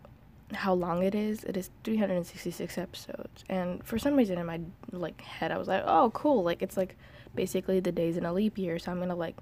how 0.53 0.73
long 0.73 1.03
it 1.03 1.13
is. 1.13 1.43
It 1.43 1.57
is 1.57 1.69
366 1.83 2.77
episodes. 2.77 3.43
And 3.49 3.83
for 3.85 3.99
some 3.99 4.15
reason 4.15 4.37
in 4.37 4.45
my 4.45 4.61
like 4.91 5.21
head 5.21 5.51
I 5.51 5.57
was 5.57 5.67
like, 5.67 5.83
"Oh, 5.85 6.11
cool. 6.13 6.43
Like 6.43 6.61
it's 6.61 6.77
like 6.77 6.95
basically 7.35 7.79
the 7.79 7.91
days 7.91 8.17
in 8.17 8.25
a 8.25 8.33
leap 8.33 8.57
year, 8.57 8.79
so 8.79 8.91
I'm 8.91 8.97
going 8.97 9.09
to 9.09 9.15
like 9.15 9.35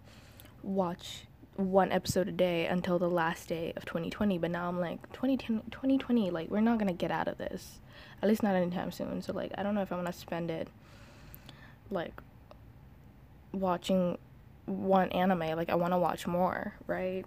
watch 0.64 1.26
one 1.58 1.92
episode 1.92 2.28
a 2.28 2.32
day 2.32 2.66
until 2.66 3.00
the 3.00 3.10
last 3.10 3.48
day 3.48 3.74
of 3.76 3.86
2020." 3.86 4.38
But 4.38 4.52
now 4.52 4.68
I'm 4.68 4.80
like 4.80 5.12
2010 5.14 5.64
2020 5.72 6.32
like 6.32 6.50
we're 6.50 6.62
not 6.62 6.80
going 6.80 6.88
to 6.88 6.94
get 6.94 7.12
out 7.12 7.28
of 7.28 7.38
this. 7.38 7.80
At 8.22 8.30
least 8.30 8.44
not 8.44 8.56
anytime 8.56 8.92
soon. 8.92 9.22
So 9.22 9.34
like 9.34 9.52
I 9.58 9.64
don't 9.64 9.76
know 9.76 9.82
if 9.82 9.92
I'm 9.92 10.00
going 10.00 10.12
to 10.12 10.18
spend 10.18 10.50
it 10.50 10.70
like 11.92 12.20
watching 13.52 14.18
one 14.66 15.10
anime. 15.10 15.56
Like 15.56 15.70
I 15.70 15.76
want 15.76 15.94
to 15.94 16.00
watch 16.00 16.26
more, 16.26 16.74
right? 16.88 17.26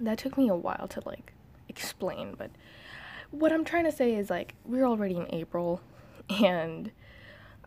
That 0.00 0.16
took 0.16 0.38
me 0.38 0.48
a 0.48 0.56
while 0.56 0.88
to 0.88 1.02
like 1.04 1.34
explain, 1.70 2.34
but 2.36 2.50
what 3.30 3.52
I'm 3.52 3.64
trying 3.64 3.84
to 3.84 3.92
say 3.92 4.14
is 4.14 4.28
like 4.28 4.54
we're 4.64 4.84
already 4.84 5.16
in 5.16 5.32
April 5.32 5.80
and 6.28 6.90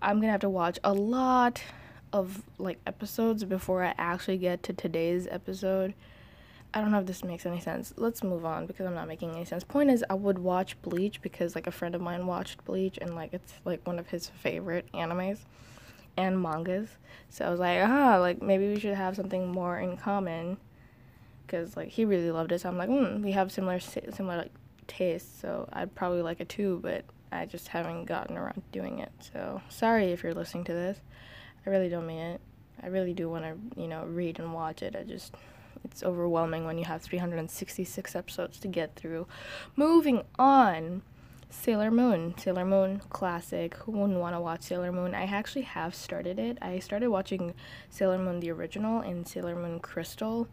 I'm 0.02 0.18
going 0.18 0.28
to 0.28 0.32
have 0.32 0.42
to 0.42 0.50
watch 0.50 0.80
a 0.84 0.94
lot 0.94 1.64
of 2.12 2.44
like 2.58 2.80
episodes 2.86 3.44
before 3.44 3.84
I 3.84 3.94
actually 3.98 4.38
get 4.38 4.62
to 4.64 4.74
today's 4.74 5.28
episode. 5.28 5.94
I 6.74 6.82
don't 6.82 6.92
know 6.92 7.00
if 7.00 7.06
this 7.06 7.24
makes 7.24 7.46
any 7.46 7.60
sense. 7.60 7.94
Let's 7.98 8.24
move 8.24 8.46
on 8.46 8.66
because 8.66 8.86
I'm 8.86 8.96
not 8.96 9.08
making 9.08 9.32
any 9.32 9.46
sense. 9.46 9.64
Point 9.64 9.90
is, 9.90 10.04
I 10.10 10.16
would 10.16 10.40
watch 10.40 10.80
Bleach 10.82 11.22
because 11.22 11.56
like 11.56 11.68
a 11.68 11.72
friend 11.72 11.96
of 11.96 12.02
mine 12.02 12.26
watched 12.26 12.64
Bleach 12.66 12.98
and 13.00 13.16
like 13.16 13.34
it's 13.34 13.54
like 13.64 13.86
one 13.86 14.00
of 14.00 14.10
his 14.10 14.28
favorite 14.28 14.88
animes 14.94 15.40
and 16.18 16.42
mangas. 16.42 16.90
So 17.30 17.46
I 17.46 17.50
was 17.50 17.60
like, 17.60 17.80
ah, 17.84 18.18
like 18.18 18.42
maybe 18.42 18.68
we 18.68 18.80
should 18.80 18.96
have 18.96 19.16
something 19.16 19.48
more 19.52 19.80
in 19.80 19.98
common 19.98 20.58
because 21.46 21.76
like 21.76 21.90
he 21.90 22.06
really 22.06 22.32
loved 22.32 22.52
it. 22.52 22.62
So 22.62 22.70
I'm 22.70 22.78
like, 22.78 22.90
hmm, 22.90 23.22
we 23.22 23.32
have 23.32 23.52
similar 23.52 23.80
similar 23.80 24.38
like 24.38 24.52
tastes, 24.88 25.40
so 25.40 25.68
I'd 25.74 25.96
probably 25.96 26.22
like 26.22 26.40
it 26.40 26.50
too. 26.50 26.80
But 26.82 27.06
I 27.32 27.46
just 27.46 27.68
haven't 27.70 28.06
gotten 28.06 28.38
around 28.38 28.56
to 28.56 28.62
doing 28.72 29.00
it. 29.00 29.12
So 29.34 29.62
sorry 29.70 30.12
if 30.12 30.24
you're 30.24 30.34
listening 30.34 30.64
to 30.66 30.74
this. 30.74 31.00
I 31.66 31.70
really 31.70 31.90
don't 31.90 32.08
mean 32.08 32.20
it. 32.20 32.42
I 32.82 32.88
really 32.88 33.14
do 33.14 33.30
want 33.30 33.46
to 33.46 33.82
you 33.82 33.88
know 33.88 34.06
read 34.06 34.40
and 34.40 34.54
watch 34.54 34.82
it. 34.82 34.96
I 34.96 35.04
just 35.04 35.36
it's 35.84 36.04
overwhelming 36.04 36.66
when 36.66 36.78
you 36.78 36.86
have 36.86 37.02
366 37.02 38.16
episodes 38.16 38.60
to 38.60 38.68
get 38.68 38.96
through. 38.96 39.28
Moving 39.76 40.24
on. 40.38 41.02
Sailor 41.50 41.92
Moon, 41.92 42.34
Sailor 42.38 42.66
Moon 42.66 43.00
classic. 43.10 43.76
Who 43.76 43.92
wouldn't 43.92 44.20
want 44.20 44.36
to 44.36 44.40
watch 44.40 44.64
Sailor 44.64 44.92
Moon? 44.92 45.14
I 45.14 45.26
actually 45.26 45.62
have 45.62 45.94
started 45.94 46.40
it. 46.40 46.58
I 46.64 46.80
started 46.80 47.10
watching 47.10 47.54
Sailor 47.92 48.18
Moon 48.18 48.40
the 48.40 48.50
original 48.50 49.02
and 49.02 49.28
Sailor 49.28 49.56
Moon 49.56 49.80
Crystal 49.80 50.48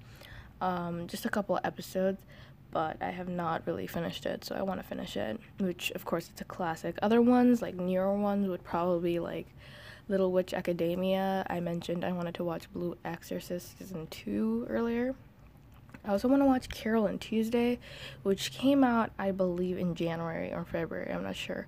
um, 0.61 1.07
just 1.07 1.25
a 1.25 1.29
couple 1.29 1.59
episodes, 1.65 2.23
but 2.71 2.97
I 3.01 3.11
have 3.11 3.29
not 3.29 3.63
really 3.67 3.87
finished 3.87 4.27
it, 4.27 4.45
so 4.45 4.55
I 4.55 4.63
want 4.63 4.81
to 4.81 4.87
finish 4.87 5.17
it. 5.17 5.41
Which, 5.59 5.91
of 5.93 6.05
course, 6.05 6.29
it's 6.31 6.41
a 6.41 6.45
classic. 6.45 6.99
Other 7.03 7.21
ones, 7.21 7.63
like 7.63 7.75
newer 7.75 8.17
ones, 8.17 8.49
would 8.49 8.65
probably 8.65 9.15
be 9.15 9.19
like 9.19 9.47
Little 10.09 10.33
Witch 10.33 10.55
Academia. 10.55 11.47
I 11.49 11.61
mentioned 11.61 12.05
I 12.05 12.13
wanted 12.13 12.35
to 12.35 12.45
watch 12.45 12.73
Blue 12.73 12.97
Exorcist 13.05 13.79
season 13.79 14.07
two 14.11 14.67
earlier. 14.69 15.15
I 16.05 16.13
also 16.13 16.29
want 16.29 16.43
to 16.43 16.47
watch 16.47 16.69
Carole 16.69 17.07
and 17.07 17.21
Tuesday, 17.21 17.79
which 18.23 18.53
came 18.53 18.83
out, 18.83 19.11
I 19.19 19.33
believe, 19.33 19.79
in 19.79 19.95
January 19.95 20.53
or 20.53 20.65
February. 20.65 21.13
I'm 21.13 21.23
not 21.23 21.37
sure. 21.37 21.67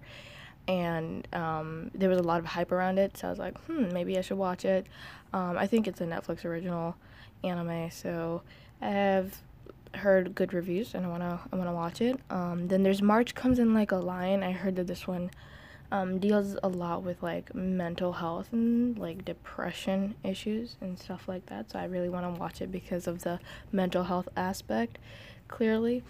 And 0.66 1.26
um, 1.34 1.90
there 1.94 2.08
was 2.08 2.18
a 2.18 2.22
lot 2.22 2.38
of 2.38 2.46
hype 2.46 2.72
around 2.72 2.98
it, 2.98 3.16
so 3.16 3.26
I 3.26 3.30
was 3.30 3.38
like, 3.38 3.58
hmm, 3.64 3.92
maybe 3.92 4.16
I 4.16 4.22
should 4.22 4.38
watch 4.38 4.64
it. 4.64 4.86
Um, 5.32 5.58
I 5.58 5.66
think 5.66 5.86
it's 5.86 6.00
a 6.00 6.06
Netflix 6.06 6.44
original 6.44 6.96
anime, 7.44 7.90
so 7.90 8.42
have 8.90 9.40
heard 9.94 10.34
good 10.34 10.54
reviews 10.54 10.94
and 10.94 11.04
I 11.04 11.08
wanna 11.08 11.40
I 11.52 11.56
wanna 11.56 11.74
watch 11.74 12.00
it. 12.00 12.18
Um, 12.30 12.68
then 12.68 12.82
there's 12.82 13.02
March 13.02 13.34
comes 13.34 13.58
in 13.58 13.74
like 13.74 13.92
a 13.92 13.96
lion. 13.96 14.42
I 14.42 14.52
heard 14.52 14.76
that 14.76 14.86
this 14.86 15.06
one 15.06 15.30
um, 15.92 16.18
deals 16.18 16.56
a 16.62 16.68
lot 16.68 17.02
with 17.02 17.22
like 17.22 17.54
mental 17.54 18.14
health 18.14 18.48
and 18.52 18.98
like 18.98 19.26
depression 19.26 20.14
issues 20.24 20.76
and 20.80 20.98
stuff 20.98 21.28
like 21.28 21.46
that. 21.46 21.70
So 21.70 21.78
I 21.78 21.84
really 21.84 22.08
want 22.08 22.34
to 22.34 22.40
watch 22.40 22.62
it 22.62 22.72
because 22.72 23.06
of 23.06 23.22
the 23.22 23.38
mental 23.70 24.04
health 24.04 24.28
aspect, 24.34 24.98
clearly. 25.48 26.02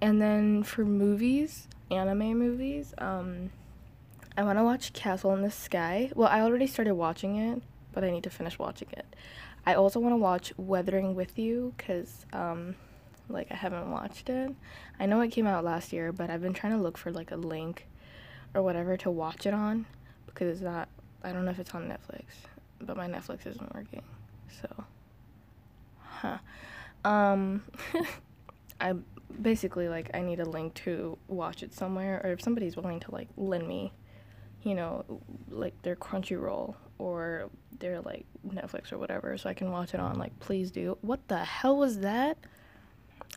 And 0.00 0.20
then 0.20 0.64
for 0.64 0.84
movies, 0.84 1.68
anime 1.92 2.38
movies, 2.38 2.92
um, 2.98 3.50
I 4.36 4.42
want 4.42 4.58
to 4.58 4.64
watch 4.64 4.92
Castle 4.92 5.32
in 5.34 5.42
the 5.42 5.50
Sky. 5.50 6.10
Well, 6.16 6.28
I 6.28 6.40
already 6.40 6.66
started 6.66 6.94
watching 6.94 7.36
it, 7.36 7.62
but 7.92 8.02
I 8.02 8.10
need 8.10 8.24
to 8.24 8.30
finish 8.30 8.58
watching 8.58 8.88
it. 8.92 9.06
I 9.70 9.74
also 9.74 10.00
want 10.00 10.14
to 10.14 10.16
watch 10.16 10.52
Weathering 10.56 11.14
with 11.14 11.38
You 11.38 11.72
because, 11.76 12.26
um, 12.32 12.74
like, 13.28 13.46
I 13.52 13.54
haven't 13.54 13.88
watched 13.88 14.28
it. 14.28 14.52
I 14.98 15.06
know 15.06 15.20
it 15.20 15.28
came 15.28 15.46
out 15.46 15.62
last 15.62 15.92
year, 15.92 16.10
but 16.10 16.28
I've 16.28 16.42
been 16.42 16.52
trying 16.52 16.72
to 16.72 16.82
look 16.82 16.98
for 16.98 17.12
like 17.12 17.30
a 17.30 17.36
link 17.36 17.86
or 18.52 18.62
whatever 18.62 18.96
to 18.96 19.10
watch 19.12 19.46
it 19.46 19.54
on 19.54 19.86
because 20.26 20.48
it's 20.48 20.60
not 20.60 20.88
I 21.22 21.30
don't 21.32 21.44
know 21.44 21.52
if 21.52 21.60
it's 21.60 21.72
on 21.72 21.84
Netflix, 21.88 22.24
but 22.80 22.96
my 22.96 23.06
Netflix 23.06 23.46
isn't 23.46 23.72
working. 23.72 24.02
So 24.60 24.84
huh. 26.00 26.38
Um 27.04 27.62
I 28.80 28.94
basically 29.40 29.88
like 29.88 30.10
I 30.14 30.20
need 30.20 30.40
a 30.40 30.44
link 30.44 30.74
to 30.86 31.16
watch 31.28 31.62
it 31.62 31.72
somewhere 31.72 32.20
or 32.24 32.32
if 32.32 32.42
somebody's 32.42 32.74
willing 32.74 32.98
to 32.98 33.12
like 33.12 33.28
lend 33.36 33.68
me, 33.68 33.92
you 34.64 34.74
know, 34.74 35.04
like 35.48 35.80
their 35.82 35.94
Crunchyroll 35.94 36.74
or 37.00 37.48
they're 37.78 38.00
like 38.02 38.26
Netflix 38.46 38.92
or 38.92 38.98
whatever 38.98 39.36
so 39.38 39.48
I 39.48 39.54
can 39.54 39.70
watch 39.70 39.94
it 39.94 40.00
on 40.00 40.18
like 40.18 40.38
please 40.38 40.70
do. 40.70 40.98
What 41.00 41.26
the 41.28 41.38
hell 41.38 41.76
was 41.76 42.00
that? 42.00 42.36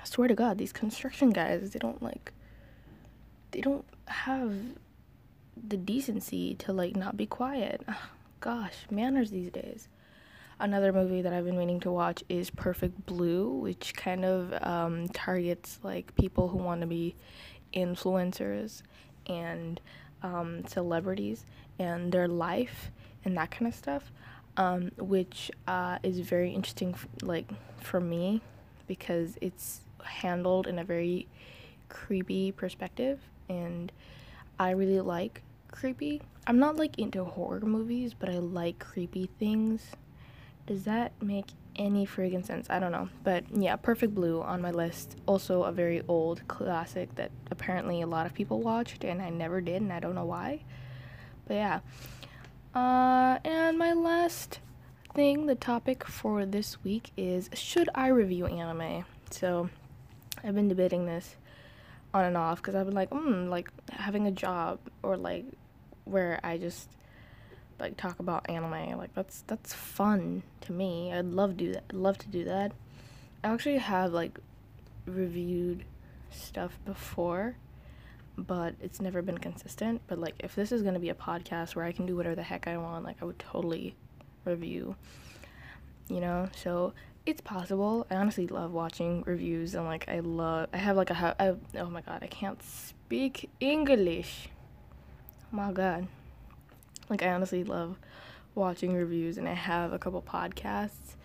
I 0.01 0.05
swear 0.05 0.27
to 0.27 0.35
god, 0.35 0.57
these 0.57 0.73
construction 0.73 1.29
guys, 1.29 1.71
they 1.71 1.79
don't 1.79 2.03
like 2.03 2.33
they 3.51 3.61
don't 3.61 3.85
have 4.07 4.53
the 5.55 5.77
decency 5.77 6.55
to 6.55 6.73
like 6.73 6.95
not 6.95 7.15
be 7.15 7.25
quiet. 7.25 7.85
Gosh, 8.41 8.85
manners 8.91 9.31
these 9.31 9.49
days. 9.49 9.87
Another 10.59 10.91
movie 10.93 11.21
that 11.21 11.33
I've 11.33 11.45
been 11.45 11.57
meaning 11.57 11.79
to 11.81 11.91
watch 11.91 12.23
is 12.29 12.49
Perfect 12.49 13.05
Blue, 13.05 13.49
which 13.49 13.93
kind 13.95 14.23
of 14.23 14.53
um, 14.61 15.07
targets 15.09 15.79
like 15.83 16.15
people 16.15 16.49
who 16.49 16.57
want 16.57 16.81
to 16.81 16.87
be 16.87 17.15
influencers 17.73 18.83
and 19.25 19.79
um, 20.21 20.65
celebrities 20.67 21.45
and 21.79 22.11
their 22.11 22.27
life 22.27 22.91
and 23.25 23.37
that 23.37 23.51
kind 23.51 23.67
of 23.67 23.75
stuff, 23.75 24.11
um, 24.57 24.91
which 24.97 25.51
uh, 25.67 25.99
is 26.03 26.19
very 26.19 26.51
interesting, 26.51 26.93
f- 26.93 27.07
like 27.21 27.49
for 27.79 27.99
me, 27.99 28.41
because 28.87 29.37
it's 29.41 29.81
handled 30.03 30.67
in 30.67 30.79
a 30.79 30.83
very 30.83 31.27
creepy 31.89 32.51
perspective 32.51 33.19
and 33.49 33.91
I 34.59 34.71
really 34.71 34.99
like 34.99 35.41
creepy. 35.71 36.21
I'm 36.45 36.59
not 36.59 36.75
like 36.75 36.99
into 36.99 37.23
horror 37.23 37.61
movies, 37.61 38.13
but 38.13 38.29
I 38.29 38.33
like 38.39 38.79
creepy 38.79 39.29
things. 39.39 39.91
Does 40.65 40.83
that 40.85 41.11
make 41.21 41.45
any 41.75 42.05
friggin' 42.05 42.45
sense? 42.45 42.69
I 42.69 42.79
don't 42.79 42.91
know. 42.91 43.09
But 43.23 43.45
yeah, 43.53 43.75
Perfect 43.75 44.13
Blue 44.13 44.41
on 44.41 44.61
my 44.61 44.71
list. 44.71 45.17
Also 45.25 45.63
a 45.63 45.71
very 45.71 46.03
old 46.07 46.47
classic 46.47 47.13
that 47.15 47.31
apparently 47.51 48.01
a 48.01 48.07
lot 48.07 48.25
of 48.25 48.33
people 48.33 48.61
watched 48.61 49.03
and 49.03 49.21
I 49.21 49.29
never 49.29 49.61
did 49.61 49.81
and 49.81 49.91
I 49.91 49.99
don't 49.99 50.15
know 50.15 50.25
why. 50.25 50.63
But 51.47 51.55
yeah. 51.55 51.79
Uh, 52.73 53.37
and 53.43 53.77
my 53.77 53.93
last 53.93 54.59
thing, 55.13 55.45
the 55.45 55.55
topic 55.55 56.03
for 56.05 56.45
this 56.45 56.83
week 56.83 57.11
is 57.15 57.49
should 57.53 57.89
I 57.93 58.07
review 58.07 58.45
anime? 58.47 59.05
So 59.29 59.69
I've 60.43 60.55
been 60.55 60.67
debating 60.67 61.05
this 61.05 61.35
on 62.13 62.25
and 62.25 62.37
off 62.37 62.57
because 62.57 62.75
I've 62.75 62.85
been 62.85 62.95
like, 62.95 63.09
hmm, 63.09 63.47
like 63.47 63.69
having 63.91 64.27
a 64.27 64.31
job 64.31 64.79
or 65.03 65.17
like 65.17 65.45
where 66.05 66.39
I 66.43 66.57
just 66.57 66.89
like 67.79 67.97
talk 67.97 68.19
about 68.19 68.49
anime. 68.49 68.97
Like 68.97 69.13
that's 69.13 69.43
that's 69.47 69.73
fun 69.73 70.43
to 70.61 70.71
me. 70.71 71.13
I'd 71.13 71.25
love 71.25 71.57
do 71.57 71.73
that. 71.73 71.83
I'd 71.89 71.95
love 71.95 72.17
to 72.19 72.27
do 72.27 72.43
that. 72.45 72.71
I 73.43 73.49
actually 73.49 73.77
have 73.77 74.13
like 74.13 74.39
reviewed 75.05 75.83
stuff 76.31 76.79
before, 76.85 77.57
but 78.37 78.75
it's 78.81 79.01
never 79.01 79.21
been 79.21 79.37
consistent. 79.37 80.01
But 80.07 80.19
like 80.19 80.35
if 80.39 80.55
this 80.55 80.71
is 80.71 80.81
gonna 80.81 80.99
be 80.99 81.09
a 81.09 81.15
podcast 81.15 81.75
where 81.75 81.85
I 81.85 81.91
can 81.91 82.05
do 82.05 82.15
whatever 82.15 82.35
the 82.35 82.43
heck 82.43 82.67
I 82.67 82.77
want, 82.77 83.03
like 83.03 83.17
I 83.21 83.25
would 83.25 83.39
totally 83.39 83.95
review. 84.45 84.95
You 86.09 86.19
know, 86.19 86.49
so 86.55 86.93
it's 87.25 87.41
possible. 87.41 88.05
I 88.11 88.15
honestly 88.15 88.47
love 88.47 88.71
watching 88.71 89.23
reviews 89.25 89.75
and 89.75 89.85
like 89.85 90.09
I 90.09 90.19
love 90.19 90.69
I 90.73 90.77
have 90.77 90.97
like 90.97 91.09
a 91.09 91.35
I, 91.39 91.79
oh 91.79 91.89
my 91.89 92.01
god, 92.01 92.23
I 92.23 92.27
can't 92.27 92.61
speak 92.61 93.49
English. 93.59 94.49
Oh 95.51 95.55
my 95.55 95.71
god. 95.71 96.07
Like 97.09 97.23
I 97.23 97.31
honestly 97.31 97.63
love 97.63 97.97
watching 98.55 98.93
reviews 98.93 99.37
and 99.37 99.47
I 99.47 99.53
have 99.53 99.93
a 99.93 99.99
couple 99.99 100.21
podcasts 100.21 101.15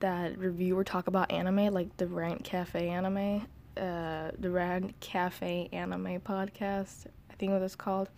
that 0.00 0.38
review 0.38 0.78
or 0.78 0.84
talk 0.84 1.06
about 1.06 1.32
anime 1.32 1.72
like 1.72 1.96
the 1.96 2.06
Rant 2.06 2.44
Cafe 2.44 2.88
anime 2.88 3.46
uh 3.76 4.30
the 4.38 4.50
Rant 4.50 4.98
Cafe 5.00 5.68
anime 5.72 6.20
podcast. 6.20 7.06
I 7.30 7.34
think 7.34 7.52
what 7.52 7.62
it's 7.62 7.76
called. 7.76 8.08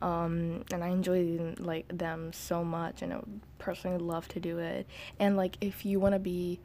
Um, 0.00 0.64
and 0.72 0.84
I 0.84 0.88
enjoy 0.88 1.54
like 1.58 1.86
them 1.88 2.32
so 2.32 2.64
much, 2.64 3.02
and 3.02 3.12
I 3.12 3.20
personally 3.58 3.98
love 3.98 4.28
to 4.28 4.40
do 4.40 4.58
it. 4.58 4.86
And 5.18 5.36
like, 5.36 5.56
if 5.60 5.84
you 5.84 5.98
want 5.98 6.14
to 6.14 6.20
be 6.20 6.60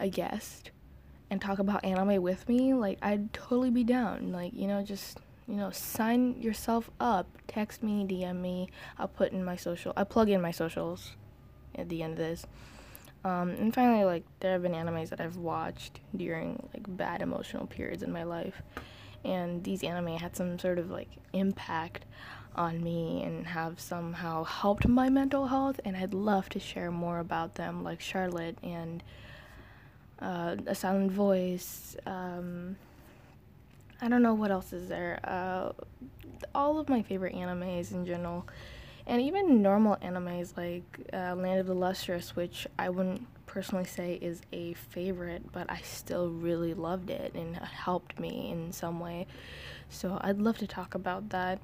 a 0.00 0.08
guest 0.08 0.70
and 1.30 1.40
talk 1.40 1.58
about 1.58 1.84
anime 1.84 2.22
with 2.22 2.48
me, 2.48 2.72
like 2.72 2.98
I'd 3.02 3.32
totally 3.32 3.70
be 3.70 3.84
down. 3.84 4.32
Like, 4.32 4.54
you 4.54 4.66
know, 4.66 4.82
just 4.82 5.18
you 5.46 5.56
know, 5.56 5.70
sign 5.70 6.40
yourself 6.40 6.90
up. 7.00 7.26
Text 7.46 7.82
me, 7.82 8.04
DM 8.04 8.40
me. 8.40 8.68
I'll 8.98 9.08
put 9.08 9.32
in 9.32 9.44
my 9.44 9.56
social. 9.56 9.94
I 9.96 10.04
plug 10.04 10.28
in 10.28 10.42
my 10.42 10.50
socials 10.50 11.12
at 11.74 11.88
the 11.88 12.02
end 12.02 12.12
of 12.12 12.18
this. 12.18 12.46
Um, 13.24 13.50
and 13.50 13.74
finally, 13.74 14.04
like 14.04 14.24
there 14.40 14.52
have 14.52 14.62
been 14.62 14.72
animes 14.72 15.10
that 15.10 15.20
I've 15.20 15.36
watched 15.36 16.00
during 16.16 16.68
like 16.74 16.84
bad 16.96 17.20
emotional 17.20 17.66
periods 17.66 18.02
in 18.02 18.12
my 18.12 18.22
life, 18.22 18.62
and 19.24 19.64
these 19.64 19.82
anime 19.82 20.16
had 20.16 20.36
some 20.36 20.58
sort 20.58 20.78
of 20.78 20.90
like 20.90 21.08
impact 21.32 22.04
on 22.54 22.82
me 22.82 23.22
and 23.22 23.46
have 23.46 23.78
somehow 23.78 24.44
helped 24.44 24.86
my 24.88 25.08
mental 25.08 25.46
health. 25.46 25.80
And 25.84 25.96
I'd 25.96 26.14
love 26.14 26.48
to 26.50 26.60
share 26.60 26.90
more 26.90 27.18
about 27.18 27.56
them 27.56 27.84
like 27.84 28.00
Charlotte 28.00 28.58
and 28.62 29.02
uh, 30.20 30.56
A 30.66 30.74
Silent 30.74 31.12
Voice 31.12 31.96
um, 32.06 32.76
I 34.00 34.08
don't 34.08 34.22
know 34.22 34.34
what 34.34 34.50
else 34.50 34.72
is 34.72 34.88
there. 34.88 35.18
Uh, 35.24 35.72
all 36.54 36.78
of 36.78 36.88
my 36.88 37.02
favorite 37.02 37.34
animes 37.34 37.92
in 37.92 38.06
general 38.06 38.46
and 39.08 39.22
even 39.22 39.62
normal 39.62 39.96
animes 39.96 40.56
like 40.56 41.00
uh, 41.12 41.34
Land 41.34 41.60
of 41.60 41.66
the 41.66 41.74
Lustrous 41.74 42.36
which 42.36 42.68
I 42.78 42.90
wouldn't 42.90 43.26
personally 43.46 43.86
say 43.86 44.18
is 44.20 44.42
a 44.52 44.74
favorite 44.74 45.50
but 45.50 45.68
I 45.70 45.78
still 45.78 46.28
really 46.28 46.74
loved 46.74 47.10
it 47.10 47.34
and 47.34 47.56
helped 47.56 48.20
me 48.20 48.50
in 48.52 48.70
some 48.70 49.00
way. 49.00 49.26
So 49.88 50.18
I'd 50.20 50.38
love 50.38 50.58
to 50.58 50.66
talk 50.66 50.94
about 50.94 51.30
that. 51.30 51.58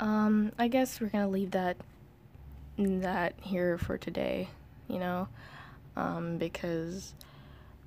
Um, 0.00 0.52
I 0.58 0.68
guess 0.68 1.00
we're 1.00 1.08
gonna 1.08 1.28
leave 1.28 1.50
that 1.50 1.76
that 2.78 3.34
here 3.40 3.76
for 3.76 3.98
today, 3.98 4.48
you 4.86 5.00
know, 5.00 5.28
um, 5.96 6.38
because 6.38 7.14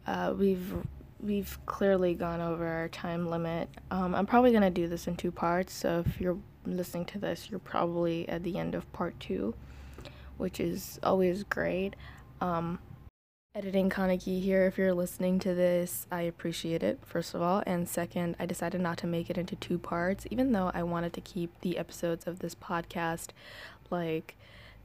uh, 0.05 0.33
we've 0.37 0.73
we've 1.21 1.57
clearly 1.65 2.13
gone 2.13 2.41
over 2.41 2.67
our 2.67 2.89
time 2.89 3.29
limit. 3.29 3.69
Um, 3.89 4.13
I'm 4.13 4.25
probably 4.25 4.51
gonna 4.51 4.69
do 4.69 4.87
this 4.87 5.07
in 5.07 5.15
two 5.15 5.31
parts, 5.31 5.73
so 5.73 6.03
if 6.05 6.19
you're 6.19 6.37
listening 6.66 7.05
to 7.05 7.20
this, 7.20 7.49
you're 7.49 7.59
probably 7.59 8.28
at 8.30 8.43
the 8.43 8.57
end 8.57 8.76
of 8.76 8.91
part 8.93 9.20
two, 9.20 9.53
which 10.38 10.59
is 10.59 10.99
always 11.03 11.43
great. 11.43 11.95
Um, 12.39 12.80
Editing 13.53 13.89
Kaneki 13.89 14.41
here. 14.41 14.66
If 14.66 14.78
you're 14.78 14.93
listening 14.93 15.38
to 15.39 15.53
this, 15.53 16.07
I 16.09 16.22
appreciate 16.22 16.84
it, 16.84 16.99
first 17.05 17.34
of 17.34 17.41
all. 17.41 17.62
And 17.68 17.88
second, 17.88 18.38
I 18.39 18.45
decided 18.45 18.80
not 18.80 18.97
to 18.99 19.07
make 19.07 19.30
it 19.30 19.38
into 19.38 19.57
two 19.57 19.78
parts, 19.78 20.26
even 20.32 20.53
though 20.53 20.72
I 20.74 20.84
wanted 20.84 21.12
to 21.14 21.22
keep 21.22 21.59
the 21.59 21.78
episodes 21.78 22.28
of 22.28 22.39
this 22.39 22.55
podcast 22.55 23.32
like 23.89 24.38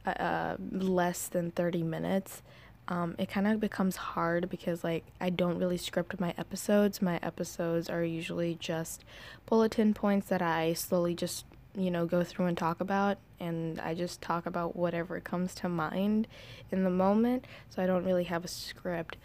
uh, 0.05 0.11
uh 0.11 0.57
less 0.73 1.29
than 1.29 1.53
30 1.53 1.85
minutes. 1.85 2.43
Um, 2.89 3.15
it 3.21 3.29
kind 3.29 3.47
of 3.47 3.61
becomes 3.61 3.97
hard 3.97 4.49
because, 4.49 4.83
like, 4.83 5.05
I 5.21 5.31
don't 5.31 5.59
really 5.59 5.77
script 5.77 6.19
my 6.19 6.35
episodes. 6.37 7.01
My 7.01 7.21
episodes 7.23 7.89
are 7.89 8.03
usually 8.03 8.57
just 8.57 9.05
bulletin 9.47 9.95
points 9.95 10.29
that 10.29 10.43
I 10.43 10.73
slowly 10.73 11.15
just 11.15 11.45
you 11.77 11.91
know, 11.91 12.07
go 12.07 12.25
through 12.25 12.47
and 12.47 12.57
talk 12.57 12.81
about. 12.81 13.19
And 13.39 13.81
I 13.81 13.95
just 13.95 14.23
talk 14.23 14.47
about 14.47 14.77
whatever 14.77 15.21
comes 15.21 15.55
to 15.57 15.69
mind 15.69 16.27
in 16.71 16.85
the 16.85 16.91
moment. 16.91 17.45
So 17.71 17.83
I 17.83 17.87
don't 17.87 18.05
really 18.05 18.25
have 18.25 18.45
a 18.45 18.49
script. 18.49 19.17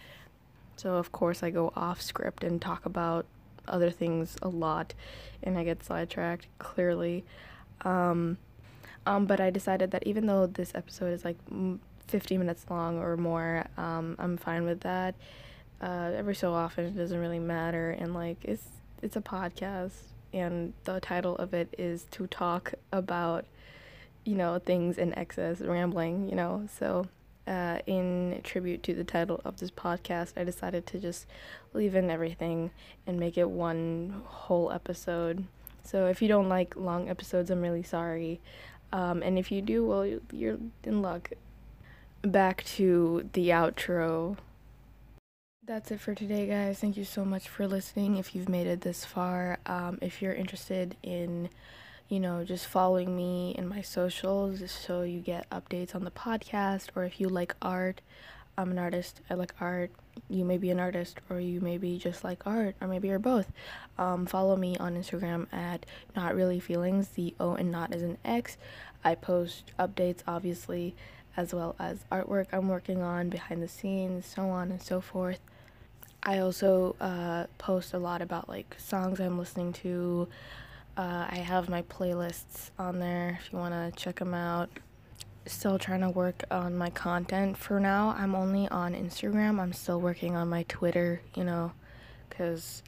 So, 0.75 0.95
of 0.95 1.11
course, 1.11 1.43
I 1.43 1.49
go 1.49 1.71
off 1.75 2.01
script 2.01 2.43
and 2.43 2.61
talk 2.61 2.85
about 2.85 3.25
other 3.67 3.91
things 3.91 4.35
a 4.41 4.49
lot. 4.49 4.93
And 5.43 5.57
I 5.57 5.63
get 5.63 5.83
sidetracked, 5.83 6.47
clearly. 6.59 7.23
Um, 7.81 8.37
um, 9.05 9.25
but 9.25 9.39
I 9.39 9.49
decided 9.49 9.91
that 9.91 10.05
even 10.05 10.25
though 10.25 10.45
this 10.45 10.73
episode 10.75 11.13
is 11.13 11.25
like 11.25 11.37
50 12.07 12.37
minutes 12.37 12.65
long 12.69 12.99
or 12.99 13.17
more, 13.17 13.65
um, 13.77 14.15
I'm 14.19 14.37
fine 14.37 14.65
with 14.65 14.81
that. 14.81 15.15
Uh, 15.81 16.11
every 16.15 16.35
so 16.35 16.53
often, 16.53 16.85
it 16.85 16.95
doesn't 16.95 17.17
really 17.17 17.39
matter. 17.39 17.91
And 17.91 18.13
like, 18.13 18.37
it's 18.43 18.67
it's 19.01 19.15
a 19.15 19.21
podcast 19.21 19.93
and 20.33 20.73
the 20.83 20.99
title 20.99 21.35
of 21.37 21.53
it 21.53 21.73
is 21.77 22.05
to 22.11 22.27
talk 22.27 22.73
about 22.91 23.45
you 24.23 24.35
know 24.35 24.59
things 24.59 24.97
in 24.97 25.17
excess 25.17 25.61
rambling 25.61 26.29
you 26.29 26.35
know. 26.35 26.67
So 26.77 27.07
uh, 27.47 27.79
in 27.87 28.39
tribute 28.43 28.83
to 28.83 28.93
the 28.93 29.03
title 29.03 29.41
of 29.43 29.57
this 29.59 29.71
podcast 29.71 30.33
i 30.37 30.43
decided 30.43 30.85
to 30.85 30.99
just 30.99 31.25
leave 31.73 31.95
in 31.95 32.11
everything 32.11 32.69
and 33.07 33.19
make 33.19 33.37
it 33.37 33.49
one 33.49 34.21
whole 34.25 34.71
episode. 34.71 35.45
So 35.83 36.05
if 36.05 36.21
you 36.21 36.27
don't 36.27 36.49
like 36.49 36.75
long 36.75 37.09
episodes 37.09 37.49
i'm 37.49 37.61
really 37.61 37.83
sorry. 37.83 38.39
Um, 38.93 39.23
and 39.23 39.39
if 39.39 39.51
you 39.51 39.61
do 39.61 39.85
well 39.85 40.05
you're 40.31 40.57
in 40.83 41.01
luck. 41.01 41.31
Back 42.21 42.63
to 42.75 43.27
the 43.33 43.49
outro 43.49 44.37
that's 45.71 45.89
it 45.89 46.01
for 46.01 46.13
today, 46.13 46.47
guys. 46.47 46.79
Thank 46.79 46.97
you 46.97 47.05
so 47.05 47.23
much 47.23 47.47
for 47.47 47.65
listening. 47.65 48.17
If 48.17 48.35
you've 48.35 48.49
made 48.49 48.67
it 48.67 48.81
this 48.81 49.05
far, 49.05 49.57
um, 49.65 49.99
if 50.01 50.21
you're 50.21 50.33
interested 50.33 50.97
in, 51.01 51.47
you 52.09 52.19
know, 52.19 52.43
just 52.43 52.67
following 52.67 53.15
me 53.15 53.55
in 53.57 53.69
my 53.69 53.81
socials 53.81 54.69
so 54.69 55.03
you 55.03 55.21
get 55.21 55.49
updates 55.49 55.95
on 55.95 56.03
the 56.03 56.11
podcast, 56.11 56.89
or 56.93 57.05
if 57.05 57.21
you 57.21 57.29
like 57.29 57.55
art, 57.61 58.01
I'm 58.57 58.71
an 58.71 58.79
artist, 58.79 59.21
I 59.29 59.35
like 59.35 59.53
art. 59.61 59.91
You 60.29 60.43
may 60.43 60.57
be 60.57 60.71
an 60.71 60.79
artist, 60.81 61.21
or 61.29 61.39
you 61.39 61.61
may 61.61 61.77
be 61.77 61.97
just 61.97 62.25
like 62.25 62.45
art, 62.45 62.75
or 62.81 62.87
maybe 62.89 63.07
you're 63.07 63.17
both. 63.17 63.49
Um, 63.97 64.25
follow 64.25 64.57
me 64.57 64.75
on 64.75 64.97
Instagram 64.97 65.47
at 65.53 65.85
Not 66.17 66.35
Really 66.35 66.59
Feelings. 66.59 67.07
The 67.07 67.33
O 67.39 67.53
and 67.55 67.71
Not 67.71 67.95
is 67.95 68.01
an 68.01 68.17
X. 68.25 68.57
I 69.05 69.15
post 69.15 69.71
updates, 69.79 70.19
obviously, 70.27 70.95
as 71.37 71.53
well 71.53 71.77
as 71.79 72.03
artwork 72.11 72.47
I'm 72.51 72.67
working 72.67 73.01
on 73.01 73.29
behind 73.29 73.63
the 73.63 73.69
scenes, 73.69 74.25
so 74.25 74.49
on 74.49 74.69
and 74.69 74.81
so 74.81 74.99
forth. 74.99 75.39
I 76.23 76.39
also 76.39 76.95
uh, 77.01 77.45
post 77.57 77.93
a 77.93 77.97
lot 77.97 78.21
about 78.21 78.47
like 78.47 78.75
songs 78.77 79.19
I'm 79.19 79.39
listening 79.39 79.73
to. 79.73 80.27
Uh, 80.95 81.25
I 81.29 81.37
have 81.37 81.67
my 81.67 81.81
playlists 81.83 82.69
on 82.77 82.99
there 82.99 83.39
if 83.41 83.51
you 83.51 83.57
want 83.57 83.73
to 83.73 83.99
check 83.99 84.19
them 84.19 84.33
out. 84.33 84.69
Still 85.47 85.79
trying 85.79 86.01
to 86.01 86.09
work 86.09 86.43
on 86.51 86.77
my 86.77 86.91
content 86.91 87.57
for 87.57 87.79
now. 87.79 88.15
I'm 88.17 88.35
only 88.35 88.67
on 88.67 88.93
Instagram. 88.93 89.59
I'm 89.59 89.73
still 89.73 89.99
working 89.99 90.35
on 90.35 90.47
my 90.47 90.63
Twitter, 90.63 91.21
you 91.33 91.43
know, 91.43 91.71
because 92.29 92.83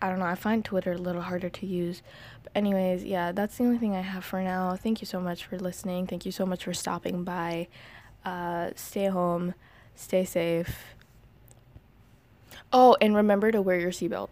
I 0.00 0.08
don't 0.08 0.18
know. 0.18 0.24
I 0.24 0.34
find 0.34 0.64
Twitter 0.64 0.92
a 0.92 0.98
little 0.98 1.20
harder 1.20 1.50
to 1.50 1.66
use. 1.66 2.00
But, 2.42 2.52
anyways, 2.54 3.04
yeah, 3.04 3.32
that's 3.32 3.58
the 3.58 3.64
only 3.64 3.76
thing 3.76 3.94
I 3.94 4.00
have 4.00 4.24
for 4.24 4.40
now. 4.40 4.74
Thank 4.76 5.02
you 5.02 5.06
so 5.06 5.20
much 5.20 5.44
for 5.44 5.58
listening. 5.58 6.06
Thank 6.06 6.24
you 6.24 6.32
so 6.32 6.46
much 6.46 6.64
for 6.64 6.72
stopping 6.72 7.24
by. 7.24 7.68
Uh, 8.24 8.70
stay 8.76 9.08
home, 9.08 9.52
stay 9.94 10.24
safe 10.24 10.94
Oh, 12.72 12.96
and 13.00 13.14
remember 13.14 13.52
to 13.52 13.62
wear 13.62 13.78
your 13.78 13.92
seatbelt. 13.92 14.30